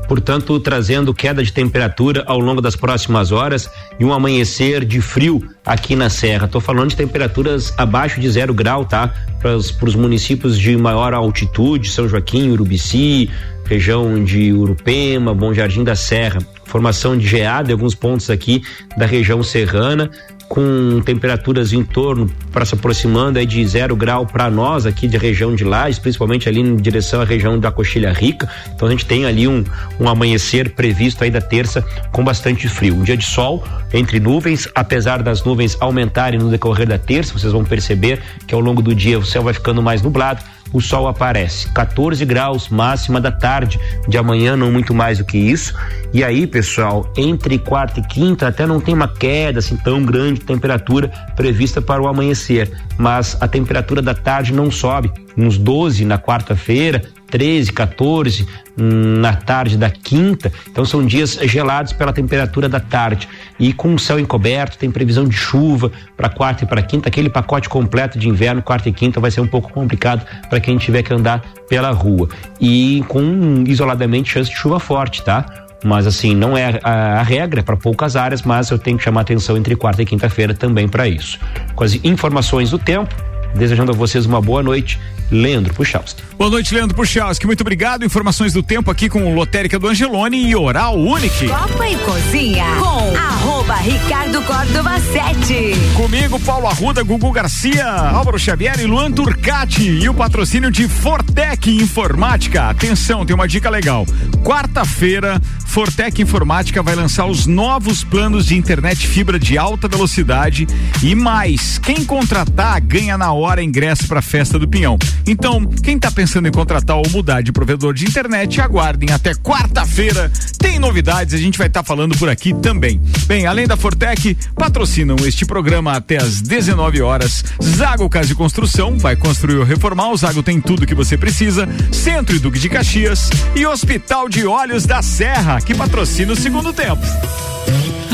Portanto, 0.06 0.58
trazendo 0.58 1.14
queda 1.14 1.42
de 1.42 1.52
temperatura 1.52 2.24
ao 2.26 2.38
longo 2.38 2.60
das 2.60 2.74
próximas 2.74 3.30
horas 3.30 3.70
e 3.98 4.04
um 4.04 4.12
amanhecer 4.12 4.84
de 4.84 5.00
frio 5.00 5.40
aqui 5.64 5.94
na 5.94 6.10
Serra. 6.10 6.46
Estou 6.46 6.60
falando 6.60 6.90
de 6.90 6.96
temperaturas 6.96 7.72
abaixo 7.78 8.20
de 8.20 8.28
zero 8.28 8.52
grau, 8.52 8.84
tá? 8.84 9.14
Para 9.40 9.56
os 9.56 9.94
municípios 9.94 10.58
de 10.58 10.76
maior 10.76 11.14
altitude, 11.14 11.88
São 11.88 12.08
Joaquim, 12.08 12.50
Urubici, 12.50 13.30
região 13.64 14.22
de 14.24 14.52
Urupema, 14.52 15.32
Bom 15.32 15.54
Jardim 15.54 15.84
da 15.84 15.94
Serra. 15.94 16.40
Formação 16.64 17.16
de 17.16 17.26
geada 17.26 17.70
em 17.70 17.72
alguns 17.72 17.94
pontos 17.94 18.30
aqui 18.30 18.62
da 18.96 19.06
região 19.06 19.42
serrana, 19.44 20.10
com 20.50 21.00
temperaturas 21.00 21.72
em 21.72 21.84
torno, 21.84 22.28
para 22.50 22.64
se 22.64 22.74
aproximando 22.74 23.38
aí 23.38 23.46
de 23.46 23.64
zero 23.64 23.94
grau 23.94 24.26
para 24.26 24.50
nós 24.50 24.84
aqui 24.84 25.06
de 25.06 25.16
região 25.16 25.54
de 25.54 25.62
Lages, 25.62 26.00
principalmente 26.00 26.48
ali 26.48 26.58
em 26.58 26.74
direção 26.74 27.20
à 27.20 27.24
região 27.24 27.56
da 27.56 27.70
Coxilha 27.70 28.12
Rica. 28.12 28.50
Então 28.74 28.88
a 28.88 28.90
gente 28.90 29.06
tem 29.06 29.24
ali 29.24 29.46
um, 29.46 29.62
um 30.00 30.08
amanhecer 30.08 30.70
previsto 30.70 31.22
aí 31.22 31.30
da 31.30 31.40
terça 31.40 31.86
com 32.10 32.24
bastante 32.24 32.68
frio. 32.68 32.96
Um 32.96 33.04
dia 33.04 33.16
de 33.16 33.24
sol 33.24 33.62
entre 33.94 34.18
nuvens, 34.18 34.68
apesar 34.74 35.22
das 35.22 35.44
nuvens 35.44 35.76
aumentarem 35.78 36.40
no 36.40 36.50
decorrer 36.50 36.88
da 36.88 36.98
terça, 36.98 37.32
vocês 37.32 37.52
vão 37.52 37.62
perceber 37.62 38.20
que 38.44 38.52
ao 38.52 38.60
longo 38.60 38.82
do 38.82 38.92
dia 38.92 39.20
o 39.20 39.24
céu 39.24 39.44
vai 39.44 39.54
ficando 39.54 39.80
mais 39.80 40.02
nublado 40.02 40.42
o 40.72 40.80
sol 40.80 41.08
aparece. 41.08 41.68
14 41.72 42.24
graus 42.24 42.68
máxima 42.68 43.20
da 43.20 43.30
tarde 43.30 43.78
de 44.08 44.16
amanhã, 44.16 44.56
não 44.56 44.70
muito 44.70 44.94
mais 44.94 45.18
do 45.18 45.24
que 45.24 45.38
isso. 45.38 45.74
E 46.12 46.24
aí, 46.24 46.46
pessoal, 46.46 47.12
entre 47.16 47.58
quarta 47.58 48.00
e 48.00 48.02
quinta 48.02 48.48
até 48.48 48.66
não 48.66 48.80
tem 48.80 48.94
uma 48.94 49.08
queda 49.08 49.58
assim 49.58 49.76
tão 49.76 50.04
grande 50.04 50.40
de 50.40 50.46
temperatura 50.46 51.08
prevista 51.36 51.80
para 51.80 52.02
o 52.02 52.08
amanhecer, 52.08 52.70
mas 52.98 53.36
a 53.40 53.48
temperatura 53.48 54.02
da 54.02 54.14
tarde 54.14 54.52
não 54.52 54.70
sobe, 54.70 55.12
uns 55.36 55.56
12 55.56 56.04
na 56.04 56.18
quarta-feira, 56.18 57.02
13, 57.30 57.72
14 57.72 58.46
hum, 58.78 59.20
na 59.20 59.34
tarde 59.34 59.76
da 59.76 59.90
quinta. 59.90 60.52
Então 60.70 60.84
são 60.84 61.04
dias 61.04 61.38
gelados 61.42 61.92
pela 61.92 62.12
temperatura 62.12 62.68
da 62.68 62.80
tarde. 62.80 63.28
E 63.58 63.72
com 63.72 63.94
o 63.94 63.98
céu 63.98 64.18
encoberto, 64.18 64.76
tem 64.76 64.90
previsão 64.90 65.26
de 65.26 65.36
chuva 65.36 65.90
para 66.16 66.28
quarta 66.28 66.64
e 66.64 66.66
para 66.66 66.82
quinta. 66.82 67.08
Aquele 67.08 67.30
pacote 67.30 67.68
completo 67.68 68.18
de 68.18 68.28
inverno, 68.28 68.62
quarta 68.62 68.88
e 68.88 68.92
quinta, 68.92 69.20
vai 69.20 69.30
ser 69.30 69.40
um 69.40 69.46
pouco 69.46 69.72
complicado 69.72 70.26
para 70.48 70.60
quem 70.60 70.76
tiver 70.76 71.02
que 71.02 71.12
andar 71.12 71.42
pela 71.68 71.90
rua. 71.90 72.28
E 72.60 73.04
com 73.08 73.64
isoladamente 73.66 74.32
chance 74.32 74.50
de 74.50 74.56
chuva 74.56 74.80
forte, 74.80 75.22
tá? 75.22 75.66
Mas 75.82 76.06
assim, 76.06 76.34
não 76.34 76.56
é 76.56 76.78
a, 76.82 77.20
a 77.20 77.22
regra 77.22 77.62
para 77.62 77.76
poucas 77.76 78.16
áreas, 78.16 78.42
mas 78.42 78.70
eu 78.70 78.78
tenho 78.78 78.98
que 78.98 79.04
chamar 79.04 79.22
atenção 79.22 79.56
entre 79.56 79.74
quarta 79.74 80.02
e 80.02 80.06
quinta-feira 80.06 80.52
também 80.54 80.88
para 80.88 81.08
isso. 81.08 81.38
Com 81.74 81.84
as 81.84 81.94
informações 82.04 82.70
do 82.70 82.78
tempo, 82.78 83.14
desejando 83.54 83.92
a 83.92 83.94
vocês 83.94 84.26
uma 84.26 84.40
boa 84.40 84.62
noite. 84.62 84.98
Leandro 85.30 85.72
Puchalski. 85.74 86.22
Boa 86.36 86.50
noite, 86.50 86.74
Leandro 86.74 86.96
Puchalski. 86.96 87.46
Muito 87.46 87.60
obrigado. 87.60 88.04
Informações 88.04 88.52
do 88.52 88.62
tempo 88.62 88.90
aqui 88.90 89.08
com 89.08 89.34
Lotérica 89.34 89.78
do 89.78 89.88
Angelone 89.88 90.48
e 90.48 90.56
Oral 90.56 90.98
Unique. 90.98 91.48
Copa 91.48 91.88
e 91.88 91.96
Cozinha 91.98 92.64
com 92.78 93.16
arroba 93.16 93.74
Ricardo 93.76 94.42
Córdova 94.42 94.98
7. 94.98 95.74
Comigo, 95.94 96.40
Paulo 96.40 96.66
Arruda, 96.66 97.02
Gugu 97.02 97.30
Garcia, 97.30 97.86
Álvaro 97.86 98.38
Xavier 98.38 98.80
e 98.80 98.86
Luan 98.86 99.12
Turcati. 99.12 99.82
E 99.82 100.08
o 100.08 100.14
patrocínio 100.14 100.70
de 100.70 100.88
Fortec 100.88 101.70
Informática. 101.70 102.70
Atenção, 102.70 103.24
tem 103.24 103.34
uma 103.34 103.46
dica 103.46 103.70
legal. 103.70 104.06
Quarta-feira, 104.42 105.40
Fortec 105.66 106.20
Informática 106.20 106.82
vai 106.82 106.94
lançar 106.94 107.26
os 107.26 107.46
novos 107.46 108.02
planos 108.02 108.46
de 108.46 108.56
internet 108.56 109.06
fibra 109.06 109.38
de 109.38 109.56
alta 109.56 109.86
velocidade 109.86 110.66
e 111.02 111.14
mais. 111.14 111.78
Quem 111.78 112.04
contratar 112.04 112.80
ganha 112.80 113.16
na 113.16 113.32
hora 113.32 113.62
ingresso 113.62 114.08
para 114.08 114.18
a 114.18 114.22
festa 114.22 114.58
do 114.58 114.66
Pinhão. 114.66 114.98
Então, 115.26 115.64
quem 115.66 115.96
está 115.96 116.10
pensando 116.10 116.48
em 116.48 116.52
contratar 116.52 116.96
ou 116.96 117.08
mudar 117.10 117.42
de 117.42 117.52
provedor 117.52 117.94
de 117.94 118.04
internet, 118.04 118.60
aguardem 118.60 119.12
até 119.12 119.34
quarta-feira. 119.34 120.30
Tem 120.58 120.78
novidades, 120.78 121.34
a 121.34 121.38
gente 121.38 121.58
vai 121.58 121.66
estar 121.66 121.82
tá 121.82 121.86
falando 121.86 122.16
por 122.18 122.28
aqui 122.28 122.54
também. 122.54 123.00
Bem, 123.26 123.46
além 123.46 123.66
da 123.66 123.76
Fortec, 123.76 124.36
patrocinam 124.54 125.16
este 125.26 125.44
programa 125.44 125.92
até 125.92 126.16
às 126.16 126.40
19 126.40 127.02
horas. 127.02 127.44
Zago 127.62 128.08
Casa 128.08 128.32
e 128.32 128.34
Construção 128.34 128.98
vai 128.98 129.16
construir 129.16 129.56
ou 129.56 129.64
reformar. 129.64 130.10
O 130.10 130.16
Zago 130.16 130.42
tem 130.42 130.60
tudo 130.60 130.86
que 130.86 130.94
você 130.94 131.16
precisa. 131.16 131.68
Centro 131.92 132.34
e 132.34 132.38
Duque 132.38 132.58
de 132.58 132.68
Caxias 132.68 133.30
e 133.54 133.66
Hospital 133.66 134.28
de 134.28 134.46
Olhos 134.46 134.86
da 134.86 135.02
Serra, 135.02 135.60
que 135.60 135.74
patrocina 135.74 136.32
o 136.32 136.36
segundo 136.36 136.72
tempo. 136.72 137.02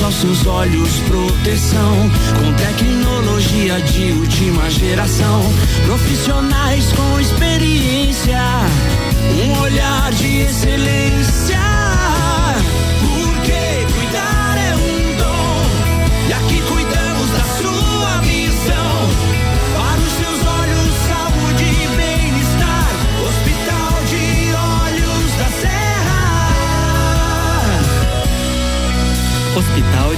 nossos 0.00 0.46
olhos 0.46 0.98
proteção. 1.08 2.10
Com 2.38 2.52
tecnologia 2.54 3.80
de 3.80 4.12
última 4.12 4.70
geração, 4.70 5.42
profissionais 5.86 6.92
com 6.92 7.20
experiência, 7.20 8.40
um 9.44 9.60
olhar 9.60 10.12
de 10.12 10.40
excelência. 10.42 11.73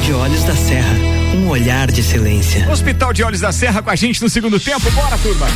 De 0.06 0.12
Olhos 0.12 0.44
da 0.44 0.54
Serra, 0.54 0.94
um 1.34 1.48
olhar 1.48 1.90
de 1.90 2.00
excelência. 2.00 2.70
Hospital 2.70 3.12
de 3.12 3.24
Olhos 3.24 3.40
da 3.40 3.50
Serra 3.50 3.82
com 3.82 3.90
a 3.90 3.96
gente 3.96 4.22
no 4.22 4.30
segundo 4.30 4.60
tempo. 4.60 4.88
Bora, 4.92 5.18
turma! 5.18 5.48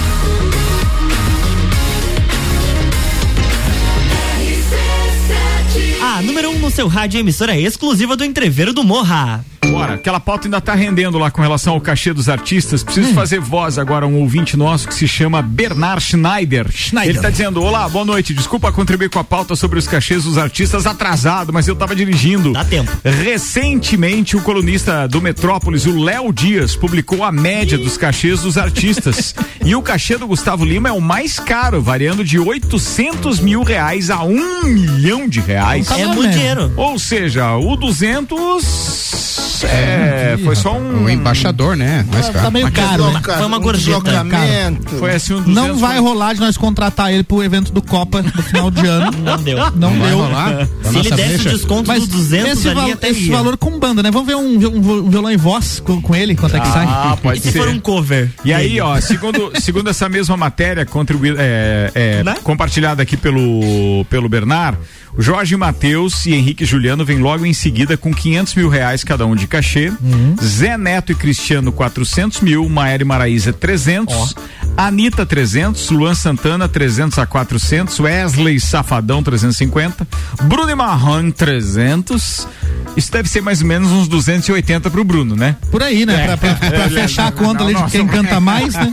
A 6.02 6.20
número 6.22 6.50
1 6.50 6.56
um 6.56 6.58
no 6.58 6.68
seu 6.68 6.88
rádio 6.88 7.20
emissora 7.20 7.56
exclusiva 7.56 8.16
do 8.16 8.24
Entreveiro 8.24 8.72
do 8.72 8.82
Morra. 8.82 9.44
Bora, 9.70 9.94
aquela 9.94 10.18
pauta 10.18 10.48
ainda 10.48 10.60
tá 10.60 10.74
rendendo 10.74 11.16
lá 11.18 11.30
com 11.30 11.40
relação 11.40 11.74
ao 11.74 11.80
cachê 11.80 12.12
dos 12.12 12.28
artistas. 12.28 12.82
Preciso 12.82 13.14
fazer 13.14 13.40
voz 13.40 13.78
agora 13.78 14.04
a 14.04 14.08
um 14.08 14.20
ouvinte 14.20 14.56
nosso 14.56 14.88
que 14.88 14.94
se 14.94 15.06
chama 15.06 15.40
Bernard 15.40 16.02
Schneider. 16.02 16.66
Schneider. 16.70 17.14
Ele 17.14 17.20
tá 17.20 17.30
dizendo: 17.30 17.62
Olá, 17.62 17.88
boa 17.88 18.04
noite. 18.04 18.34
Desculpa 18.34 18.72
contribuir 18.72 19.08
com 19.08 19.18
a 19.18 19.24
pauta 19.24 19.54
sobre 19.54 19.78
os 19.78 19.86
cachês 19.86 20.24
dos 20.24 20.36
artistas 20.38 20.86
atrasado, 20.86 21.52
mas 21.52 21.68
eu 21.68 21.76
tava 21.76 21.94
dirigindo. 21.94 22.52
Dá 22.52 22.64
tempo. 22.64 22.90
Recentemente, 23.04 24.36
o 24.36 24.42
colunista 24.42 25.06
do 25.06 25.20
Metrópolis, 25.20 25.86
o 25.86 25.98
Léo 26.02 26.32
Dias, 26.32 26.74
publicou 26.74 27.22
a 27.22 27.30
média 27.30 27.78
dos 27.78 27.96
cachês 27.96 28.40
dos 28.40 28.58
artistas. 28.58 29.34
e 29.64 29.74
o 29.74 29.82
cachê 29.82 30.16
do 30.18 30.26
Gustavo 30.26 30.64
Lima 30.64 30.88
é 30.88 30.92
o 30.92 31.00
mais 31.00 31.38
caro, 31.38 31.80
variando 31.80 32.24
de 32.24 32.38
800 32.38 33.40
mil 33.40 33.62
reais 33.62 34.10
a 34.10 34.22
um 34.24 34.64
milhão 34.64 35.28
de 35.28 35.40
reais. 35.40 35.90
É 35.90 36.06
muito 36.06 36.30
dinheiro. 36.30 36.72
Ou 36.76 36.98
seja, 36.98 37.56
o 37.56 37.76
200 37.76 39.59
Isso 39.60 39.66
é, 39.66 40.38
foi 40.42 40.56
só 40.56 40.72
um. 40.76 41.04
O 41.04 41.10
embaixador, 41.10 41.76
né? 41.76 42.06
Mais 42.10 42.26
Tá, 42.26 42.32
caro. 42.32 42.44
tá 42.46 42.50
meio 42.50 42.64
Mas 42.66 42.74
caro, 42.74 43.10
né? 43.10 43.20
Foi 43.22 43.46
uma 43.46 43.58
gorjeta. 43.58 44.00
Cara, 44.24 44.74
Foi 44.98 45.14
assim 45.14 45.34
um 45.34 45.40
não 45.46 45.76
vai 45.76 45.98
rolar 45.98 46.32
de 46.34 46.40
nós 46.40 46.56
contratar 46.56 47.12
ele 47.12 47.22
pro 47.22 47.42
evento 47.42 47.70
do 47.72 47.82
Copa 47.82 48.22
do 48.22 48.42
final 48.42 48.70
de 48.70 48.86
ano. 48.86 49.10
Não 49.20 49.36
deu. 49.36 49.58
Não, 49.76 49.90
vai 49.98 50.08
deu. 50.08 50.18
rolar? 50.18 50.68
Se 50.82 50.98
ele 50.98 51.10
desse 51.10 51.48
o 51.48 51.50
desconto 51.50 51.88
Mas 51.88 52.06
dos 52.06 52.08
200 52.28 52.52
esse, 52.52 52.70
val- 52.74 52.90
até 52.90 53.10
esse 53.10 53.28
valor 53.30 53.56
com 53.56 53.78
banda, 53.78 54.02
né? 54.02 54.10
Vamos 54.10 54.26
ver 54.26 54.34
um, 54.36 54.40
um- 54.58 54.98
um 55.04 55.10
violão 55.10 55.30
em 55.30 55.36
voz 55.36 55.80
com, 55.84 56.00
com 56.00 56.14
ele, 56.14 56.34
quanto 56.34 56.56
é 56.56 56.60
que 56.60 56.68
sai? 56.68 56.86
Ah, 56.88 57.16
pode 57.22 57.38
E 57.38 57.42
se 57.42 57.52
ser. 57.52 57.58
for 57.58 57.68
um 57.68 57.78
cover? 57.78 58.30
E 58.44 58.52
aí, 58.52 58.80
ó, 58.80 58.98
segundo, 59.00 59.52
segundo 59.60 59.90
essa 59.90 60.08
mesma 60.08 60.36
matéria 60.36 60.84
contribuída, 60.86 61.36
é, 61.40 61.90
é, 61.94 62.24
Né? 62.24 62.34
compartilhada 62.42 63.02
aqui 63.02 63.16
pelo, 63.16 64.04
pelo 64.08 64.28
Bernard, 64.28 64.78
Jorge 65.18 65.56
Matheus 65.56 66.24
e 66.26 66.34
Henrique 66.34 66.64
Juliano 66.64 67.04
vêm 67.04 67.18
logo 67.18 67.44
em 67.44 67.52
seguida 67.52 67.96
com 67.96 68.12
500 68.14 68.54
mil 68.54 68.68
reais 68.68 69.02
cada 69.04 69.26
um 69.26 69.34
de 69.34 69.46
cachê. 69.46 69.92
Zé 70.42 70.76
Neto 70.78 71.12
e 71.12 71.14
Cristiano 71.14 71.72
400 71.72 72.40
mil, 72.40 72.68
Maera 72.68 73.02
e 73.02 73.06
Maraísa 73.06 73.52
300, 73.52 74.34
Anitta 74.76 75.26
300, 75.26 75.90
Luan 75.90 76.14
Santana 76.14 76.68
300 76.68 77.18
a 77.18 77.26
400, 77.26 77.98
Wesley 78.00 78.58
Safadão 78.60 79.22
350, 79.22 80.06
Bruno 80.44 80.70
e 80.70 80.74
Marrone 80.74 81.32
300. 81.32 82.46
Isso 82.96 83.12
deve 83.12 83.28
ser 83.28 83.40
mais 83.40 83.60
ou 83.62 83.68
menos 83.68 83.90
uns 83.92 84.08
280 84.08 84.90
pro 84.90 85.04
Bruno, 85.04 85.36
né? 85.36 85.56
Por 85.70 85.80
aí, 85.82 86.04
né? 86.04 86.24
Pra, 86.26 86.36
pra- 86.36 86.54
pra 86.54 86.84
É, 86.86 86.88
fechar 86.90 87.28
a 87.28 87.32
conta 87.32 87.60
não, 87.60 87.66
ali 87.66 87.74
de 87.74 87.80
nossa, 87.82 87.96
quem 87.96 88.06
canta 88.06 88.40
mais, 88.40 88.74
né? 88.74 88.92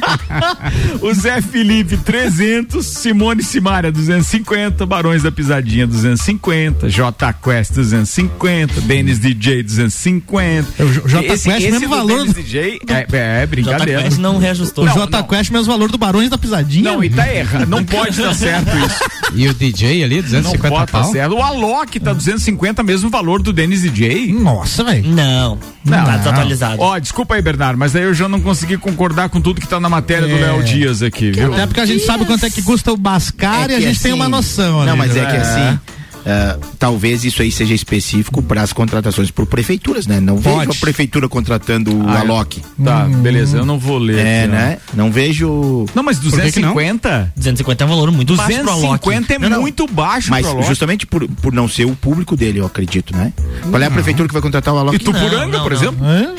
o 1.01 1.11
Zé 1.13 1.41
Felipe 1.41 1.97
300, 1.97 2.86
Simone 2.86 3.41
Simaria 3.43 3.91
250, 3.91 4.86
Barões 4.86 5.24
da 5.24 5.32
Pisadinha 5.32 5.88
250, 6.16 6.89
J 6.89 7.34
Quest 7.34 7.74
250, 7.74 8.82
Denis 8.82 9.20
DJ 9.20 9.64
250. 9.64 10.84
O 10.84 11.10
J- 11.10 11.24
Quest 11.24 11.47
esse 11.47 11.49
mesmo 11.72 11.80
do 11.82 11.88
valor 11.89 12.26
do- 12.26 12.34
DJ 12.34 12.80
é, 12.88 13.08
é, 13.41 13.45
brincadeira. 13.45 14.03
Quest 14.03 14.18
não 14.20 14.38
reajustou. 14.38 14.84
O 14.84 14.88
Não, 14.88 14.93
J 14.93 15.24
Quest 15.24 15.51
mesmo 15.51 15.72
valor 15.72 15.91
do 15.91 15.97
Barões 15.97 16.30
da 16.30 16.38
Pisadinha. 16.38 16.91
Não, 16.91 17.03
e 17.03 17.10
tá 17.10 17.34
errado, 17.34 17.68
não 17.68 17.84
pode 17.86 18.20
dar 18.22 18.34
certo 18.34 18.70
isso. 18.78 18.99
E 19.36 19.47
o 19.47 19.53
DJ 19.53 20.03
ali, 20.03 20.16
Não 20.18 20.24
250 20.24 20.70
pode 20.70 20.91
dar 20.91 20.99
pau? 21.01 21.12
certo. 21.12 21.36
O 21.36 21.41
Alok 21.41 21.99
tá 21.99 22.14
250, 22.14 22.84
mesmo 22.84 23.10
valor 23.10 23.41
do 23.41 23.51
Denis 23.51 23.82
DJ. 23.82 24.32
Nossa, 24.34 24.84
velho. 24.84 25.08
Não. 25.10 25.58
Não. 25.86 26.03
Tá 26.05 26.18
desatualizado. 26.18 26.82
Ó, 26.82 26.97
desculpa 26.99 27.36
aí, 27.36 27.41
Bernardo, 27.41 27.78
mas 27.78 27.95
aí 27.95 28.03
eu 28.03 28.14
já 28.14 28.28
não 28.28 28.39
consegui 28.41 28.78
concordar 28.78 29.30
com 29.30 29.39
tudo 29.39 29.62
que 29.62 29.68
tá 29.68 29.80
na 29.80 29.89
matéria 29.89 30.28
do 30.28 30.36
É. 30.36 30.41
Léo 30.41 30.64
Dias 30.64 31.01
aqui, 31.01 31.32
viu? 31.32 31.53
Até 31.53 31.66
porque 31.66 31.80
a 31.82 31.86
gente 31.86 32.03
sabe 32.05 32.26
quanto 32.26 32.45
é 32.45 32.49
que 32.49 32.62
custa 32.62 32.91
o 32.91 32.97
Bascar 32.97 33.70
É 33.70 33.74
e 33.74 33.76
a 33.76 33.80
gente 33.80 33.99
tem 34.01 34.12
assim- 34.12 34.20
uma 34.20 34.28
noção. 34.30 34.84
Não, 34.86 34.89
ali, 34.93 34.97
mas 34.97 35.16
é 35.16 35.22
né? 35.22 35.32
que 35.32 35.38
assim. 35.38 35.80
Ah, 36.28 36.58
talvez 36.78 37.24
isso 37.24 37.42
aí 37.42 37.52
seja 37.52 37.74
específico 37.74 38.42
para 38.42 38.62
as 38.62 38.74
contratações 38.74 39.32
por 39.32 39.46
prefeituras, 39.46 40.06
né? 40.08 40.20
Não 40.20 40.38
vejo 40.38 40.56
Pode. 40.58 40.72
a 40.78 40.80
prefeitura 40.82 41.30
contratando 41.30 41.96
o 41.96 42.08
Ah, 42.10 42.20
Alok. 42.20 42.62
Tá, 42.84 43.06
beleza, 43.06 43.58
eu 43.58 43.66
não 43.66 43.80
vou 43.80 43.98
ler. 43.98 44.18
É, 44.20 44.40
aqui, 44.44 44.52
né? 44.52 44.78
Não 44.94 45.12
vejo. 45.12 45.86
Não, 45.96 46.04
mas 46.04 46.18
Por 46.20 46.32
que 46.42 46.52
que 46.52 46.60
não? 46.60 46.74
250? 46.74 47.34
250 47.36 47.84
é 47.84 47.86
um 47.86 47.90
valor 47.90 48.12
muito 48.12 48.36
baixo 48.36 48.60
pro 48.60 48.70
Alok. 48.72 48.82
250 49.00 49.34
é 49.34 49.40
Não, 49.40 49.50
não. 49.50 49.62
muito 49.62 49.88
baixo 49.88 50.30
Mas 50.30 50.42
pro 50.42 50.52
Alok. 50.56 50.68
justamente 50.68 51.06
por, 51.06 51.28
por 51.28 51.54
não 51.54 51.68
ser 51.68 51.86
o 51.86 51.96
público 51.96 52.36
dele, 52.36 52.60
eu 52.60 52.66
acredito, 52.66 53.16
né? 53.16 53.32
Qual 53.70 53.82
é 53.82 53.86
a 53.86 53.92
prefeitura 53.92 54.28
que 54.28 54.34
vai 54.34 54.42
contratar 54.42 54.74
o 54.74 54.78
Alok? 54.78 54.96
Itupuranga, 54.98 55.46
Não, 55.46 55.48
não, 55.50 55.64
por 55.64 55.72
não. 55.72 55.78
exemplo? 55.78 56.06
Hã? 56.06 56.36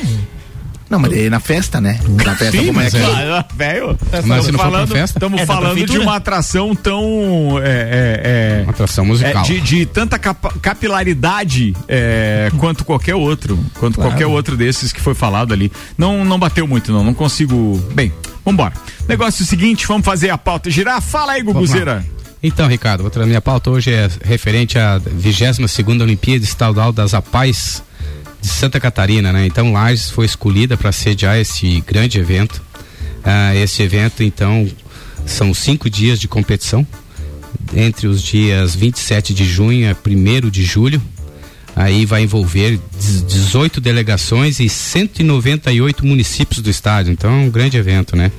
Não, 0.89 0.97
mas 0.97 1.13
é 1.13 1.29
na 1.29 1.39
festa, 1.39 1.79
né? 1.79 1.99
Na 2.25 2.35
festa 2.35 2.51
Sim, 2.57 2.65
como 2.67 2.79
é 2.79 2.83
mas 2.85 2.93
que 2.93 2.99
é. 2.99 3.03
Ah, 3.03 3.45
velho, 3.55 3.97
Mas 4.11 4.21
se 4.23 4.27
não 4.27 4.37
for 4.37 4.51
pra 4.53 4.57
falando, 4.71 4.87
festa? 4.91 5.17
estamos 5.19 5.41
É 5.41 5.45
falando 5.45 5.85
de 5.85 5.97
uma 5.99 6.15
atração 6.15 6.75
tão. 6.75 7.59
É, 7.63 7.69
é, 7.69 8.59
é, 8.59 8.63
Uma 8.63 8.71
atração 8.71 9.05
musical. 9.05 9.43
é, 9.43 9.45
de, 9.45 9.61
de 9.61 9.85
tanta 9.85 10.17
capa- 10.17 10.53
capilaridade 10.61 11.75
é, 11.87 12.51
quanto 12.57 12.83
qualquer 12.83 13.13
outro. 13.15 13.59
Quanto 13.79 13.99
qualquer 13.99 14.25
outro 14.25 14.57
desses 14.57 14.91
que 14.91 14.99
foi 14.99 15.13
falado 15.13 15.53
ali. 15.53 15.71
Não, 15.97 16.25
não 16.25 16.39
bateu 16.39 16.67
muito, 16.67 16.91
não. 16.91 17.03
Não 17.03 17.13
consigo. 17.13 17.77
Bem, 17.93 18.11
vambora. 18.43 18.73
Negócio 19.07 19.43
é 19.43 19.45
o 19.45 19.47
seguinte, 19.47 19.85
vamos 19.87 20.05
fazer 20.05 20.29
a 20.31 20.37
pauta 20.37 20.69
girar. 20.71 21.01
Fala 21.01 21.33
aí. 21.33 21.43
Guguzeira. 21.43 22.03
Então, 22.41 22.67
Ricardo, 22.67 23.03
outra 23.03 23.25
minha 23.25 23.41
pauta 23.41 23.69
hoje 23.69 23.91
é 23.91 24.09
referente 24.23 24.79
à 24.79 24.99
22ª 24.99 26.01
Olimpíada 26.01 26.43
Estadual 26.43 26.91
das 26.93 27.13
APAES 27.13 27.83
de 28.41 28.47
Santa 28.47 28.79
Catarina, 28.79 29.31
né? 29.33 29.45
Então, 29.45 29.73
Lages 29.73 30.09
foi 30.09 30.25
escolhida 30.25 30.77
para 30.77 30.91
sediar 30.91 31.37
esse 31.37 31.81
grande 31.81 32.19
evento. 32.19 32.61
Ah, 33.23 33.55
esse 33.55 33.81
evento, 33.83 34.23
então, 34.23 34.67
são 35.25 35.53
cinco 35.53 35.89
dias 35.89 36.19
de 36.19 36.27
competição, 36.27 36.85
entre 37.73 38.07
os 38.07 38.21
dias 38.21 38.75
27 38.75 39.33
de 39.33 39.45
junho 39.45 39.89
a 39.89 39.95
1 39.95 40.49
de 40.49 40.63
julho. 40.63 41.01
Aí 41.75 42.05
vai 42.05 42.23
envolver 42.23 42.79
18 43.27 43.79
delegações 43.79 44.59
e 44.59 44.67
198 44.67 46.05
municípios 46.05 46.61
do 46.61 46.69
estado. 46.69 47.09
Então, 47.11 47.29
é 47.29 47.35
um 47.45 47.49
grande 47.49 47.77
evento, 47.77 48.15
né? 48.15 48.31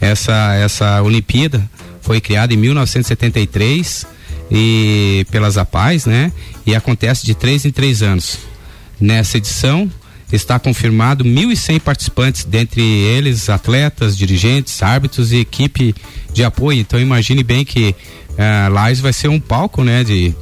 Essa, 0.00 0.54
essa 0.54 1.02
Olimpíada 1.02 1.68
foi 2.00 2.20
criada 2.20 2.54
em 2.54 2.56
1973 2.56 4.06
e 4.50 5.26
pelas 5.30 5.56
APAES, 5.58 6.06
né? 6.06 6.32
E 6.66 6.74
acontece 6.74 7.24
de 7.24 7.34
três 7.34 7.64
em 7.64 7.70
três 7.70 8.02
anos. 8.02 8.38
Nessa 9.00 9.38
edição 9.38 9.90
está 10.32 10.58
confirmado 10.58 11.24
1.100 11.24 11.80
participantes, 11.80 12.44
dentre 12.44 12.82
eles 12.82 13.48
atletas, 13.48 14.16
dirigentes, 14.16 14.82
árbitros 14.82 15.32
e 15.32 15.38
equipe 15.38 15.94
de 16.32 16.44
apoio. 16.44 16.78
Então 16.80 17.00
imagine 17.00 17.42
bem 17.42 17.64
que 17.64 17.94
ah, 18.38 18.68
Lages 18.68 19.00
vai 19.00 19.12
ser 19.12 19.28
um 19.28 19.40
palco, 19.40 19.82
né? 19.82 20.04
De 20.04 20.34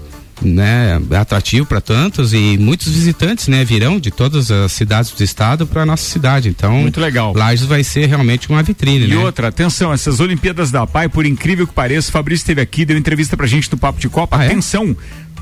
né, 0.43 1.01
atrativo 1.19 1.67
para 1.67 1.81
tantos 1.81 2.33
e 2.33 2.57
muitos 2.59 2.89
visitantes, 2.93 3.49
né, 3.49 3.65
virão 3.65 3.99
de 3.99 4.11
todas 4.11 4.51
as 4.51 4.73
cidades 4.73 5.11
do 5.11 5.23
estado 5.23 5.67
para 5.67 5.85
nossa 5.85 6.09
cidade. 6.09 6.49
Então, 6.49 6.75
Muito 6.75 7.01
legal. 7.01 7.35
Lages 7.35 7.67
vai 7.67 7.83
ser 7.83 8.07
realmente 8.07 8.49
uma 8.49 8.63
vitrine, 8.63 9.07
E 9.07 9.09
né? 9.09 9.17
outra, 9.17 9.49
atenção, 9.49 9.93
essas 9.93 10.21
Olimpíadas 10.21 10.71
da 10.71 10.87
PAI, 10.87 11.09
por 11.09 11.27
incrível 11.27 11.67
que 11.67 11.75
pareça, 11.75 12.09
o 12.09 12.13
Fabrício 12.13 12.43
esteve 12.43 12.61
aqui, 12.61 12.85
deu 12.85 12.97
entrevista 12.97 13.37
pra 13.37 13.47
gente 13.47 13.69
do 13.69 13.77
Papo 13.77 13.99
de 13.99 14.09
Copa. 14.09 14.37
Ah, 14.39 14.45
é? 14.45 14.49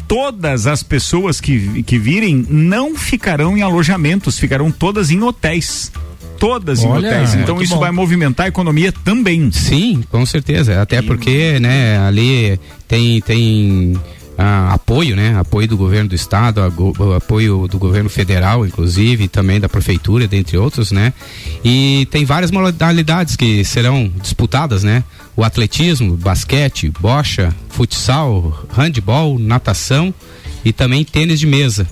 Todas 0.08 0.66
as 0.66 0.82
pessoas 0.82 1.40
que, 1.40 1.82
que 1.82 1.98
virem 1.98 2.46
não 2.48 2.96
ficarão 2.96 3.56
em 3.56 3.62
alojamentos, 3.62 4.38
ficarão 4.38 4.70
todas 4.70 5.10
em 5.10 5.22
hotéis. 5.22 5.92
Todas 6.38 6.82
em 6.82 6.86
Olha, 6.86 7.08
hotéis. 7.08 7.34
Então 7.34 7.60
isso 7.62 7.74
bom. 7.74 7.80
vai 7.80 7.90
movimentar 7.90 8.46
a 8.46 8.48
economia 8.48 8.92
também. 8.92 9.50
Sim, 9.50 10.04
com 10.10 10.24
certeza. 10.26 10.82
Até 10.82 11.00
porque, 11.00 11.58
né, 11.58 11.98
ali 11.98 12.60
tem 12.86 13.20
tem 13.22 13.96
ah, 14.38 14.74
apoio, 14.74 15.16
né, 15.16 15.34
apoio 15.38 15.66
do 15.66 15.76
governo 15.76 16.10
do 16.10 16.14
estado, 16.14 16.60
apoio 17.16 17.66
do 17.66 17.78
governo 17.78 18.10
federal, 18.10 18.66
inclusive, 18.66 19.24
e 19.24 19.28
também 19.28 19.58
da 19.58 19.68
prefeitura, 19.68 20.28
dentre 20.28 20.58
outros, 20.58 20.92
né. 20.92 21.12
E 21.64 22.06
tem 22.10 22.24
várias 22.24 22.50
modalidades 22.50 23.34
que 23.34 23.64
serão 23.64 24.10
disputadas, 24.20 24.82
né. 24.82 25.02
O 25.36 25.44
atletismo, 25.44 26.16
basquete, 26.16 26.90
bocha, 26.98 27.54
futsal, 27.68 28.66
handball, 28.74 29.38
natação 29.38 30.14
e 30.64 30.72
também 30.72 31.04
tênis 31.04 31.38
de 31.38 31.46
mesa. 31.46 31.86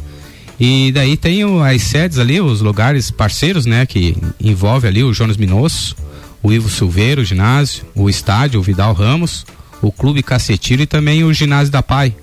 E 0.59 0.90
daí 0.92 1.16
tem 1.16 1.42
as 1.62 1.82
sedes 1.82 2.18
ali, 2.18 2.40
os 2.40 2.61
lugares 2.61 3.11
parceiros, 3.11 3.66
né, 3.66 3.84
que 3.84 4.16
envolve 4.40 4.88
ali 4.88 5.03
o 5.03 5.12
Jonas 5.12 5.36
Minosso, 5.36 5.97
o 6.42 6.53
Ivo 6.53 6.70
Silveira, 6.70 7.20
o 7.20 7.24
ginásio, 7.24 7.84
o 7.95 8.09
estádio, 8.09 8.61
o 8.61 8.62
Vidal 8.62 8.95
Ramos, 8.95 9.45
o 9.82 9.92
Clube 9.92 10.22
Cacetiro 10.22 10.82
e 10.82 10.86
também 10.86 11.24
o 11.24 11.32
ginásio 11.32 11.72
da 11.72 11.82
Pai. 11.82 12.14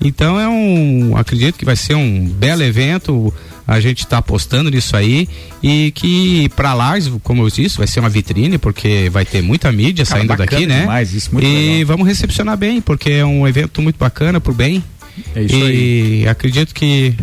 Então 0.00 0.38
é 0.38 0.48
um, 0.48 1.16
acredito 1.16 1.58
que 1.58 1.64
vai 1.64 1.76
ser 1.76 1.94
um 1.94 2.26
belo 2.26 2.62
evento. 2.62 3.32
A 3.66 3.80
gente 3.80 4.00
está 4.00 4.18
apostando 4.18 4.70
nisso 4.70 4.96
aí 4.96 5.28
e 5.62 5.92
que 5.92 6.48
para 6.50 6.74
Lages, 6.74 7.12
como 7.22 7.42
eu 7.44 7.48
disse, 7.48 7.78
vai 7.78 7.86
ser 7.86 8.00
uma 8.00 8.08
vitrine 8.08 8.58
porque 8.58 9.08
vai 9.10 9.24
ter 9.24 9.40
muita 9.42 9.70
mídia 9.70 10.04
Cara, 10.04 10.18
saindo 10.18 10.28
bacana 10.28 10.50
daqui, 10.50 10.66
né? 10.66 10.80
demais, 10.80 11.12
isso, 11.14 11.32
muito 11.32 11.46
e 11.46 11.68
legal. 11.78 11.86
vamos 11.86 12.06
recepcionar 12.08 12.56
bem 12.56 12.80
porque 12.80 13.10
é 13.10 13.24
um 13.24 13.46
evento 13.46 13.80
muito 13.80 13.96
bacana 13.98 14.40
pro 14.40 14.52
bem. 14.52 14.82
É 15.34 15.42
isso 15.42 15.54
e 15.54 16.26
acredito 16.26 16.74
que 16.74 17.14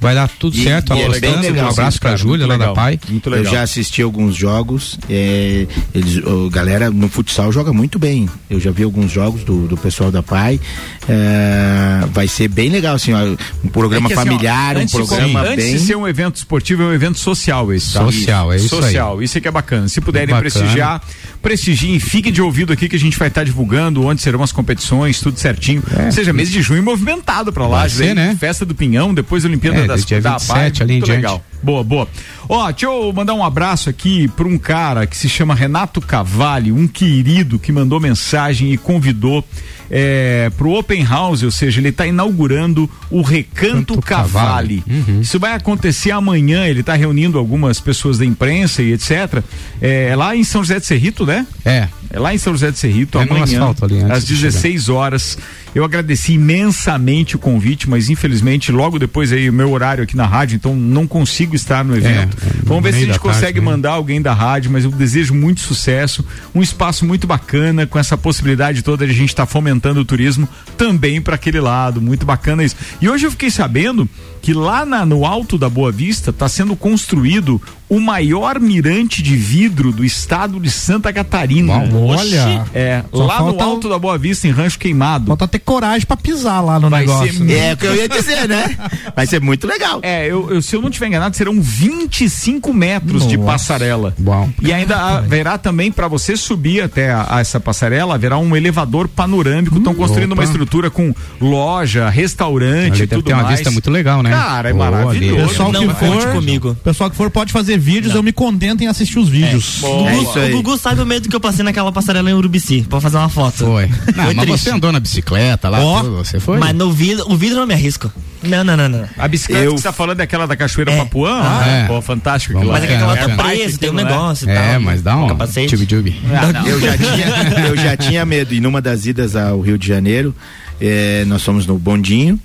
vai 0.00 0.14
dar 0.14 0.28
tudo 0.28 0.56
E- 0.56 0.62
certo. 0.64 0.94
e 0.94 1.00
é 1.00 1.06
apostando. 1.06 1.40
legal, 1.40 1.66
um 1.66 1.70
abraço 1.70 1.98
pra 2.00 2.10
cara, 2.10 2.16
Júlia 2.20 2.46
lá 2.46 2.54
da 2.56 2.58
legal. 2.60 2.74
Pai. 2.74 3.00
Muito 3.08 3.28
Eu 3.28 3.34
legal. 3.36 3.52
já 3.52 3.62
assisti 3.62 4.00
alguns 4.02 4.34
jogos. 4.36 4.98
é, 5.10 5.66
eles, 5.94 6.16
o 6.24 6.48
galera 6.50 6.90
no 6.90 7.08
futsal 7.08 7.50
joga 7.52 7.72
muito 7.72 7.98
bem. 7.98 8.28
Eu 8.48 8.60
já 8.60 8.70
vi 8.70 8.82
alguns 8.84 9.10
jogos 9.10 9.42
do, 9.44 9.66
do 9.66 9.76
pessoal 9.76 10.10
da 10.10 10.22
Pai. 10.22 10.60
é, 11.08 12.06
vai 12.12 12.28
ser 12.28 12.48
bem 12.48 12.68
legal, 12.68 12.94
assim, 12.94 13.12
ó, 13.12 13.36
um 13.64 13.68
programa 13.68 14.06
É 14.06 14.08
que, 14.08 14.14
assim, 14.14 14.28
ó, 14.28 14.32
familiar, 14.32 14.76
um 14.76 14.80
antes 14.80 14.90
de- 14.92 15.06
programa 15.06 15.40
antes 15.42 15.64
bem. 15.64 15.72
de 15.74 15.80
ser 15.80 15.96
um 15.96 16.06
evento 16.06 16.36
esportivo, 16.36 16.82
é 16.82 16.86
um 16.86 16.92
evento 16.92 17.18
social 17.18 17.72
esse, 17.72 17.92
tá? 17.94 18.04
Social, 18.04 18.52
é 18.52 18.56
isso 18.56 18.74
aí. 18.76 18.82
Social, 18.82 19.22
isso 19.22 19.38
é 19.38 19.40
que 19.40 19.48
é 19.48 19.50
bacana. 19.50 19.88
Se 19.88 20.00
puderem 20.00 20.28
Bacana. 20.28 20.40
prestigiar, 20.50 21.02
prestigiem, 21.42 21.98
fiquem 21.98 22.32
de 22.32 22.42
ouvido 22.42 22.72
aqui 22.72 22.88
que 22.88 22.96
a 22.96 22.98
gente 22.98 23.18
vai 23.18 23.28
estar 23.28 23.44
divulgando 23.44 24.04
onde 24.04 24.20
serão 24.20 24.42
as 24.42 24.52
competições, 24.52 25.20
tudo 25.20 25.38
certinho. 25.38 25.82
Ou 26.06 26.12
seja, 26.12 26.32
mês 26.32 26.50
de 26.50 26.60
junho 26.62 26.82
movimentado 26.82 27.52
pra 27.52 27.66
lá, 27.66 27.78
É. 27.78 27.80
Vai 27.80 27.90
ser, 27.90 28.14
né? 28.14 28.36
Festa 28.38 28.64
do 28.64 28.74
Pinhão, 28.74 29.14
depois 29.14 29.44
Olimpíada 29.44 29.78
É, 29.80 29.86
das 29.86 30.04
dia 30.04 30.20
da 30.20 30.36
27 30.36 30.82
ali 30.82 30.94
em 30.94 30.96
muito 30.98 31.06
diante. 31.06 31.40
Boa, 31.62 31.82
boa. 31.82 32.08
Ó, 32.48 32.70
deixa 32.70 32.86
eu 32.86 33.12
mandar 33.12 33.34
um 33.34 33.44
abraço 33.44 33.90
aqui 33.90 34.28
para 34.28 34.46
um 34.46 34.58
cara 34.58 35.06
que 35.06 35.16
se 35.16 35.28
chama 35.28 35.54
Renato 35.54 36.00
Cavalli, 36.00 36.72
um 36.72 36.86
querido 36.86 37.58
que 37.58 37.72
mandou 37.72 38.00
mensagem 38.00 38.72
e 38.72 38.78
convidou 38.78 39.44
é, 39.90 40.50
pro 40.56 40.72
Open 40.72 41.04
House, 41.04 41.42
ou 41.42 41.50
seja, 41.50 41.80
ele 41.80 41.88
está 41.88 42.06
inaugurando 42.06 42.88
o 43.10 43.22
Recanto 43.22 44.00
Cavalli. 44.00 44.82
Isso 45.20 45.38
vai 45.38 45.54
acontecer 45.54 46.10
amanhã, 46.10 46.66
ele 46.66 46.80
está 46.80 46.94
reunindo 46.94 47.38
algumas 47.38 47.80
pessoas 47.80 48.18
da 48.18 48.24
imprensa 48.24 48.82
e 48.82 48.92
etc. 48.92 49.42
É, 49.80 50.14
lá 50.16 50.36
em 50.36 50.44
São 50.44 50.62
José 50.62 50.78
de 50.78 50.86
Serrito, 50.86 51.26
né? 51.26 51.46
É. 51.64 51.88
É 52.10 52.18
lá 52.18 52.34
em 52.34 52.38
São 52.38 52.54
José 52.54 52.70
de 52.70 52.78
Serrito, 52.78 53.18
É 53.18 53.22
amanhã, 53.22 53.74
ali, 53.82 54.10
às 54.10 54.26
de 54.26 54.34
16 54.34 54.88
horas. 54.88 55.38
Eu 55.78 55.84
agradeci 55.84 56.32
imensamente 56.32 57.36
o 57.36 57.38
convite, 57.38 57.88
mas 57.88 58.10
infelizmente 58.10 58.72
logo 58.72 58.98
depois 58.98 59.30
aí 59.32 59.48
o 59.48 59.52
meu 59.52 59.70
horário 59.70 60.02
aqui 60.02 60.16
na 60.16 60.26
rádio, 60.26 60.56
então 60.56 60.74
não 60.74 61.06
consigo 61.06 61.54
estar 61.54 61.84
no 61.84 61.96
evento. 61.96 62.36
É, 62.42 62.50
Vamos 62.64 62.82
ver 62.82 62.90
se 62.92 62.96
a 62.96 63.00
gente 63.00 63.08
tarde 63.10 63.20
consegue 63.20 63.60
mesmo. 63.60 63.70
mandar 63.70 63.92
alguém 63.92 64.20
da 64.20 64.34
rádio, 64.34 64.70
mas 64.72 64.82
eu 64.84 64.90
desejo 64.90 65.32
muito 65.34 65.60
sucesso, 65.60 66.24
um 66.54 66.60
espaço 66.62 67.06
muito 67.06 67.26
bacana 67.26 67.86
com 67.86 67.98
essa 67.98 68.18
possibilidade 68.18 68.82
toda 68.82 69.06
de 69.06 69.12
a 69.12 69.14
gente 69.14 69.28
estar 69.28 69.46
fomentando 69.46 70.00
o 70.00 70.04
turismo 70.04 70.48
também 70.76 71.20
para 71.20 71.36
aquele 71.36 71.60
lado, 71.60 72.00
muito 72.02 72.26
bacana 72.26 72.64
isso. 72.64 72.74
E 73.00 73.08
hoje 73.08 73.26
eu 73.26 73.30
fiquei 73.30 73.50
sabendo 73.50 74.08
que 74.42 74.52
lá 74.52 74.84
na- 74.84 75.06
no 75.06 75.24
alto 75.24 75.56
da 75.56 75.68
Boa 75.68 75.92
Vista 75.92 76.30
está 76.30 76.48
sendo 76.48 76.74
construído 76.74 77.62
o 77.88 78.00
maior 78.00 78.60
mirante 78.60 79.22
de 79.22 79.34
vidro 79.36 79.92
do 79.92 80.04
estado 80.04 80.60
de 80.60 80.70
Santa 80.70 81.12
Catarina. 81.12 81.72
olha. 81.94 82.64
É, 82.74 83.02
Só 83.12 83.24
lá 83.24 83.40
no 83.40 83.56
o- 83.56 83.62
alto 83.62 83.88
da 83.88 83.98
Boa 83.98 84.18
Vista, 84.18 84.46
em 84.46 84.50
Rancho 84.50 84.78
Queimado. 84.78 85.26
Falta 85.26 85.48
ter 85.48 85.58
coragem 85.60 86.06
pra 86.06 86.16
pisar 86.16 86.60
lá 86.60 86.78
no 86.78 86.90
Vai 86.90 87.00
negócio. 87.00 87.32
ser 87.32 87.44
né? 87.44 87.70
É 87.70 87.72
o 87.72 87.76
que 87.76 87.86
eu 87.86 87.94
ia 87.96 88.08
dizer, 88.08 88.48
né? 88.48 88.76
Vai 89.16 89.26
ser 89.26 89.40
muito 89.40 89.66
legal. 89.66 90.00
É, 90.02 90.26
eu, 90.26 90.50
eu- 90.50 90.62
se 90.62 90.74
eu 90.76 90.80
não 90.82 90.88
estiver 90.88 91.06
enganado, 91.08 91.36
serão 91.36 91.60
25 91.60 92.72
metros 92.72 93.26
de 93.26 93.36
Nossa. 93.36 93.52
passarela. 93.52 94.14
Bom. 94.18 94.48
E 94.60 94.72
ainda 94.72 94.96
haverá 94.96 95.56
também, 95.58 95.90
para 95.90 96.08
você 96.08 96.36
subir 96.36 96.82
até 96.82 97.10
a, 97.10 97.26
a 97.36 97.40
essa 97.40 97.58
passarela, 97.58 98.14
haverá 98.14 98.38
um 98.38 98.54
elevador 98.56 99.08
panorâmico. 99.08 99.78
Estão 99.78 99.94
construindo 99.94 100.32
opa. 100.32 100.42
uma 100.42 100.44
estrutura 100.44 100.90
com 100.90 101.14
loja, 101.40 102.08
restaurante 102.08 102.94
Ali 102.94 103.02
e 103.04 103.06
tudo 103.06 103.22
ter 103.22 103.32
uma 103.32 103.42
mais. 103.44 103.56
vista 103.56 103.70
muito 103.70 103.90
legal, 103.90 104.22
né? 104.22 104.30
Cara, 104.30 104.70
é 104.70 104.72
Boa, 104.72 104.90
maravilhoso. 104.90 105.48
Pessoal 105.48 105.72
Não 105.72 105.88
que 105.88 105.94
for, 105.94 106.32
comigo. 106.32 106.74
Pessoal 106.84 107.10
que 107.10 107.16
for 107.16 107.30
pode 107.30 107.52
fazer 107.52 107.77
vídeos, 107.78 108.14
eu 108.14 108.22
me 108.22 108.32
contento 108.32 108.82
em 108.82 108.86
assistir 108.86 109.18
os 109.18 109.28
vídeos. 109.28 109.82
O 109.82 110.08
É 110.08 110.12
Gugu, 110.14 110.22
isso 110.30 110.38
aí. 110.38 110.52
o 110.52 110.56
Gugu 110.56 110.78
sabe 110.78 111.00
o 111.00 111.06
medo 111.06 111.28
que 111.28 111.34
eu 111.36 111.40
passei 111.40 111.64
naquela 111.64 111.90
passarela 111.92 112.30
em 112.30 112.34
Urubici 112.34 112.82
pra 112.88 113.00
fazer 113.00 113.16
uma 113.16 113.28
foto. 113.28 113.58
Foi. 113.64 113.86
Não, 113.86 114.24
Foi 114.24 114.34
mas 114.34 114.46
triste. 114.46 114.64
você 114.64 114.70
andou 114.70 114.92
na 114.92 115.00
bicicleta 115.00 115.68
lá, 115.68 115.78
tudo, 116.02 116.16
você 116.16 116.38
foi? 116.40 116.58
Mas 116.58 116.74
no 116.74 116.92
vidro, 116.92 117.24
o 117.30 117.36
vidro 117.36 117.56
não 117.58 117.66
me 117.66 117.74
arrisco. 117.74 118.12
Não, 118.42 118.62
não, 118.62 118.76
não, 118.76 118.88
não. 118.88 119.04
A 119.18 119.26
bicicleta 119.26 119.64
Eu- 119.64 119.74
que 119.74 119.78
você 119.80 119.88
tá 119.88 119.92
falando 119.92 120.20
é 120.20 120.22
aquela 120.22 120.46
da 120.46 120.56
Cachoeira 120.56 120.92
É. 120.92 120.96
Papuã? 120.98 121.40
Ah, 121.40 121.62
Ah, 121.64 121.68
é. 121.68 121.86
Pô, 121.86 122.00
fantástico. 122.00 122.54
Vamos 122.54 122.68
Mas 122.70 122.84
é 122.84 122.86
que 122.86 122.92
aquela 122.94 123.18
É, 123.18 123.26
tá 123.28 123.42
preso, 123.44 123.78
tem 123.78 123.90
um 123.90 123.94
lá. 123.94 124.04
negócio 124.04 124.48
e 124.48 124.50
É, 124.52 124.72
tal. 124.72 124.80
mas 124.80 125.02
dá 125.02 125.16
um 125.16 125.28
Capacete. 125.28 125.76
tchub-tchub. 125.76 126.14
Ah, 126.32 126.52
não. 126.52 126.66
Eu 126.66 126.80
já 126.80 126.96
tinha, 126.96 127.68
eu 127.68 127.76
já 127.76 127.96
tinha 127.96 128.24
medo. 128.24 128.54
E 128.54 128.60
numa 128.60 128.80
das 128.80 129.06
idas 129.06 129.34
ao 129.34 129.60
Rio 129.60 129.76
de 129.76 129.86
Janeiro, 129.88 130.34
eh, 130.80 131.24
nós 131.26 131.42
fomos 131.42 131.66
no 131.66 131.78
bondinho 131.78 132.38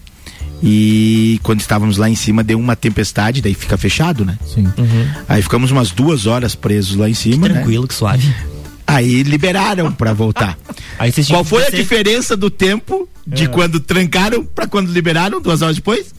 e 0.65 1.41
quando 1.43 1.59
estávamos 1.59 1.97
lá 1.97 2.09
em 2.09 2.15
cima 2.15 2.41
deu 2.41 2.57
uma 2.57 2.73
tempestade, 2.73 3.41
daí 3.41 3.53
fica 3.53 3.77
fechado, 3.77 4.23
né? 4.23 4.37
Sim. 4.47 4.65
Aí 5.27 5.41
ficamos 5.41 5.71
umas 5.71 5.91
duas 5.91 6.25
horas 6.25 6.55
presos 6.55 6.95
lá 6.95 7.09
em 7.09 7.13
cima, 7.13 7.49
né? 7.49 7.55
Tranquilo, 7.55 7.85
que 7.85 7.93
suave. 7.93 8.33
Aí 8.87 9.23
liberaram 9.23 9.91
pra 9.91 10.13
voltar. 10.13 10.57
Aí 10.97 11.11
vocês 11.11 11.27
tinham 11.27 11.43
Qual 11.43 11.43
que 11.43 11.49
foi 11.49 11.65
a 11.65 11.81
diferença 11.81 12.37
do 12.37 12.49
tempo 12.49 13.09
de 13.27 13.47
quando 13.49 13.79
trancaram 13.81 14.45
pra 14.45 14.65
quando 14.65 14.89
liberaram, 14.89 15.41
duas 15.41 15.61
horas 15.61 15.75
depois? 15.75 16.13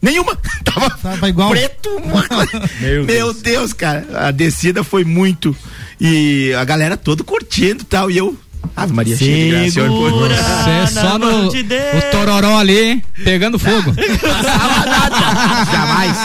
Nenhuma. 0.00 0.36
Tava 0.64 0.90
Tava 0.90 1.28
igual. 1.28 1.50
preto. 1.50 1.90
Meu 2.80 3.04
Meu, 3.04 3.34
Deus. 3.34 3.72
cara. 3.74 4.06
A 4.26 4.30
descida 4.30 4.82
foi 4.84 5.04
muito. 5.04 5.54
E 6.00 6.52
a 6.54 6.64
galera 6.64 6.96
toda 6.96 7.22
curtindo 7.24 7.82
e 7.82 7.86
tal. 7.86 8.10
E 8.10 8.16
eu. 8.16 8.36
Ave 8.76 8.92
Maria, 8.92 9.16
cheia 9.16 9.70
de 9.70 9.70
graça, 9.70 9.94
Segura 9.94 10.36
Você 10.36 10.70
é 10.70 10.86
só 10.86 11.18
no 11.18 11.50
de 11.50 11.62
Deus. 11.62 11.82
o 11.94 12.10
tororó 12.10 12.58
ali, 12.58 13.02
pegando 13.24 13.58
fogo. 13.58 13.94
Passava 13.94 14.86
nada. 14.86 15.16
Jamais. 15.72 16.16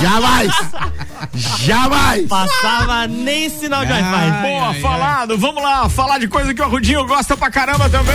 Jamais. 0.00 0.52
Jamais. 1.64 2.26
Passava 2.28 3.06
nem 3.06 3.48
sinal 3.48 3.84
de 3.84 3.92
Wi-Fi. 3.92 4.42
Boa, 4.42 4.74
falado. 4.74 5.38
Vamos 5.38 5.62
lá, 5.62 5.88
falar 5.88 6.18
de 6.18 6.28
coisa 6.28 6.52
que 6.54 6.60
o 6.60 6.64
Arrudinho 6.64 7.06
gosta 7.06 7.36
pra 7.36 7.50
caramba 7.50 7.88
também. 7.88 8.14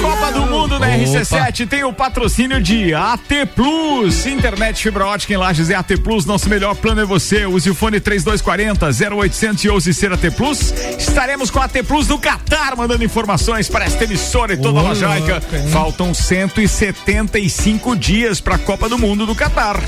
Copa 0.00 0.32
do 0.32 0.46
Mundo 0.46 0.78
na 0.78 0.88
RC7 0.88 1.68
tem 1.68 1.84
o 1.84 1.92
patrocínio 1.92 2.60
de 2.60 2.94
AT 2.94 3.46
Plus. 3.54 4.24
Internet 4.24 4.82
fibra 4.82 5.06
ótica 5.06 5.34
em 5.34 5.36
Lages 5.36 5.68
é 5.68 5.74
AT 5.74 5.96
Plus. 6.02 6.24
Nosso 6.24 6.48
melhor 6.48 6.74
plano 6.74 7.02
é 7.02 7.04
você. 7.04 7.44
Use 7.44 7.68
o 7.68 7.74
fone 7.74 8.00
3240 8.00 8.86
0800 9.16 9.64
e 9.64 9.68
ouse 9.68 9.92
ser 9.92 10.12
AT 10.12 10.30
Plus. 10.36 10.72
Estaremos 10.98 11.50
com 11.50 11.58
a 11.58 11.64
AT 11.64 11.82
Plus 11.86 12.08
no 12.08 12.18
Catar, 12.18 12.76
mandando 12.76 13.04
informações 13.04 13.68
para 13.68 13.84
esta 13.84 14.04
emissora 14.04 14.54
e 14.54 14.56
toda 14.56 14.80
a 14.80 15.18
hein? 15.18 15.68
Faltam 15.70 16.14
175 16.14 17.94
dias 17.94 18.40
para 18.40 18.54
a 18.54 18.58
Copa 18.58 18.88
do 18.88 18.98
Mundo 18.98 19.26
do 19.26 19.34
Catar. 19.34 19.80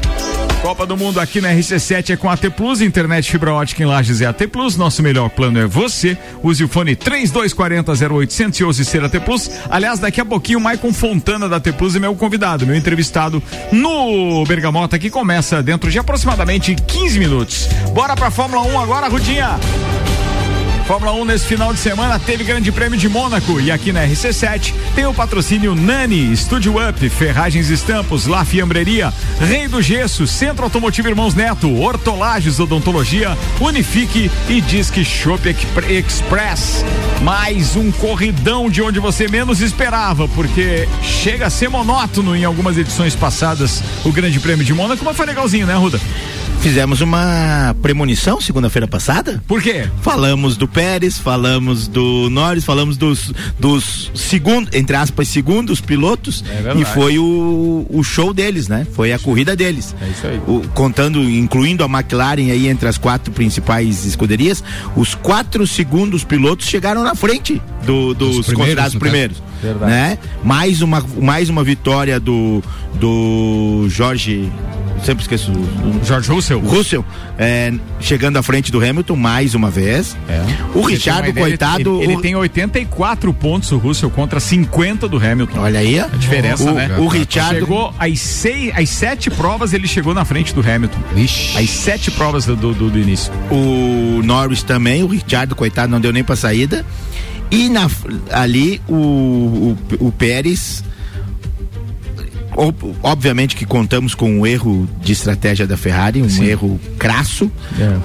Copa 0.63 0.87
do 0.87 0.97
Mundo 0.97 1.19
aqui 1.19 1.41
na 1.41 1.49
RC7 1.53 2.11
é 2.11 2.17
com 2.17 2.31
a 2.31 2.35
AT 2.35 2.49
Plus, 2.51 2.81
internet 2.81 3.29
fibra 3.29 3.53
ótica 3.53 3.83
em 3.83 3.87
Lages 3.87 4.21
é 4.21 4.27
AT 4.27 4.47
Plus. 4.47 4.77
Nosso 4.77 5.03
melhor 5.03 5.29
plano 5.29 5.59
é 5.59 5.67
você. 5.67 6.17
Use 6.41 6.63
o 6.63 6.69
fone 6.69 6.95
3240 6.95 8.15
0800 8.15 8.61
e 8.61 8.65
use 8.65 8.85
ser 8.85 9.03
AT 9.03 9.19
Plus. 9.25 9.51
Aliás, 9.69 9.99
daqui 10.03 10.21
a 10.21 10.25
pouquinho 10.25 10.61
Maicon 10.61 10.93
Fontana 10.93 11.49
da 11.49 11.61
Plus 11.61 11.95
é 11.95 11.99
meu 11.99 12.15
convidado, 12.15 12.67
meu 12.67 12.77
entrevistado 12.77 13.43
no 13.71 14.45
Bergamota 14.45 14.99
que 14.99 15.09
começa 15.09 15.63
dentro 15.63 15.91
de 15.91 15.99
aproximadamente 15.99 16.75
15 16.75 17.19
minutos. 17.19 17.69
Bora 17.95 18.15
pra 18.15 18.31
Fórmula 18.31 18.63
1 18.63 18.81
agora, 18.81 19.09
Rudinha. 19.09 19.59
Fórmula 20.87 21.13
1 21.13 21.25
nesse 21.25 21.47
final 21.47 21.73
de 21.73 21.79
semana 21.79 22.19
teve 22.19 22.43
Grande 22.43 22.73
Prêmio 22.73 22.99
de 22.99 23.09
Mônaco 23.09 23.61
e 23.61 23.71
aqui 23.71 23.93
na 23.93 24.05
RC7 24.05 24.75
tem 24.95 25.07
o 25.07 25.15
patrocínio 25.15 25.75
Nani, 25.75 26.37
Studio 26.37 26.75
Up, 26.77 27.09
Ferragens 27.09 27.69
Estampos, 27.69 28.27
La 28.27 28.45
Fiambreria, 28.45 29.13
Rei 29.41 29.69
do 29.69 29.81
Gesso, 29.81 30.27
Centro 30.27 30.65
Automotivo 30.65 31.09
Irmãos 31.09 31.35
Neto, 31.35 31.73
Hortolagens 31.73 32.59
Odontologia, 32.59 33.39
Unifique 33.61 34.31
e 34.49 34.61
Disque 34.61 35.05
Shop 35.05 35.49
Express. 35.89 36.85
Mais 37.23 37.77
um 37.77 37.93
corridão 37.93 38.69
de 38.69 38.83
onde 38.83 38.99
você 38.99 39.29
menos 39.29 39.61
esperava, 39.61 40.27
porque 40.29 40.89
chega 41.01 41.47
a 41.47 41.51
ser 41.51 41.69
monótono 41.69 42.35
em 42.35 42.45
algumas 42.45 42.77
edições 42.77 43.15
passadas 43.15 43.83
o 44.05 44.11
Grande 44.11 44.41
Prêmio 44.41 44.65
de 44.65 44.75
Mônaco, 44.75 45.05
mas 45.05 45.17
foi 45.17 45.27
legalzinho, 45.27 45.67
né, 45.67 45.75
Ruda? 45.75 46.01
Fizemos 46.63 47.01
uma 47.01 47.75
premonição 47.83 48.41
segunda-feira 48.41 48.87
passada. 48.87 49.43
Por 49.49 49.61
quê? 49.61 49.85
Falamos 50.01 50.57
do 50.57 50.69
Pérez, 50.69 51.19
falamos 51.19 51.89
do 51.89 52.31
Norris, 52.31 52.65
falamos 52.65 52.97
dos, 52.97 53.33
dos 53.59 54.13
segundos, 54.15 54.73
entre 54.73 54.95
aspas, 54.95 55.27
segundos 55.27 55.81
pilotos. 55.81 56.45
É 56.49 56.79
e 56.79 56.85
foi 56.85 57.19
o, 57.19 57.85
o 57.91 58.05
show 58.05 58.33
deles, 58.33 58.69
né? 58.69 58.87
Foi 58.93 59.13
a 59.13 59.19
corrida 59.19 59.57
deles. 59.57 59.93
É 60.01 60.09
isso 60.09 60.25
aí. 60.25 60.41
O- 60.47 60.63
contando, 60.73 61.21
incluindo 61.25 61.83
a 61.83 61.89
McLaren 61.89 62.53
aí 62.53 62.69
entre 62.69 62.87
as 62.89 62.97
quatro 62.97 63.33
principais 63.33 64.05
escuderias, 64.07 64.63
os 64.95 65.17
quatro 65.17 65.67
segundos 65.67 66.23
pilotos 66.23 66.69
chegaram 66.69 67.03
na 67.03 67.17
frente 67.17 67.61
do- 67.85 68.15
dos 68.15 68.37
Dos 68.37 68.47
primeiros, 68.47 68.95
primeiros. 68.95 69.43
Né? 69.81 70.17
Mais 70.45 70.81
uma, 70.81 71.05
mais 71.21 71.49
uma 71.49 71.65
vitória 71.65 72.21
do, 72.21 72.63
do 72.95 73.87
Jorge. 73.89 74.49
Sempre 75.05 75.23
esqueço. 75.23 75.51
o- 75.53 76.01
George 76.05 76.31
Russell. 76.31 76.61
Russell, 76.61 77.05
é, 77.39 77.73
chegando 78.01 78.37
à 78.39 78.43
frente 78.43 78.71
do 78.71 78.79
Hamilton 78.79 79.17
mais 79.17 79.55
uma 79.55 79.71
vez. 79.71 80.17
O 80.75 80.83
Você 80.83 80.95
Richard, 80.95 81.33
coitado. 81.33 81.97
Ele, 82.03 82.05
ele 82.05 82.17
o- 82.17 82.21
tem 82.21 82.35
84 82.37 83.33
pontos, 83.35 83.71
o 83.73 83.79
Russell, 83.79 84.11
contra 84.11 84.39
50 84.41 85.09
do 85.09 85.17
Hamilton. 85.17 85.59
Olha 85.61 85.81
aí. 85.81 85.99
A 85.99 86.07
diferença, 86.07 86.71
o, 86.71 86.75
né? 86.75 86.97
O 86.99 87.09
Richard. 87.09 87.55
Chegou 87.59 87.93
às, 87.99 88.21
seis, 88.21 88.73
às 88.77 88.89
sete 88.89 89.31
provas, 89.31 89.73
ele 89.73 89.87
chegou 89.89 90.15
na 90.15 90.25
frente 90.25 90.55
do 90.55 90.61
Hamilton. 90.61 90.99
Vixe. 91.15 91.57
Às 91.59 91.71
sete 91.71 92.11
provas 92.11 92.45
do, 92.47 92.55
do, 92.57 92.73
do 92.73 92.99
início. 92.99 93.33
O 93.51 94.21
Norris 94.25 94.63
também, 94.63 95.03
o 95.03 95.07
Richard, 95.07 95.55
coitado, 95.55 95.91
não 95.91 96.01
deu 96.01 96.13
nem 96.13 96.23
pra 96.25 96.37
saída. 96.37 96.85
E 97.51 97.69
na, 97.69 97.91
ali 98.31 98.81
o, 98.89 98.95
o, 98.95 99.79
o 100.07 100.13
Pérez. 100.13 100.83
Ob- 102.57 102.95
Obviamente 103.03 103.57
que 103.57 103.65
contamos 103.67 104.15
com 104.15 104.31
um 104.41 104.47
erro 104.47 104.89
de 105.01 105.13
estratégia 105.13 105.67
da 105.67 105.77
Ferrari, 105.77 106.23
um 106.23 106.43
erro 106.45 106.81
crasso. 106.99 107.51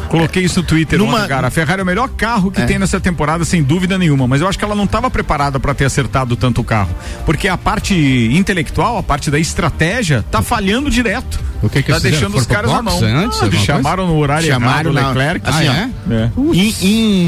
Coloquei 0.10 0.44
isso 0.44 0.60
no 0.62 0.66
Twitter 0.66 1.00
Numa- 1.00 1.18
ontem, 1.18 1.28
cara. 1.28 1.48
A 1.48 1.52
Ferrari 1.52 1.80
é 1.80 1.84
o 1.84 1.86
melhor 1.86 2.10
carro 2.10 2.52
que 2.52 2.62
É. 2.62 2.66
tem 2.66 2.80
nessa 2.80 3.00
temporada, 3.00 3.44
sem 3.46 3.62
dúvida 3.64 3.98
nenhuma. 3.98 4.28
Mas 4.28 4.42
eu 4.42 4.48
acho 4.48 4.58
que 4.58 4.64
ela 4.66 4.76
não 4.76 4.86
estava 4.86 5.10
preparada 5.10 5.60
para 5.60 5.74
ter 5.74 5.86
acertado 5.86 6.36
tanto 6.36 6.62
o 6.62 6.64
carro. 6.64 6.90
Porque 7.26 7.48
a 7.48 7.58
parte 7.58 7.94
intelectual, 8.34 8.98
a 8.98 9.04
parte 9.04 9.30
da 9.32 9.40
estratégia, 9.40 10.24
tá 10.32 10.42
falhando 10.42 10.90
direto. 10.90 11.40
O 11.62 11.70
que 11.70 11.82
que 11.82 11.92
tá 11.92 12.00
deixando 12.00 12.38
os 12.38 12.46
caras 12.46 12.72
na 12.72 12.82
mão. 12.82 13.00
antes, 13.04 13.40
Ah, 13.42 13.52
chamaram 13.66 14.08
no 14.08 14.18
horário 14.18 14.48
Chamaram 14.48 14.74
errado 14.74 14.88
o 14.90 14.94
na- 14.94 15.08
Leclerc. 15.10 15.50
assim, 15.50 15.68
Ah, 15.68 15.90
ó, 16.08 16.14
é? 16.14 16.16
É. 16.24 16.32
Em, 16.54 16.76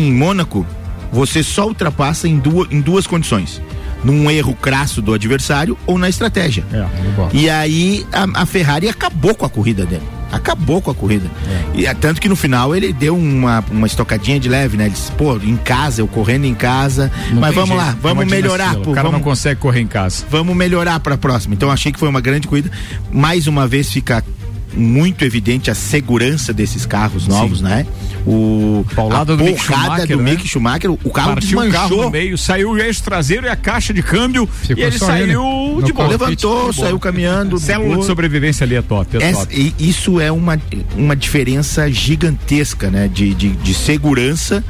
em 0.08 0.14
Mônaco, 0.14 0.66
você 1.12 1.42
só 1.44 1.68
ultrapassa 1.68 2.28
em 2.28 2.38
duas, 2.38 2.72
em 2.72 2.80
duas 2.82 3.08
condições. 3.08 3.62
Num 4.04 4.30
erro 4.30 4.56
crasso 4.56 5.02
do 5.02 5.14
adversário 5.14 5.78
ou 5.86 5.98
na 5.98 6.10
estratégia. 6.10 6.64
E 7.34 7.50
aí 7.50 8.06
a, 8.12 8.42
a 8.42 8.46
Ferrari 8.46 8.88
acabou 8.88 9.36
com 9.36 9.46
a 9.46 9.50
corrida 9.50 9.86
dele. 9.86 10.04
Acabou 10.32 10.80
com 10.80 10.92
a 10.92 10.96
corrida. 10.96 11.28
E 11.74 11.88
é, 11.88 11.94
tanto 11.94 12.22
que 12.22 12.30
no 12.30 12.36
final 12.36 12.76
ele 12.76 12.94
deu 12.94 13.18
uma, 13.18 13.64
uma 13.72 13.88
estocadinha 13.88 14.40
de 14.40 14.48
leve, 14.48 14.78
né? 14.78 14.86
Ele 14.86 14.94
disse, 14.94 15.12
pô, 15.14 15.36
em 15.38 15.58
casa, 15.58 16.02
eu 16.02 16.08
correndo 16.08 16.46
em 16.46 16.54
casa. 16.54 17.12
Não 17.32 17.42
mas 17.42 17.56
vamos 17.56 17.70
jeito, 17.70 17.82
lá, 17.82 17.90
é 17.90 17.96
vamos 18.00 18.24
uma 18.26 18.30
melhorar. 18.30 18.76
pô, 18.76 18.92
o 18.92 18.94
cara 18.94 19.08
vamos, 19.08 19.14
não 19.14 19.24
consegue 19.24 19.60
correr 19.60 19.82
em 19.82 19.88
casa. 19.88 20.26
vamos 20.30 20.56
melhorar 20.56 21.00
para 21.00 21.16
a 21.16 21.18
próxima. 21.18 21.56
Então 21.56 21.72
achei 21.72 21.92
que 21.92 21.98
foi 21.98 22.08
uma 22.08 22.22
grande 22.22 22.48
corrida. 22.48 22.70
Mais 23.12 23.48
uma 23.48 23.68
vez 23.68 23.92
fica 23.92 24.24
muito 24.74 25.24
evidente 25.26 25.70
a 25.72 25.76
segurança 25.76 26.54
desses 26.54 26.86
carros 26.86 27.28
novos, 27.28 27.62
né? 27.62 27.86
O 28.26 28.86
Paulada 28.96 29.36
do 29.36 29.44
Mick 29.44 29.60
Schumacher, 29.62 30.08
do 30.18 30.18
né? 30.24 30.32
Mick 30.32 30.48
Schumacher, 30.48 30.92
o 30.92 30.98
carro 31.10 31.34
Partiu 31.34 31.58
o 31.60 31.62
carro 31.62 31.70
desmanchou. 31.90 32.04
no 32.04 32.10
meio, 32.12 32.38
saiu 32.38 32.72
o 32.72 32.78
eixo 32.78 33.02
traseiro 33.04 33.46
e 33.48 33.50
a 33.50 33.56
caixa 33.56 33.94
de 33.94 34.04
câmbio 34.04 34.48
Ficou 34.48 34.78
e 34.84 34.86
ele 34.88 34.98
saiu 35.00 35.76
ele. 35.78 35.84
de 35.86 35.94
boa. 35.94 36.08
Levantou, 36.08 36.72
saiu 36.74 37.00
caminhando. 37.00 37.58
Célula 37.60 37.98
de 37.98 38.06
sobrevivência 38.06 38.64
ali 38.64 38.76
é 38.76 38.82
top, 38.82 39.18
é 39.18 39.24
Essa- 39.24 39.46
top. 39.46 39.74
e 39.80 39.90
isso 39.90 40.20
é 40.20 40.32
uma, 40.32 40.60
uma 40.96 41.16
diferença 41.16 41.90
gigantesca, 41.92 42.90
né? 42.92 43.08
De, 43.08 43.34
de, 43.34 43.50
de 43.50 43.74
segurança 43.74 44.64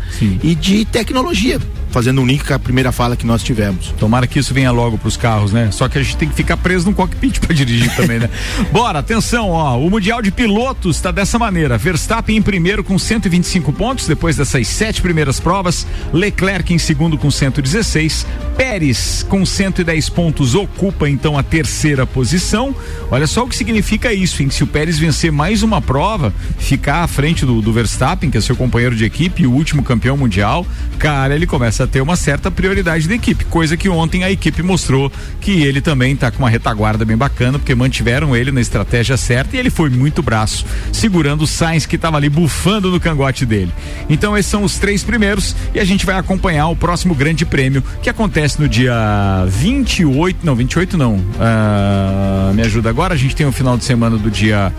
e 0.44 0.56
de 0.56 0.86
tecnologia. 0.86 1.60
Fazendo 1.92 2.22
um 2.22 2.26
link 2.26 2.44
com 2.44 2.54
a 2.54 2.60
primeira 2.60 2.92
fala 2.92 3.16
que 3.16 3.26
nós 3.26 3.44
tivemos. 3.44 3.94
Tomara 3.98 4.28
que 4.28 4.40
isso 4.40 4.54
venha 4.54 4.72
logo 4.72 4.98
pros 4.98 5.18
carros, 5.18 5.52
né? 5.52 5.70
Só 5.72 5.90
que 5.90 5.98
a 5.98 6.04
gente 6.04 6.18
tem 6.18 6.30
que 6.30 6.36
ficar 6.36 6.58
preso 6.58 6.86
no 6.86 6.94
cockpit 6.94 7.40
pra 7.40 7.54
dirigir 7.54 7.94
também, 7.96 8.20
né? 8.20 8.30
Bora, 8.72 9.00
atenção, 9.00 9.50
ó. 9.50 9.78
O 9.80 9.90
Mundial 9.90 10.22
de 10.22 10.32
Pilotos 10.32 10.98
está 10.98 11.12
dessa 11.12 11.40
maneira. 11.40 11.78
Verstappen 11.78 12.38
em 12.38 12.42
primeiro 12.42 12.84
com 12.84 12.98
125 12.98 13.74
pontos, 13.74 14.08
depois 14.08 14.36
dessas 14.36 14.68
sete 14.68 15.02
primeiras 15.02 15.40
provas. 15.40 15.88
Leclerc 16.14 16.74
em 16.74 16.78
segundo 16.78 17.18
com 17.18 17.32
116. 17.32 18.26
Pérez 18.56 19.26
com 19.28 19.46
110 19.46 20.10
pontos 20.10 20.54
ocupa 20.54 21.10
então 21.10 21.38
a 21.38 21.44
terceira 21.44 22.06
posição. 22.06 22.76
Olha 23.10 23.26
só 23.26 23.44
o 23.44 23.48
que 23.48 23.56
significa 23.56 24.14
isso, 24.14 24.44
hein? 24.44 24.50
Se 24.50 24.64
o 24.64 24.68
Pérez 24.68 25.00
vencer 25.00 25.32
mais 25.32 25.64
uma 25.64 25.82
prova, 25.82 26.34
ficar 26.58 27.04
à 27.04 27.08
frente 27.08 27.46
do, 27.46 27.62
do 27.62 27.74
Verstappen, 27.74 28.30
que 28.30 28.38
é 28.38 28.42
seu 28.42 28.56
companheiro 28.56 28.96
de 28.96 29.06
equipe 29.06 29.44
e 29.44 29.48
o 29.48 29.52
último 29.52 29.84
campeão 29.84 30.18
mundial, 30.18 30.66
cara, 30.98 31.36
ele 31.36 31.48
começa 31.48 31.79
a 31.84 31.88
ter 31.88 32.02
uma 32.02 32.16
certa 32.16 32.52
prioridade 32.52 33.08
da 33.08 33.16
equipe, 33.16 33.46
coisa 33.46 33.78
que 33.78 33.90
ontem 33.90 34.24
a 34.24 34.32
equipe 34.32 34.62
mostrou 34.62 35.12
que 35.40 35.64
ele 35.64 35.82
também 35.82 36.16
tá 36.16 36.32
com 36.32 36.40
uma 36.40 36.50
retaguarda 36.50 37.06
bem 37.06 37.18
bacana, 37.18 37.60
porque 37.60 37.76
mantiveram 37.76 38.36
ele 38.36 38.52
na 38.52 38.62
estratégia 38.62 39.18
certa 39.18 39.56
e 39.56 39.60
ele 39.60 39.70
foi 39.70 39.90
muito 39.90 40.22
braço, 40.22 40.66
segurando 40.92 41.44
o 41.44 41.48
Sainz 41.48 41.86
que 41.86 41.96
estava 41.96 42.18
ali 42.18 42.30
bufando 42.30 42.92
no 42.92 43.00
cangote 43.00 43.46
dele. 43.46 43.72
Então 44.10 44.38
esses 44.38 44.50
são 44.50 44.64
os 44.64 44.78
três 44.78 45.04
primeiros 45.04 45.56
e 45.74 45.80
a 45.80 45.86
gente 45.86 46.06
vai 46.06 46.16
acompanhar 46.16 46.68
o 46.68 46.76
próximo 46.76 47.16
grande 47.16 47.46
prêmio 47.46 47.84
que 48.02 48.10
acontece 48.10 48.62
no 48.62 48.68
dia 48.68 49.46
28, 49.48 50.46
não, 50.46 50.56
28 50.56 50.98
não. 50.98 51.24
Ah, 51.40 52.52
me 52.54 52.62
ajuda 52.62 52.90
agora, 52.90 53.14
a 53.14 53.18
gente 53.18 53.36
tem 53.36 53.46
o 53.46 53.52
final 53.52 53.78
de 53.78 53.84
semana 53.84 54.18
do 54.18 54.30
dia 54.30 54.74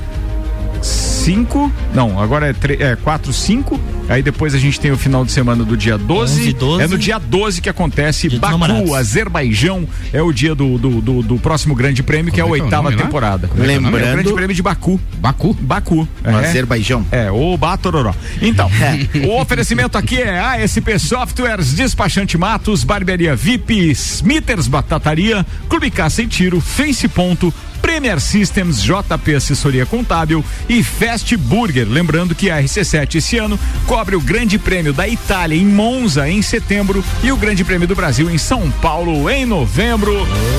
5, 0.82 1.70
não, 1.94 2.18
agora 2.20 2.48
é, 2.50 2.82
é 2.92 2.96
4, 2.96 3.32
5. 3.32 3.80
Aí 4.08 4.22
depois 4.22 4.54
a 4.54 4.58
gente 4.58 4.80
tem 4.80 4.90
o 4.90 4.96
final 4.98 5.24
de 5.24 5.30
semana 5.30 5.62
do 5.62 5.76
dia 5.76 5.96
12. 5.96 6.40
11, 6.40 6.52
12. 6.54 6.82
É 6.82 6.88
no 6.88 6.98
dia 6.98 7.18
12 7.18 7.60
que 7.60 7.68
acontece 7.68 8.28
dos 8.28 8.38
Baku. 8.40 8.94
Azerbaijão. 8.94 9.86
É 10.12 10.20
o 10.20 10.32
dia 10.32 10.52
do, 10.54 10.78
do, 10.78 11.00
do- 11.00 11.22
do 11.22 11.38
próximo 11.38 11.74
grande 11.76 12.02
prêmio, 12.02 12.32
que 12.32 12.40
é 12.40 12.42
a 12.42 12.46
Como 12.46 12.56
é 12.56 12.58
que 12.58 12.62
é 12.62 12.64
oitava 12.64 12.92
temporada. 12.92 13.46
Como 13.46 13.62
é 13.62 13.66
é 13.66 13.68
o? 13.68 13.70
É 13.70 13.78
grande 13.80 13.96
Lembrando- 13.96 14.34
prêmio 14.34 14.56
de 14.56 14.62
Baku. 14.62 15.00
Baku? 15.18 15.54
Baku. 15.60 16.08
No 16.24 16.38
Azerbaijão. 16.38 17.06
É, 17.12 17.30
o 17.30 17.56
Batororó. 17.56 18.12
Então, 18.42 18.68
o 19.28 19.40
oferecimento 19.40 19.96
aqui 19.96 20.20
é 20.20 20.40
ASP 20.40 20.98
Softwares, 20.98 21.72
Despachante 21.74 22.36
Matos, 22.36 22.82
Barbearia 22.82 23.36
VIP, 23.36 23.90
Smithers 23.92 24.66
Batataria, 24.66 25.46
Clube 25.68 25.90
Caça 25.90 26.22
e 26.22 26.26
Tiro, 26.26 26.60
Face 26.60 27.06
Ponto, 27.06 27.54
Premier 27.82 28.20
Systems, 28.20 28.82
JP 28.82 29.34
Assessoria 29.34 29.84
Contábil 29.86 30.44
e 30.68 30.82
Fast 30.82 31.36
Burger. 31.36 31.86
Lembrando 31.88 32.34
que 32.34 32.50
a 32.50 32.62
RC7 32.62 33.16
esse 33.16 33.38
ano 33.38 33.58
cobre 33.86 34.16
o 34.16 34.20
Grande 34.20 34.58
Prêmio 34.58 34.92
da 34.92 35.08
Itália 35.08 35.56
em 35.56 35.64
Monza 35.66 36.28
em 36.28 36.42
setembro 36.42 37.04
e 37.22 37.32
o 37.32 37.36
Grande 37.36 37.64
Prêmio 37.64 37.88
do 37.88 37.94
Brasil 37.94 38.30
em 38.30 38.38
São 38.38 38.70
Paulo 38.70 39.28
em 39.30 39.44
novembro. 39.46 40.14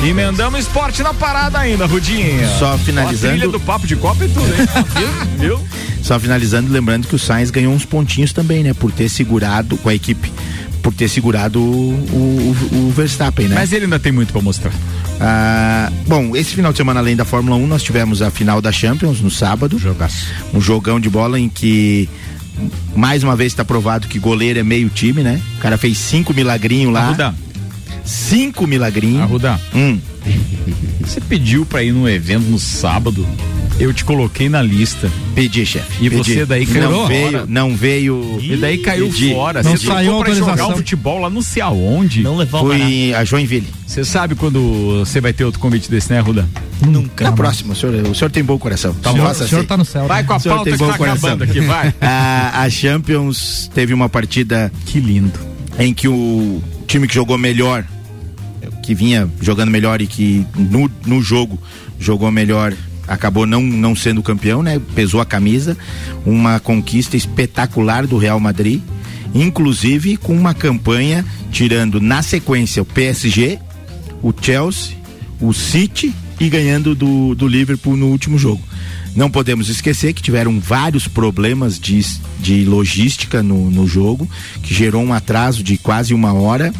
Emendamos 0.07 0.59
esporte 0.61 1.01
na 1.03 1.13
parada 1.13 1.59
ainda, 1.59 1.86
Rudinha. 1.86 2.47
Só 2.59 2.72
Ó, 2.72 2.74
a 2.76 2.78
finalizando- 2.78 3.34
trilha 3.38 3.51
do 3.51 3.59
papo 3.59 3.86
de 3.88 3.95
copa 3.95 4.26
e 4.26 4.30
tudo, 4.30 4.47
hein? 4.47 4.67
Viu? 5.38 5.59
Só 6.01 6.19
finalizando, 6.19 6.72
lembrando 6.72 7.07
que 7.07 7.15
o 7.15 7.19
Sainz 7.19 7.51
ganhou 7.51 7.72
uns 7.74 7.86
pontinhos 7.86 8.34
também, 8.34 8.63
né? 8.63 8.74
Por 8.74 8.91
ter 8.91 9.07
segurado 9.07 9.78
com 9.78 9.88
a 9.88 9.93
equipe, 9.93 10.32
por 10.82 10.94
ter 10.94 11.08
segurado 11.10 11.60
o, 11.62 11.94
o- 11.94 12.56
o 12.88 12.92
Verstappen, 12.96 13.48
né? 13.48 13.56
Mas 13.56 13.72
ele 13.72 13.86
ainda 13.86 14.00
tem 14.00 14.12
muito 14.12 14.32
pra 14.34 14.42
mostrar. 14.42 14.72
Ah, 15.20 15.92
bom, 16.08 16.36
esse 16.36 16.56
final 16.56 16.72
de 16.72 16.78
semana, 16.78 17.00
além 17.00 17.16
da 17.16 17.24
Fórmula 17.26 17.56
1, 17.56 17.68
nós 17.68 17.84
tivemos 17.84 18.22
a 18.22 18.32
final 18.32 18.60
da 18.62 18.72
Champions 18.72 19.22
no 19.22 19.30
sábado. 19.30 19.78
Jogaço. 19.78 20.28
Um 20.54 20.60
jogão 20.60 21.00
de 21.00 21.10
bola 21.10 21.40
em 21.40 21.48
que 21.48 22.10
mais 22.96 23.24
uma 23.24 23.36
vez 23.36 23.52
está 23.54 23.64
provado 23.64 24.08
que 24.08 24.20
goleiro 24.20 24.60
é 24.60 24.64
meio 24.64 24.90
time, 24.90 25.22
né? 25.24 25.40
O 25.58 25.60
cara 25.62 25.78
fez 25.78 25.98
cinco 25.98 26.34
milagrinhos 26.34 26.92
lá. 26.94 27.02
Arruda. 27.08 27.36
Cinco 28.04 28.66
milagrinhos. 28.66 29.22
Arruda. 29.22 29.62
Hum. 29.76 30.00
Você 31.02 31.22
pediu 31.22 31.66
pra 31.66 31.84
ir 31.84 31.92
num 31.92 32.08
evento 32.08 32.44
no 32.50 32.60
sábado, 32.60 33.26
eu 33.82 33.94
te 33.94 34.06
coloquei 34.06 34.48
na 34.48 34.62
lista. 34.62 35.10
Pedi, 35.34 35.66
chefe. 35.66 36.06
E 36.06 36.10
pedi. 36.10 36.34
você 36.34 36.46
daí 36.46 36.66
caiu 36.66 36.84
não 36.90 37.00
fora. 37.02 37.08
veio, 37.08 37.46
não 37.48 37.76
veio. 37.76 38.38
E 38.42 38.56
daí 38.58 38.78
caiu 38.78 39.10
Pedi. 39.10 39.34
fora. 39.34 39.64
Não 39.64 39.72
Você 39.76 39.88
saiu 39.88 40.20
pra 40.20 40.34
jogar 40.34 40.68
um 40.68 40.76
futebol 40.76 41.20
lá 41.20 41.30
não 41.30 41.42
sei 41.42 41.62
aonde. 41.62 42.22
Não 42.22 42.38
levou 42.38 42.62
Fui 42.68 43.14
a 43.14 43.24
Joinville. 43.24 43.68
Você 43.88 44.06
sabe 44.06 44.36
quando 44.36 45.00
você 45.00 45.20
vai 45.20 45.34
ter 45.34 45.44
outro 45.44 45.60
convite 45.60 45.90
desse, 45.90 46.12
né, 46.14 46.20
Ruda? 46.20 46.48
Nunca. 46.86 47.24
Na 47.26 47.32
próxima, 47.32 47.74
o 47.74 47.76
senhor, 47.76 47.94
o 48.08 48.16
senhor 48.16 48.30
tem 48.32 48.44
bom 48.44 48.58
coração. 48.58 48.94
Tá 48.94 49.12
O 49.12 49.16
bom. 49.16 49.24
faça 49.24 49.44
O 49.44 49.48
senhor 49.48 49.60
assim. 49.62 49.68
tá 49.68 49.78
no 49.78 49.86
céu, 49.86 50.08
Vai 50.08 50.22
né? 50.22 50.28
com 50.28 50.34
a 50.34 50.38
O 50.38 50.40
senhor 50.40 50.56
pauta 50.56 50.70
tem 50.70 50.80
que 50.80 50.86
tá 50.86 50.98
coração. 50.98 51.30
acabando 51.30 51.44
aqui, 51.44 51.60
vai. 51.62 51.94
a, 52.02 52.62
a 52.64 52.70
Champions 52.70 53.70
teve 53.74 53.94
uma 53.94 54.08
partida. 54.08 54.72
Que 54.86 55.00
lindo. 55.00 55.40
Em 55.80 55.94
que 55.94 56.08
o 56.08 56.62
time 56.88 57.08
que 57.08 57.14
jogou 57.16 57.38
melhor, 57.38 57.84
que 58.84 58.94
vinha 58.94 59.28
jogando 59.42 59.70
melhor 59.72 60.02
e 60.02 60.08
que 60.08 60.46
no, 60.56 60.90
no 61.06 61.22
jogo 61.22 61.60
jogou 62.00 62.30
melhor, 62.32 62.74
acabou 63.12 63.45
não, 63.45 63.62
não 63.62 63.95
sendo 63.95 64.24
campeão, 64.24 64.64
né? 64.64 64.80
Pesou 64.95 65.20
a 65.20 65.26
camisa. 65.26 65.78
Uma 66.26 66.59
conquista 66.59 67.18
espetacular 67.18 68.07
do 68.07 68.18
Real 68.18 68.39
Madrid. 68.39 68.82
Inclusive 69.34 70.18
com 70.18 70.34
uma 70.36 70.53
campanha 70.53 71.26
tirando 71.51 71.99
na 71.99 72.22
sequência 72.22 72.82
o 72.82 72.86
PSG, 72.86 73.59
o 74.22 74.34
Chelsea, 74.39 74.95
o 75.39 75.53
City 75.53 76.14
e 76.39 76.49
ganhando 76.49 76.95
do, 76.95 77.36
do 77.36 77.47
Liverpool 77.47 77.95
no 77.95 78.07
último 78.07 78.38
jogo. 78.38 78.62
Não 79.16 79.30
podemos 79.30 79.68
esquecer 79.68 80.14
que 80.14 80.22
tiveram 80.22 80.59
vários 80.59 81.07
problemas 81.07 81.78
de, 81.78 82.01
de 82.39 82.64
logística 82.64 83.43
no, 83.43 83.70
no 83.70 83.86
jogo, 83.86 84.30
que 84.64 84.74
gerou 84.74 85.03
um 85.03 85.14
atraso 85.14 85.62
de 85.64 85.78
quase 85.78 86.14
uma 86.14 86.34
hora. 86.34 86.74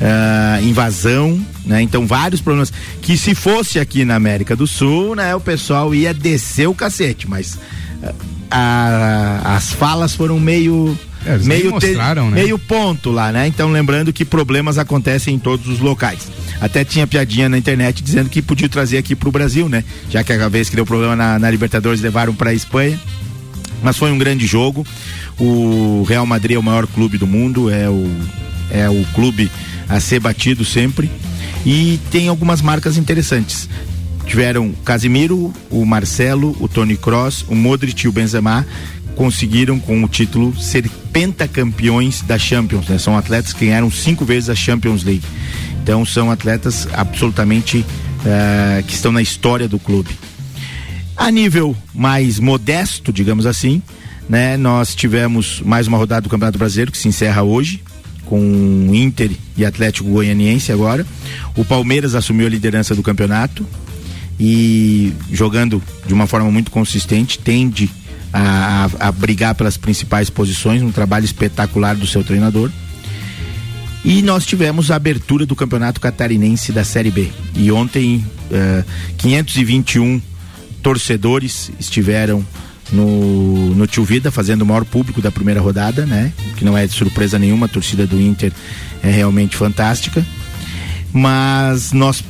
Ah, 0.00 0.58
invasão, 0.62 1.40
né? 1.64 1.82
Então 1.82 2.06
vários 2.06 2.40
problemas 2.40 2.72
que 3.02 3.16
se 3.16 3.34
fosse 3.34 3.78
aqui 3.78 4.04
na 4.04 4.14
América 4.16 4.56
do 4.56 4.66
Sul, 4.66 5.14
né, 5.14 5.34
o 5.34 5.40
pessoal 5.40 5.94
ia 5.94 6.12
descer 6.14 6.68
o 6.68 6.74
cacete, 6.74 7.28
mas 7.28 7.58
ah, 8.50 9.42
a- 9.44 9.56
as 9.56 9.72
falas 9.72 10.14
foram 10.14 10.38
meio 10.40 10.96
É, 11.24 11.36
meio 11.38 11.78
te- 11.78 11.86
né? 12.30 12.42
meio 12.42 12.58
ponto 12.58 13.10
lá, 13.10 13.30
né? 13.30 13.46
Então 13.46 13.70
lembrando 13.70 14.12
que 14.12 14.24
problemas 14.24 14.78
acontecem 14.78 15.34
em 15.34 15.38
todos 15.38 15.68
os 15.68 15.78
locais. 15.80 16.28
Até 16.60 16.84
tinha 16.84 17.06
piadinha 17.06 17.48
na 17.48 17.56
internet 17.58 18.02
dizendo 18.02 18.28
que 18.28 18.42
podia 18.42 18.68
trazer 18.68 18.98
aqui 18.98 19.14
pro 19.14 19.30
Brasil, 19.30 19.68
né? 19.68 19.84
Já 20.10 20.22
que 20.24 20.32
a 20.32 20.48
vez 20.48 20.68
que 20.68 20.76
deu 20.76 20.84
problema 20.86 21.14
na, 21.16 21.38
na 21.38 21.50
Libertadores 21.50 22.00
levaram 22.00 22.34
pra 22.34 22.52
Espanha. 22.52 22.98
Mas 23.82 23.96
foi 23.96 24.10
um 24.12 24.18
grande 24.18 24.46
jogo. 24.46 24.86
O 25.38 26.04
Real 26.06 26.26
Madrid 26.26 26.56
é 26.56 26.58
o 26.58 26.62
maior 26.62 26.86
clube 26.86 27.16
do 27.16 27.26
mundo, 27.26 27.70
é 27.70 27.88
o, 27.88 28.10
é 28.70 28.88
o 28.88 29.04
clube 29.14 29.50
a 29.88 30.00
ser 30.00 30.20
batido 30.20 30.64
sempre. 30.64 31.10
E 31.64 31.98
tem 32.10 32.28
algumas 32.28 32.62
marcas 32.62 32.96
interessantes. 32.96 33.68
Tiveram 34.26 34.72
Casimiro, 34.84 35.52
o 35.70 35.84
Marcelo, 35.84 36.56
o 36.60 36.68
Tony 36.68 36.96
Cross, 36.96 37.44
o 37.48 37.54
Modric 37.54 38.04
e 38.04 38.08
o 38.08 38.12
Benzema 38.12 38.66
conseguiram 39.16 39.78
com 39.78 40.02
o 40.02 40.08
título 40.08 40.56
ser 40.58 40.88
pentacampeões 41.12 42.22
da 42.22 42.38
Champions, 42.38 42.88
né? 42.88 42.96
São 42.96 43.18
atletas 43.18 43.52
que 43.52 43.66
ganharam 43.66 43.90
cinco 43.90 44.24
vezes 44.24 44.48
a 44.48 44.54
Champions 44.54 45.02
League. 45.02 45.24
Então 45.82 46.04
são 46.06 46.30
atletas 46.30 46.88
absolutamente 46.92 47.84
eh, 48.24 48.84
que 48.86 48.94
estão 48.94 49.12
na 49.12 49.20
história 49.20 49.68
do 49.68 49.78
clube. 49.78 50.10
A 51.16 51.30
nível 51.30 51.76
mais 51.92 52.38
modesto, 52.38 53.12
digamos 53.12 53.44
assim, 53.44 53.82
né? 54.28 54.56
Nós 54.56 54.94
tivemos 54.94 55.60
mais 55.60 55.86
uma 55.86 55.98
rodada 55.98 56.22
do 56.22 56.30
Campeonato 56.30 56.56
Brasileiro 56.56 56.92
que 56.92 56.98
se 56.98 57.08
encerra 57.08 57.42
hoje 57.42 57.82
com 58.30 58.88
Inter 58.94 59.32
e 59.56 59.64
Atlético 59.64 60.08
Goianiense 60.08 60.70
agora. 60.70 61.04
O 61.56 61.64
Palmeiras 61.64 62.14
assumiu 62.14 62.46
a 62.46 62.50
liderança 62.50 62.94
do 62.94 63.02
campeonato 63.02 63.66
e 64.38 65.12
jogando 65.32 65.82
de 66.06 66.14
uma 66.14 66.28
forma 66.28 66.48
muito 66.50 66.70
consistente, 66.70 67.38
tende 67.40 67.90
a, 68.32 68.88
a- 69.00 69.12
brigar 69.12 69.54
pelas 69.56 69.76
principais 69.76 70.30
posições, 70.30 70.80
um 70.80 70.92
trabalho 70.92 71.24
espetacular 71.24 71.96
do 71.96 72.06
seu 72.06 72.22
treinador. 72.22 72.70
E 74.04 74.22
nós 74.22 74.46
tivemos 74.46 74.90
a 74.90 74.96
abertura 74.96 75.44
do 75.44 75.54
Campeonato 75.56 76.00
Catarinense 76.00 76.72
da 76.72 76.84
Série 76.84 77.10
B. 77.10 77.28
E 77.54 77.70
ontem, 77.70 78.24
eh, 78.50 78.82
521 79.18 80.22
torcedores 80.82 81.70
estiveram 81.78 82.42
no, 82.92 83.74
no 83.74 83.86
Tio 83.86 84.04
Vida, 84.04 84.30
fazendo 84.30 84.62
o 84.62 84.66
maior 84.66 84.84
público 84.84 85.20
da 85.22 85.30
primeira 85.30 85.60
rodada, 85.60 86.04
né? 86.06 86.32
Que 86.56 86.64
não 86.64 86.76
é 86.76 86.86
de 86.86 86.92
surpresa 86.92 87.38
nenhuma, 87.38 87.66
a 87.66 87.68
torcida 87.68 88.06
do 88.06 88.20
Inter 88.20 88.52
é 89.02 89.10
realmente 89.10 89.56
fantástica. 89.56 90.24
Mas 91.12 91.92
nós 91.92 92.22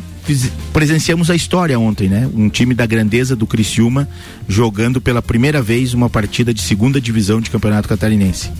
presenciamos 0.73 1.29
a 1.31 1.35
história 1.35 1.79
ontem, 1.79 2.09
né? 2.09 2.29
Um 2.35 2.49
time 2.49 2.75
da 2.75 2.87
grandeza 2.87 3.35
do 3.35 3.47
Criciúma 3.47 4.09
jogando 4.49 5.01
pela 5.01 5.21
primeira 5.21 5.61
vez 5.61 5.93
uma 5.95 6.09
partida 6.09 6.55
de 6.55 6.63
segunda 6.63 7.01
divisão 7.01 7.41
de 7.41 7.51
Campeonato 7.51 7.89
Catarinense. 7.89 8.51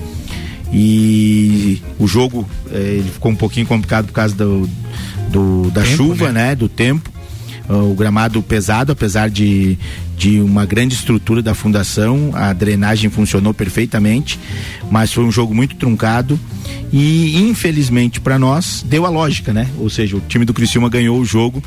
E 0.73 1.83
o 1.99 2.07
jogo 2.07 2.49
eh, 2.73 3.03
ficou 3.13 3.33
um 3.33 3.37
pouquinho 3.37 3.67
complicado 3.67 4.07
por 4.07 4.13
causa 4.13 4.35
do, 4.35 4.69
do- 5.31 5.71
da 5.73 5.83
Tempo, 5.83 5.97
chuva, 5.97 6.33
né? 6.33 6.49
né? 6.51 6.55
Do 6.55 6.69
tempo. 6.69 7.11
O 7.69 7.95
gramado 7.95 8.43
pesado, 8.43 8.91
apesar 8.91 9.31
de, 9.31 9.79
de 10.21 10.39
uma 10.39 10.67
grande 10.67 10.95
estrutura 10.95 11.41
da 11.41 11.55
fundação, 11.55 12.31
a 12.35 12.53
drenagem 12.53 13.09
funcionou 13.09 13.55
perfeitamente, 13.55 14.39
mas 14.91 15.11
foi 15.11 15.25
um 15.25 15.33
jogo 15.33 15.55
muito 15.55 15.77
truncado 15.77 16.39
e 16.93 17.41
infelizmente 17.41 18.21
para 18.21 18.39
nós 18.39 18.85
deu 18.87 19.07
a 19.07 19.09
lógica, 19.09 19.51
né? 19.51 19.67
Ou 19.79 19.89
seja, 19.89 20.19
o 20.19 20.21
time 20.21 20.45
do 20.45 20.53
Criciúma 20.53 20.91
ganhou 20.91 21.19
o 21.19 21.25
jogo 21.25 21.63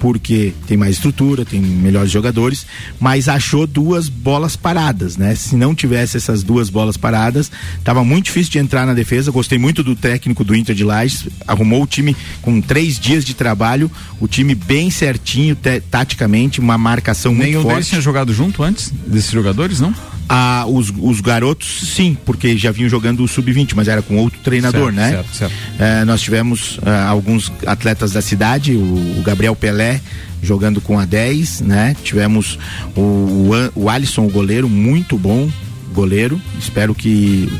porque 0.00 0.52
tem 0.66 0.76
mais 0.76 0.96
estrutura, 0.96 1.44
tem 1.44 1.60
melhores 1.60 2.10
jogadores, 2.10 2.66
mas 3.00 3.28
achou 3.28 3.66
duas 3.66 4.08
bolas 4.08 4.54
paradas, 4.56 5.16
né? 5.16 5.34
Se 5.34 5.56
não 5.56 5.74
tivesse 5.74 6.16
essas 6.16 6.42
duas 6.42 6.68
bolas 6.68 6.96
paradas, 6.96 7.50
tava 7.82 8.04
muito 8.04 8.26
difícil 8.26 8.52
de 8.52 8.58
entrar 8.58 8.86
na 8.86 8.92
defesa. 8.94 9.30
Gostei 9.30 9.58
muito 9.58 9.82
do 9.82 9.96
técnico 9.96 10.44
do 10.44 10.54
Inter 10.54 10.74
de 10.74 10.84
Lages, 10.84 11.26
arrumou 11.46 11.82
o 11.82 11.86
time 11.86 12.16
com 12.42 12.60
três 12.60 12.98
dias 12.98 13.24
de 13.24 13.34
trabalho, 13.34 13.90
o 14.20 14.28
time 14.28 14.54
bem 14.54 14.90
certinho, 14.90 15.54
te- 15.54 15.80
taticamente, 15.80 16.60
uma 16.60 16.76
marcação 16.76 17.32
muito 17.34 17.46
Nenhum 17.46 17.60
deles 17.62 17.74
forte. 17.74 17.88
tinha 17.90 18.00
jogado 18.00 18.32
junto 18.34 18.62
antes 18.62 18.90
desses 19.06 19.30
jogadores, 19.30 19.80
não? 19.80 19.94
Ah, 20.28 20.64
os, 20.66 20.92
os 20.96 21.20
garotos, 21.20 21.92
sim, 21.94 22.16
porque 22.24 22.56
já 22.56 22.70
vinham 22.70 22.88
jogando 22.88 23.22
o 23.22 23.28
sub-20, 23.28 23.72
mas 23.74 23.88
era 23.88 24.00
com 24.00 24.16
outro 24.16 24.40
treinador, 24.40 24.92
Certo, 24.92 24.96
né? 24.96 25.10
certo, 25.10 25.34
certo. 25.34 25.54
Eh, 25.78 26.04
nós 26.06 26.22
tivemos 26.22 26.80
ah, 26.84 27.08
alguns 27.08 27.52
atletas 27.66 28.12
da 28.12 28.22
cidade, 28.22 28.72
o, 28.72 29.18
o 29.18 29.22
Gabriel 29.22 29.54
Pelé 29.54 30.00
jogando 30.42 30.80
com 30.80 30.98
a 30.98 31.04
10, 31.04 31.60
né? 31.62 31.96
Tivemos 32.02 32.58
o, 32.96 33.00
o, 33.00 33.50
o 33.74 33.88
Alisson, 33.90 34.26
o 34.26 34.30
goleiro, 34.30 34.68
muito 34.68 35.18
bom 35.18 35.50
goleiro. 35.92 36.40
Espero 36.58 36.94
que. 36.94 37.50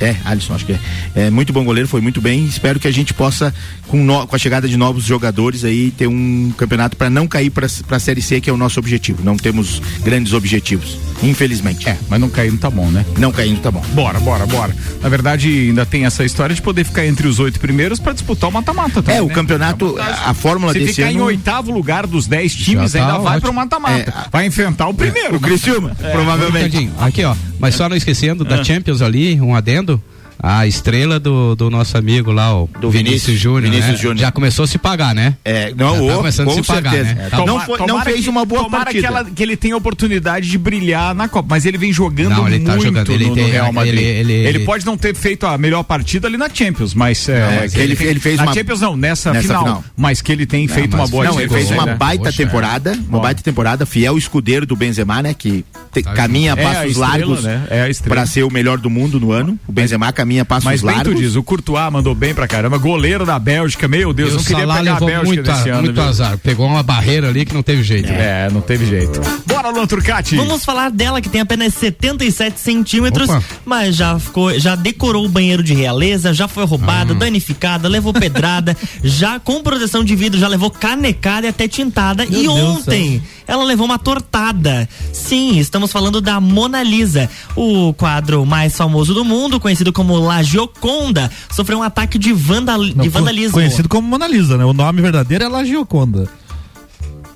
É, 0.00 0.14
Alisson, 0.24 0.54
acho 0.54 0.66
que 0.66 0.72
é. 0.72 0.78
É 1.14 1.30
muito 1.30 1.52
bom 1.52 1.64
goleiro, 1.64 1.88
foi 1.88 2.00
muito 2.00 2.20
bem. 2.20 2.44
Espero 2.44 2.78
que 2.78 2.86
a 2.86 2.92
gente 2.92 3.14
possa, 3.14 3.54
com, 3.88 3.96
no- 4.04 4.26
com 4.26 4.36
a 4.36 4.38
chegada 4.38 4.68
de 4.68 4.76
novos 4.76 5.04
jogadores 5.04 5.64
aí, 5.64 5.90
ter 5.90 6.06
um 6.06 6.52
campeonato 6.56 6.96
para 6.96 7.08
não 7.08 7.26
cair 7.26 7.50
para 7.50 7.66
a 7.66 7.98
Série 7.98 8.20
C, 8.20 8.40
que 8.40 8.50
é 8.50 8.52
o 8.52 8.56
nosso 8.58 8.78
objetivo. 8.78 9.20
Não 9.24 9.36
temos 9.36 9.80
grandes 10.04 10.32
objetivos, 10.34 10.98
infelizmente. 11.22 11.88
É, 11.88 11.96
mas 12.08 12.20
não 12.20 12.28
caindo 12.28 12.58
tá 12.58 12.68
bom, 12.70 12.90
né? 12.90 13.04
Não 13.18 13.32
caindo 13.32 13.60
tá 13.60 13.70
bom. 13.70 13.82
Bora, 13.94 14.20
bora, 14.20 14.44
bora. 14.46 14.74
Na 15.02 15.08
verdade, 15.08 15.48
ainda 15.68 15.86
tem 15.86 16.04
essa 16.04 16.24
história 16.24 16.54
de 16.54 16.60
poder 16.60 16.84
ficar 16.84 17.06
entre 17.06 17.26
os 17.26 17.38
oito 17.38 17.58
primeiros 17.58 17.98
para 17.98 18.12
disputar 18.12 18.50
o 18.50 18.52
mata-mata 18.52 19.02
também. 19.02 19.16
É, 19.18 19.22
o 19.22 19.28
né? 19.28 19.34
campeonato, 19.34 19.96
a, 19.98 20.30
a 20.30 20.34
fórmula 20.34 20.72
Se 20.72 20.78
desse 20.80 20.94
ficar 20.94 21.10
em 21.12 21.20
oitavo 21.20 21.70
lugar 21.70 22.06
dos 22.06 22.26
dez 22.26 22.54
times, 22.54 22.92
Já 22.92 22.98
tá 23.00 23.06
ainda 23.06 23.18
vai 23.18 23.26
ótimo. 23.36 23.40
pro 23.40 23.52
mata-mata. 23.54 24.10
É, 24.26 24.28
vai 24.30 24.46
enfrentar 24.46 24.88
o 24.88 24.94
primeiro. 24.94 25.36
o 25.36 25.40
Criciúma, 25.40 25.96
É. 26.02 26.10
provavelmente. 26.12 26.64
Ricardinho, 26.76 26.92
aqui 27.00 27.24
ó, 27.24 27.34
mas 27.58 27.74
só 27.74 27.88
não 27.88 27.96
esquecendo 27.96 28.44
da 28.44 28.60
Ah. 28.60 28.64
Champions 28.64 29.02
ali, 29.02 29.40
um 29.40 29.54
adendo. 29.54 30.00
A 30.42 30.66
estrela 30.66 31.18
do, 31.18 31.54
do 31.56 31.70
nosso 31.70 31.96
amigo 31.96 32.30
lá, 32.30 32.54
o 32.54 32.68
Do 32.80 32.90
Vinícius, 32.90 33.22
Vinícius- 33.26 33.40
Júnior. 33.40 33.62
Vinícius 33.62 33.92
né? 33.96 33.96
Júnior. 33.96 34.18
Já 34.18 34.30
começou 34.32 34.64
a 34.64 34.68
se 34.68 34.78
pagar, 34.78 35.14
né? 35.14 35.34
É, 35.44 35.72
não, 35.76 35.94
Já 36.06 36.10
tá 36.12 36.16
começando 36.18 36.50
a 36.50 36.52
se 36.54 36.62
pagar, 36.62 36.90
certeza. 36.90 37.14
né? 37.14 37.24
É, 37.26 37.30
Tá 37.30 37.36
não 37.38 37.60
foi- 37.60 37.78
não 37.78 37.86
Tomara 37.86 38.10
fez 38.10 38.24
que- 38.24 38.30
uma 38.30 38.44
boa 38.44 38.64
tomara 38.64 38.84
partida. 38.84 39.00
Que, 39.00 39.06
ela- 39.06 39.24
que 39.24 39.42
ele 39.42 39.56
tenha 39.56 39.76
oportunidade 39.76 40.48
de 40.48 40.58
brilhar 40.58 41.14
na 41.14 41.28
Copa, 41.28 41.46
mas 41.50 41.64
ele 41.66 41.78
vem 41.78 41.92
jogando 41.92 42.30
Não, 42.30 42.46
ele 42.48 42.60
tá 42.60 42.72
muito 42.72 42.84
jogando, 42.84 43.12
ele 43.12 43.24
no, 43.24 43.30
no 43.30 43.36
tem- 43.36 43.50
Real 43.50 43.72
Madrid. 43.72 43.94
ele- 43.98 44.32
ele- 44.32 44.58
pode 44.66 44.84
não 44.84 44.96
ter 44.96 45.14
feito 45.14 45.46
a 45.46 45.56
melhor 45.56 45.82
partida 45.84 46.26
ali 46.28 46.36
na 46.36 46.48
Champions, 46.52 46.92
mas, 46.94 47.28
é, 47.28 47.40
Não, 47.40 47.56
mas 47.60 47.72
que 47.74 47.80
ele- 47.80 47.96
ele 48.00 48.20
fez 48.20 48.36
na 48.36 48.42
uma- 48.44 48.54
Champions 48.54 48.80
não, 48.80 48.96
nessa, 48.96 49.32
nessa 49.32 49.46
final, 49.48 49.62
final. 49.64 49.84
mas 49.96 50.20
que 50.20 50.32
ele 50.32 50.44
tem 50.46 50.66
feito 50.68 50.94
uma 50.94 51.06
boa 51.06 51.24
Não, 51.24 51.40
ele 51.40 51.48
fez 51.48 51.70
uma 51.70 51.86
né? 51.86 51.94
baita 51.94 52.24
Poxa, 52.24 52.36
temporada, 52.36 52.98
uma 53.08 53.20
baita 53.20 53.42
temporada, 53.42 53.86
fiel 53.86 54.18
escudeiro 54.18 54.66
do 54.66 54.74
Benzema, 54.76 55.22
né, 55.22 55.32
que 55.34 55.64
te- 55.92 56.02
Tá 56.02 56.12
caminha 56.12 56.54
a 56.54 56.58
É 56.60 56.62
passos 56.62 56.96
largos 56.96 57.42
né? 57.44 57.62
É 57.70 57.90
para 58.08 58.26
ser 58.26 58.42
o 58.42 58.50
melhor 58.50 58.76
do 58.78 58.90
mundo 58.90 59.18
no 59.18 59.32
ano. 59.32 59.58
O 59.66 59.72
Benzema 59.72 60.12
caminha 60.12 60.25
a 60.40 60.44
passos 60.44 60.64
Mas 60.64 60.82
bem 60.82 60.94
largos. 60.94 61.14
tu 61.14 61.18
diz, 61.20 61.36
o 61.36 61.42
Courtois 61.42 61.92
mandou 61.92 62.14
bem 62.14 62.34
pra 62.34 62.46
caramba, 62.48 62.78
goleiro 62.78 63.24
da 63.26 63.38
Bélgica, 63.38 63.86
meu 63.88 64.12
Deus, 64.12 64.30
E 64.30 64.34
não 64.34 64.40
o 64.40 64.44
queria 64.44 64.60
pegar 64.66 64.78
a 64.78 64.80
levou 64.82 65.08
Bélgica 65.08 65.26
muito, 65.26 65.42
desse 65.42 65.68
ano. 65.68 65.82
muito 65.82 65.94
viu? 66.00 66.04
azar. 66.08 66.38
Pegou 66.38 66.66
uma 66.66 66.82
barreira 66.82 67.28
ali 67.28 67.44
que 67.44 67.54
não 67.54 67.62
teve 67.62 67.82
jeito. 67.82 68.08
né? 68.08 68.46
É, 68.46 68.50
não 68.52 68.60
teve 68.60 68.86
jeito. 68.86 69.20
Bora, 69.46 69.70
Luan 69.70 69.86
Turcati. 69.86 70.36
Vamos 70.36 70.64
falar 70.64 70.90
dela 70.90 71.20
que 71.20 71.28
tem 71.28 71.40
apenas 71.40 71.74
77 71.74 72.58
centímetros, 72.60 73.28
Opa. 73.28 73.42
mas 73.64 73.94
já 73.96 74.18
ficou, 74.18 74.58
já 74.58 74.74
decorou 74.74 75.24
o 75.24 75.28
banheiro 75.28 75.62
de 75.62 75.74
realeza, 75.74 76.32
já 76.34 76.48
foi 76.48 76.64
roubada, 76.64 77.12
Ah. 77.12 77.16
danificada, 77.16 77.88
levou 77.88 78.12
pedrada, 78.12 78.76
já 79.04 79.38
com 79.38 79.62
proteção 79.62 80.02
de 80.04 80.14
vidro, 80.16 80.38
já 80.38 80.48
levou 80.48 80.70
canecada 80.70 81.46
e 81.46 81.50
até 81.50 81.68
tintada. 81.68 82.24
e 82.24 82.28
Deus 82.28 82.48
ontem 82.48 83.22
ela 83.46 83.64
levou 83.64 83.86
uma 83.86 83.98
tortada. 83.98 84.88
Sim, 85.12 85.58
estamos 85.58 85.92
falando 85.92 86.20
da 86.20 86.40
Mona 86.40 86.82
Lisa, 86.82 87.30
o 87.54 87.92
quadro 87.94 88.44
mais 88.44 88.76
famoso 88.76 89.14
do 89.14 89.24
mundo, 89.24 89.60
conhecido 89.60 89.92
como 89.92 90.18
La 90.18 90.42
Gioconda, 90.42 91.30
sofreu 91.50 91.78
um 91.78 91.82
ataque 91.82 92.18
de, 92.18 92.32
vandal, 92.32 92.78
Não, 92.78 93.04
de 93.04 93.08
vandalismo. 93.08 93.52
Conhecido 93.52 93.88
como 93.88 94.06
Mona 94.08 94.26
Lisa, 94.26 94.56
né? 94.56 94.64
O 94.64 94.72
nome 94.72 95.02
verdadeiro 95.02 95.44
é 95.44 95.48
La 95.48 95.64
Gioconda. 95.64 96.28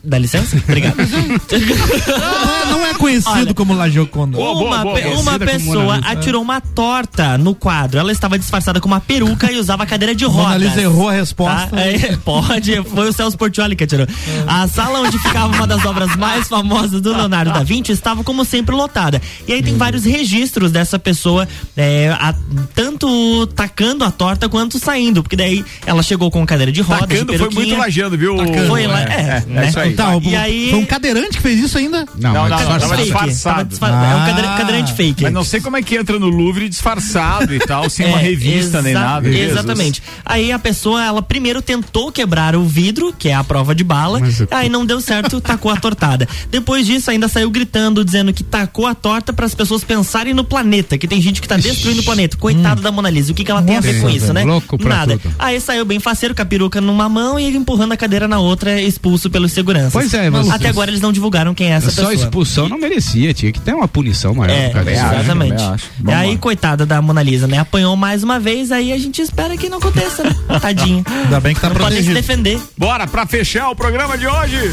Dá 0.02 0.18
licença? 0.18 0.56
Obrigado. 0.56 0.96
Não 1.50 2.16
é, 2.56 2.70
não 2.70 2.86
é 2.86 2.94
conhecido 2.94 3.30
Olha, 3.30 3.54
como 3.54 3.74
La 3.74 3.88
boa, 3.88 4.52
uma 4.52 4.82
boa, 4.82 4.94
pe- 4.94 5.02
boa. 5.02 5.20
uma 5.20 5.38
pessoa 5.38 5.96
Lisa, 5.96 6.08
é. 6.08 6.12
atirou 6.12 6.42
uma 6.42 6.60
torta 6.60 7.36
no 7.38 7.54
quadro. 7.54 7.98
Ela 8.00 8.12
estava 8.12 8.38
disfarçada 8.38 8.80
com 8.80 8.86
uma 8.86 9.00
peruca 9.00 9.50
e 9.52 9.56
usava 9.58 9.84
cadeira 9.86 10.14
de 10.14 10.24
rodas. 10.24 10.44
Mona 10.52 10.56
Lisa 10.56 10.80
errou 10.80 11.08
a 11.08 11.12
resposta. 11.12 11.66
Tá? 11.68 11.80
É, 11.80 12.16
pode, 12.24 12.82
foi 12.84 13.08
o 13.08 13.12
Celso 13.12 13.36
Portioli 13.36 13.76
que 13.76 13.84
atirou. 13.84 14.06
A 14.46 14.66
sala 14.68 15.00
onde 15.00 15.18
ficava 15.18 15.54
uma 15.54 15.66
das 15.66 15.84
obras 15.84 16.14
mais 16.16 16.48
famosas 16.48 17.00
do 17.00 17.10
Leonardo 17.14 17.52
da 17.52 17.62
Vinci 17.62 17.92
estava, 17.92 18.22
como 18.24 18.44
sempre, 18.44 18.74
lotada. 18.74 19.20
E 19.46 19.52
aí 19.52 19.62
tem 19.62 19.76
vários 19.76 20.04
registros 20.04 20.70
dessa 20.72 20.98
pessoa, 20.98 21.46
é, 21.76 22.08
a- 22.18 22.34
tanto 22.74 23.46
tacando 23.48 24.04
a 24.04 24.10
torta 24.10 24.48
quanto 24.48 24.78
saindo. 24.78 25.22
Porque 25.22 25.36
daí 25.36 25.64
ela 25.84 26.02
chegou 26.02 26.30
com 26.30 26.44
cadeira 26.46 26.72
de 26.72 26.80
rodas. 26.80 27.08
de 27.08 27.14
Tacando 27.14 27.26
foi 27.32 27.38
peruquinha. 27.38 27.66
muito 27.66 27.78
lajeando, 27.78 28.16
viu? 28.18 28.36
Foi 28.66 28.86
lá, 28.86 29.00
é, 29.00 29.04
é, 29.04 29.06
é, 29.06 29.44
né? 29.46 29.64
é 29.64 29.68
isso 29.68 29.80
aí. 29.80 29.89
Tá, 29.94 30.16
E 30.22 30.36
aí- 30.36 30.70
Foi 30.70 30.78
um 30.78 30.84
cadeirante 30.86 31.30
que 31.36 31.40
fez 31.40 31.58
isso 31.60 31.78
ainda? 31.78 32.06
Não, 32.16 32.32
Não, 32.34 32.48
não, 32.48 32.56
disfarçado. 32.56 32.80
tava 32.80 32.96
Fake. 32.96 33.02
disfarçado. 33.08 33.54
Tava 33.56 33.64
disfar- 33.68 33.90
É 33.90 34.14
um 34.14 34.22
Ah. 34.22 34.26
cadeira- 34.26 34.48
cadeirante 34.56 34.92
fake. 34.94 35.22
Mas 35.24 35.32
não 35.32 35.44
sei 35.44 35.60
como 35.60 35.76
é 35.76 35.82
que 35.82 35.96
entra 35.96 36.18
no 36.18 36.28
Louvre 36.28 36.68
disfarçado 36.68 37.54
e 37.54 37.58
tal, 37.60 37.88
sem 37.90 38.06
uma 38.06 38.18
É, 38.18 38.22
revista 38.22 38.82
nem 38.82 38.94
nada. 38.94 39.30
Jesus. 39.30 39.50
Exatamente. 39.52 40.02
Aí 40.24 40.52
a 40.52 40.58
pessoa, 40.58 41.04
ela 41.04 41.22
primeiro 41.22 41.60
tentou 41.62 42.10
quebrar 42.12 42.54
o 42.56 42.64
vidro, 42.64 43.12
que 43.16 43.28
é 43.28 43.34
a 43.34 43.44
prova 43.44 43.74
de 43.74 43.84
bala, 43.84 44.20
eu- 44.20 44.48
aí 44.50 44.68
não 44.68 44.84
deu 44.84 45.00
certo, 45.00 45.40
tacou 45.40 45.70
a 45.70 45.76
tortada. 45.76 46.28
Depois 46.50 46.86
disso, 46.86 47.10
ainda 47.10 47.28
saiu 47.28 47.50
gritando, 47.50 48.04
dizendo 48.04 48.32
que 48.32 48.42
tacou 48.42 48.86
a 48.86 48.94
torta 48.94 49.32
para 49.32 49.46
as 49.46 49.54
pessoas 49.54 49.84
pensarem 49.84 50.34
no 50.34 50.44
planeta, 50.44 50.96
que 50.98 51.06
tem 51.08 51.20
gente 51.20 51.40
que 51.40 51.48
tá 51.48 51.56
destruindo 51.56 52.00
o 52.00 52.04
planeta. 52.04 52.36
Coitado 52.36 52.80
da 52.82 52.90
Mona 52.92 53.10
Lisa, 53.10 53.32
o 53.32 53.34
que, 53.34 53.44
que 53.44 53.50
ela 53.50 53.62
tem 53.62 53.76
a 53.76 53.80
ver 53.80 53.96
com 54.00 54.06
Nossa, 54.06 54.16
isso, 54.16 54.32
né? 54.32 54.44
louco 54.44 54.78
pra 54.78 54.96
Nada. 54.96 55.18
tudo. 55.18 55.34
Aí 55.38 55.60
saiu 55.60 55.84
bem 55.84 55.98
faceiro, 56.00 56.34
com 56.34 56.42
a 56.42 56.44
peruca 56.44 56.80
numa 56.80 57.08
mão 57.08 57.38
e 57.38 57.56
empurrando 57.56 57.92
a 57.92 57.96
cadeira 57.96 58.26
na 58.28 58.38
outra, 58.38 58.80
expulso 58.80 59.28
pelos 59.30 59.52
Pois 59.92 60.12
é, 60.14 60.28
mas- 60.30 60.50
Até 60.50 60.68
agora 60.68 60.90
eles 60.90 61.00
não 61.00 61.12
divulgaram 61.12 61.54
quem 61.54 61.68
é 61.68 61.76
essa 61.76 61.90
Só 61.90 62.02
pessoa. 62.08 62.14
expulsão 62.14 62.68
não 62.68 62.78
merecia, 62.78 63.32
tinha 63.32 63.52
que 63.52 63.60
ter 63.60 63.74
uma 63.74 63.86
punição 63.88 64.34
maior. 64.34 64.52
É, 64.54 64.70
exatamente. 64.92 65.62
E 66.06 66.12
aí, 66.12 66.36
coitada 66.36 66.84
da 66.84 67.00
Mona 67.00 67.22
Lisa, 67.22 67.46
né? 67.46 67.58
Apanhou 67.58 67.94
mais 67.96 68.22
uma 68.22 68.38
vez, 68.40 68.70
aí 68.72 68.92
a 68.92 68.98
gente 68.98 69.20
espera 69.22 69.56
que 69.56 69.68
não 69.68 69.78
aconteça, 69.78 70.24
né? 70.24 70.34
Tadinho. 70.60 71.04
Ainda 71.24 71.40
bem 71.40 71.54
que 71.54 71.60
tá 71.60 71.68
não 71.68 71.76
pode 71.76 71.94
nem 71.94 72.02
se 72.02 72.10
protegido. 72.10 72.42
defender. 72.42 72.60
Bora 72.76 73.06
pra 73.06 73.26
fechar 73.26 73.70
o 73.70 73.76
programa 73.76 74.16
de 74.18 74.26
hoje. 74.26 74.70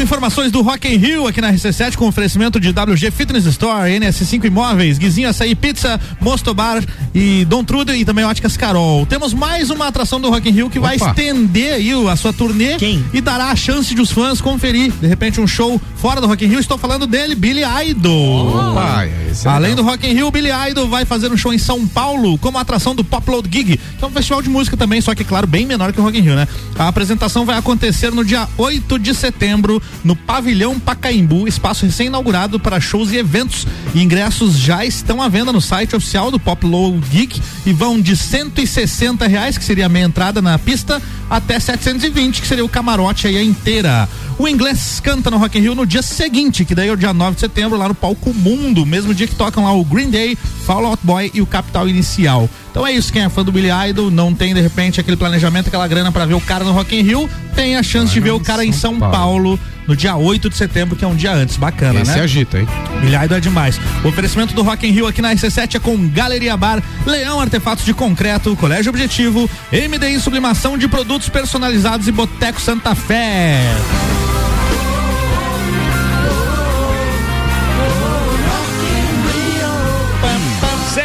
Trago 0.00 0.02
informações 0.02 0.50
do 0.50 0.62
Rock 0.62 0.88
in 0.88 0.96
Rio 0.96 1.26
aqui 1.26 1.40
na 1.40 1.52
RC7 1.52 1.94
com 1.94 2.08
oferecimento 2.08 2.58
de 2.58 2.70
WG 2.70 3.10
Fitness 3.10 3.44
Store, 3.44 3.90
NS5 3.90 4.44
Imóveis, 4.44 4.96
Guizinho 4.96 5.28
Açaí 5.28 5.54
Pizza, 5.54 6.00
Mosto 6.20 6.54
Bar 6.54 6.82
e 7.14 7.44
Dom 7.44 7.62
Trude 7.62 7.92
e 7.92 8.04
também 8.04 8.24
Óticas 8.24 8.56
Carol. 8.56 9.04
Temos 9.04 9.34
mais 9.34 9.68
uma 9.68 9.88
atração 9.88 10.20
do 10.20 10.30
Rock 10.30 10.48
in 10.48 10.52
Rio 10.52 10.70
que 10.70 10.78
vai 10.78 10.96
Opa. 10.96 11.10
estender 11.10 11.74
aí 11.74 11.90
a 12.08 12.16
sua 12.16 12.32
turnê 12.32 12.76
Quem? 12.76 13.04
e 13.12 13.20
dará 13.20 13.46
a 13.46 13.56
chance 13.56 13.94
de 13.94 14.00
os 14.00 14.10
fãs 14.10 14.40
conferir, 14.40 14.90
de 14.92 15.06
repente, 15.06 15.40
um 15.40 15.46
show 15.46 15.80
fora 15.96 16.20
do 16.20 16.26
Rock 16.26 16.44
in 16.44 16.48
Rio. 16.48 16.60
Estou 16.60 16.78
falando 16.78 17.06
dele, 17.06 17.34
Billy 17.34 17.62
Idol. 17.88 18.70
Opa, 18.70 19.06
esse 19.30 19.46
é 19.46 19.50
Além 19.50 19.74
do 19.74 19.82
Rock 19.82 20.06
in 20.06 20.14
Rio, 20.14 20.30
Billy 20.30 20.50
Idol 20.70 20.88
vai 20.88 21.04
fazer 21.04 21.30
um 21.30 21.36
show 21.36 21.52
em 21.52 21.58
São 21.58 21.86
Paulo 21.86 22.38
como 22.38 22.56
atração 22.58 22.94
do 22.94 23.04
Popload 23.04 23.48
Gig, 23.52 23.76
que 23.76 24.04
é 24.04 24.06
um 24.06 24.10
festival 24.10 24.40
de 24.40 24.48
música 24.48 24.76
também, 24.76 25.00
só 25.00 25.14
que, 25.14 25.24
claro, 25.24 25.46
bem 25.46 25.66
menor 25.66 25.92
que 25.92 26.00
o 26.00 26.02
Rock 26.02 26.18
in 26.18 26.22
Rio, 26.22 26.36
né? 26.36 26.48
A 26.78 26.88
apresentação 26.88 27.44
vai 27.44 27.58
acontecer 27.58 28.10
no 28.12 28.24
dia 28.24 28.48
8 28.56 28.98
de 28.98 29.14
setembro 29.14 29.82
no 30.04 30.16
Pavilhão 30.16 30.78
Pacaembu, 30.78 31.46
espaço 31.46 31.86
recém-inaugurado 31.86 32.58
para 32.58 32.80
shows 32.80 33.12
e 33.12 33.16
eventos. 33.16 33.66
E 33.94 34.02
ingressos 34.02 34.58
já 34.58 34.84
estão 34.84 35.22
à 35.22 35.28
venda 35.28 35.52
no 35.52 35.60
site 35.60 35.94
oficial 35.96 36.30
do 36.30 36.38
Pop 36.38 36.64
Low 36.66 36.92
Geek 37.10 37.40
e 37.66 37.72
vão 37.72 38.00
de 38.00 38.16
160 38.16 39.26
reais, 39.26 39.58
que 39.58 39.64
seria 39.64 39.86
a 39.86 39.88
meia 39.88 40.04
entrada 40.04 40.40
na 40.40 40.58
pista, 40.58 41.00
até 41.30 41.58
720, 41.60 42.42
que 42.42 42.46
seria 42.46 42.64
o 42.64 42.68
camarote 42.68 43.26
aí 43.26 43.36
a 43.36 43.42
inteira. 43.42 44.08
O 44.36 44.48
inglês 44.48 45.00
canta 45.00 45.30
no 45.30 45.36
Rock 45.36 45.58
in 45.58 45.62
Rio 45.62 45.74
no 45.74 45.86
dia 45.86 46.02
seguinte, 46.02 46.64
que 46.64 46.74
daí 46.74 46.88
é 46.88 46.92
o 46.92 46.96
dia 46.96 47.12
9 47.12 47.34
de 47.34 47.40
setembro, 47.40 47.78
lá 47.78 47.88
no 47.88 47.94
Palco 47.94 48.34
Mundo, 48.34 48.84
mesmo 48.84 49.14
dia 49.14 49.26
que 49.26 49.34
tocam 49.34 49.64
lá 49.64 49.72
o 49.72 49.84
Green 49.84 50.10
Day, 50.10 50.36
Fall 50.64 50.84
Out 50.86 51.00
Boy 51.04 51.30
e 51.32 51.40
o 51.40 51.46
Capital 51.46 51.88
Inicial. 51.88 52.48
Então 52.70 52.86
é 52.86 52.92
isso, 52.92 53.12
quem 53.12 53.22
é 53.22 53.28
fã 53.28 53.44
do 53.44 53.52
Billy 53.52 53.68
Idol, 53.88 54.10
não 54.10 54.34
tem 54.34 54.54
de 54.54 54.60
repente 54.60 55.00
aquele 55.00 55.16
planejamento, 55.16 55.68
aquela 55.68 55.86
grana 55.86 56.10
para 56.10 56.24
ver 56.24 56.34
o 56.34 56.40
cara 56.40 56.64
no 56.64 56.72
Rock 56.72 56.96
in 56.96 57.02
Rio, 57.02 57.28
tem 57.54 57.76
a 57.76 57.82
chance 57.82 58.12
de 58.12 58.20
ver 58.20 58.30
o 58.30 58.40
cara 58.40 58.64
em 58.64 58.72
São 58.72 58.98
Paulo. 58.98 59.58
no 59.88 59.96
dia 59.96 60.14
8 60.14 60.48
de 60.48 60.56
setembro, 60.56 60.94
que 60.94 61.04
é 61.04 61.08
um 61.08 61.16
dia 61.16 61.32
antes. 61.32 61.56
Bacana, 61.56 62.00
Esse 62.00 62.12
né? 62.12 62.20
agita, 62.20 62.60
hein? 62.60 62.68
Billy 63.00 63.16
Idol 63.24 63.38
é 63.38 63.40
demais. 63.40 63.80
O 64.04 64.08
oferecimento 64.08 64.54
do 64.54 64.62
Rock 64.62 64.86
in 64.86 64.92
Rio 64.92 65.08
aqui 65.08 65.20
na 65.20 65.34
RC7 65.34 65.74
é 65.74 65.78
com 65.80 66.08
Galeria 66.08 66.56
Bar, 66.56 66.80
Leão 67.04 67.40
Artefatos 67.40 67.84
de 67.84 67.92
Concreto, 67.92 68.54
Colégio 68.54 68.90
Objetivo, 68.90 69.50
MDI 69.72 70.20
Sublimação 70.20 70.78
de 70.78 70.86
Produtos 70.86 71.19
Personalizados 71.28 72.08
e 72.08 72.12
Boteco 72.12 72.60
Santa 72.60 72.94
Fé. 72.94 74.09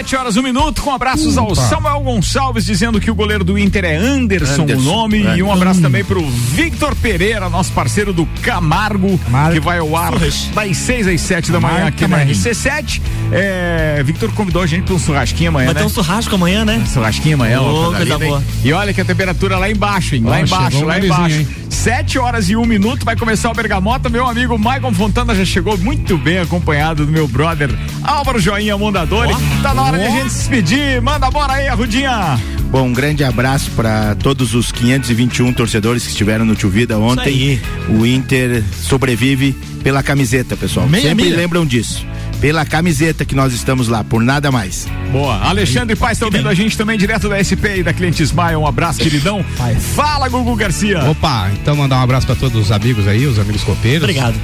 Sete 0.06 0.18
horas, 0.18 0.38
um 0.38 0.44
minuto, 0.44 0.84
com 0.84 0.92
abraços 0.94 1.36
ao. 1.36 1.56
Samuel 1.56 2.00
Gonçalves, 2.02 2.64
dizendo 2.64 3.02
que 3.02 3.10
o 3.10 3.16
goleiro 3.16 3.44
do 3.44 3.58
Inter 3.58 3.86
é 3.86 3.96
Anderson, 3.96 4.62
Anderson, 4.62 4.82
o 4.84 4.86
nome. 4.86 5.26
é. 5.26 5.38
E 5.38 5.42
um 5.42 5.52
abraço 5.52 5.82
também 5.82 6.04
pro 6.06 6.24
Victor 6.30 6.96
Pereira, 6.98 7.50
nosso 7.50 7.72
parceiro 7.72 8.14
do 8.14 8.24
Camargo, 8.44 9.20
que 9.52 9.60
vai 9.60 9.80
ao 9.80 9.96
ar 9.98 10.14
das 10.20 10.48
seis 10.78 11.08
às 11.08 11.20
sete 11.22 11.52
da 11.52 11.60
manhã 11.60 11.74
Camargo, 11.78 11.88
aqui 11.96 12.02
na 12.04 12.10
Camarguinho. 12.20 12.38
RC7. 12.40 13.02
É, 13.32 14.04
Victor 14.06 14.32
convidou 14.34 14.62
a 14.62 14.68
gente 14.68 14.84
pra 14.84 14.94
um 14.94 15.00
churrasquinho 15.00 15.50
amanhã, 15.50 15.66
Vai 15.66 15.74
né? 15.74 15.80
ter 15.80 15.88
um 15.88 15.90
churrasco 15.90 16.36
amanhã, 16.36 16.64
né? 16.64 16.86
Churrasquinho 16.94 17.34
amanhã, 17.34 17.60
coisa 17.96 18.20
boa. 18.20 18.44
E 18.64 18.72
olha 18.72 18.94
que 18.94 19.02
a 19.02 19.06
temperatura 19.06 19.58
lá 19.58 19.72
embaixo, 19.72 20.14
hein? 20.14 20.22
Lá 20.24 20.40
embaixo, 20.40 20.86
lá 20.86 20.96
um 20.98 20.98
embaixo. 21.04 21.22
gurizinho, 21.24 21.66
Sete 21.68 22.18
horas 22.18 22.50
e 22.50 22.56
um 22.56 22.66
minuto, 22.66 23.04
vai 23.04 23.16
começar 23.16 23.50
o 23.52 23.54
Bergamota. 23.54 24.08
Meu 24.08 24.26
amigo 24.28 24.58
Maicon 24.58 24.94
Fontana 24.94 25.36
já 25.36 25.44
chegou 25.44 25.78
muito 25.78 26.18
bem 26.18 26.38
acompanhado 26.40 27.06
do 27.06 27.12
meu 27.12 27.28
brother 27.28 27.70
Álvaro 28.04 28.40
Joinha 28.40 28.78
Mondadori. 28.78 29.34
Tá 29.62 29.74
na 29.74 29.82
hora 29.84 29.95
de 29.98 30.06
a 30.06 30.10
gente 30.10 30.30
se 30.32 30.38
despedir. 30.40 31.02
Manda 31.02 31.30
bora 31.32 31.54
aí, 31.54 31.68
Rudinha. 31.70 32.40
Bom, 32.72 32.88
um 32.88 32.94
grande 32.94 33.24
abraço 33.24 33.72
para 33.72 34.16
todos 34.16 34.54
os 34.54 34.72
521 34.72 35.54
torcedores 35.54 36.04
que 36.04 36.10
estiveram 36.10 36.44
no 36.46 36.56
Tio 36.56 36.70
Vida 36.70 36.98
ontem. 36.98 37.60
O 37.90 38.06
Inter 38.06 38.64
sobrevive 38.82 39.54
pela 39.84 40.02
camiseta, 40.04 40.58
pessoal. 40.58 40.88
Meia 40.88 41.10
Sempre 41.10 41.26
milha. 41.26 41.38
lembram 41.38 41.66
disso. 41.66 42.06
Pela 42.42 42.66
camiseta 42.66 43.24
que 43.24 43.34
nós 43.34 43.54
estamos 43.54 43.88
lá, 43.88 44.04
por 44.04 44.22
nada 44.22 44.52
mais. 44.52 44.88
Boa. 45.12 45.38
Alexandre 45.38 45.96
Paz 45.96 46.20
tá 46.20 46.26
ouvindo 46.26 46.50
a 46.50 46.54
gente 46.54 46.78
também 46.78 46.98
direto 46.98 47.30
da 47.30 47.42
SP 47.42 47.78
e 47.80 47.84
da 47.84 47.94
Cliente 47.94 48.22
Smile. 48.24 48.58
Um 48.58 48.68
abraço, 48.68 49.00
queridão. 49.00 49.44
Fala, 49.96 50.28
Gugu 50.28 50.56
Garcia. 50.56 51.04
Opa, 51.10 51.50
então 51.54 51.76
mandar 51.78 51.98
um 52.00 52.04
abraço 52.04 52.26
pra 52.28 52.36
todos 52.36 52.60
os 52.62 52.72
amigos 52.72 53.08
aí, 53.08 53.26
os 53.26 53.40
amigos 53.40 53.64
copeiros. 53.64 54.04
Obrigado. 54.04 54.36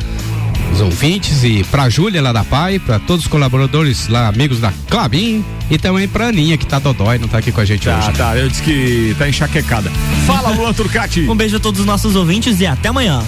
Os 0.73 0.79
ouvintes 0.79 1.43
e 1.43 1.63
pra 1.65 1.89
Júlia 1.89 2.21
lá 2.21 2.31
da 2.31 2.43
PAI, 2.43 2.79
pra 2.79 2.97
todos 2.99 3.25
os 3.25 3.27
colaboradores 3.31 4.07
lá, 4.07 4.27
amigos 4.27 4.59
da 4.59 4.71
Clabin 4.89 5.43
e 5.69 5.77
também 5.77 6.07
pra 6.07 6.27
Aninha 6.27 6.57
que 6.57 6.65
tá 6.65 6.79
dodói, 6.79 7.17
não 7.17 7.27
tá 7.27 7.37
aqui 7.39 7.51
com 7.51 7.59
a 7.61 7.65
gente 7.65 7.83
Tá, 7.85 7.97
hoje. 7.97 8.11
tá. 8.17 8.37
Eu 8.37 8.47
disse 8.49 8.61
que 8.63 9.15
tá 9.17 9.27
enxaquecada. 9.27 9.91
Fala, 10.25 10.49
Luan 10.51 10.73
Turcati. 10.73 11.21
Um 11.31 11.35
beijo 11.35 11.57
a 11.57 11.59
todos 11.59 11.79
os 11.81 11.85
nossos 11.85 12.15
ouvintes 12.15 12.59
e 12.61 12.65
até 12.65 12.89
amanhã. 12.89 13.21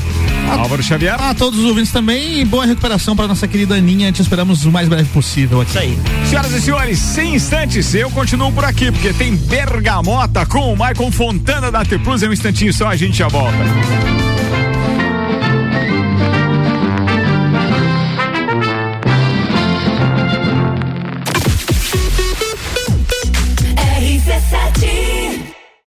Álvaro 0.49 0.81
Xavier. 0.83 1.15
A 1.21 1.33
todos 1.33 1.59
os 1.59 1.65
ouvintes 1.65 1.91
também 1.91 2.39
e 2.41 2.45
boa 2.45 2.65
recuperação 2.65 3.15
para 3.15 3.27
nossa 3.27 3.47
querida 3.47 3.75
Aninha. 3.75 4.11
Te 4.11 4.21
esperamos 4.21 4.65
o 4.65 4.71
mais 4.71 4.87
breve 4.89 5.07
possível 5.09 5.61
aqui. 5.61 5.69
Isso 5.71 5.79
aí. 5.79 5.97
Senhoras 6.29 6.51
e 6.53 6.61
senhores, 6.61 6.99
sem 6.99 7.35
instantes, 7.35 7.93
eu 7.95 8.09
continuo 8.11 8.51
por 8.51 8.65
aqui, 8.65 8.91
porque 8.91 9.13
tem 9.13 9.35
Bergamota 9.35 10.45
com 10.45 10.73
o 10.73 10.77
Maicon 10.77 11.11
Fontana 11.11 11.71
da 11.71 11.83
T 11.85 11.97
Plus. 11.99 12.23
É 12.23 12.27
um 12.29 12.33
instantinho 12.33 12.73
só, 12.73 12.87
a 12.87 12.95
gente 12.95 13.17
já 13.17 13.27
volta. 13.29 13.55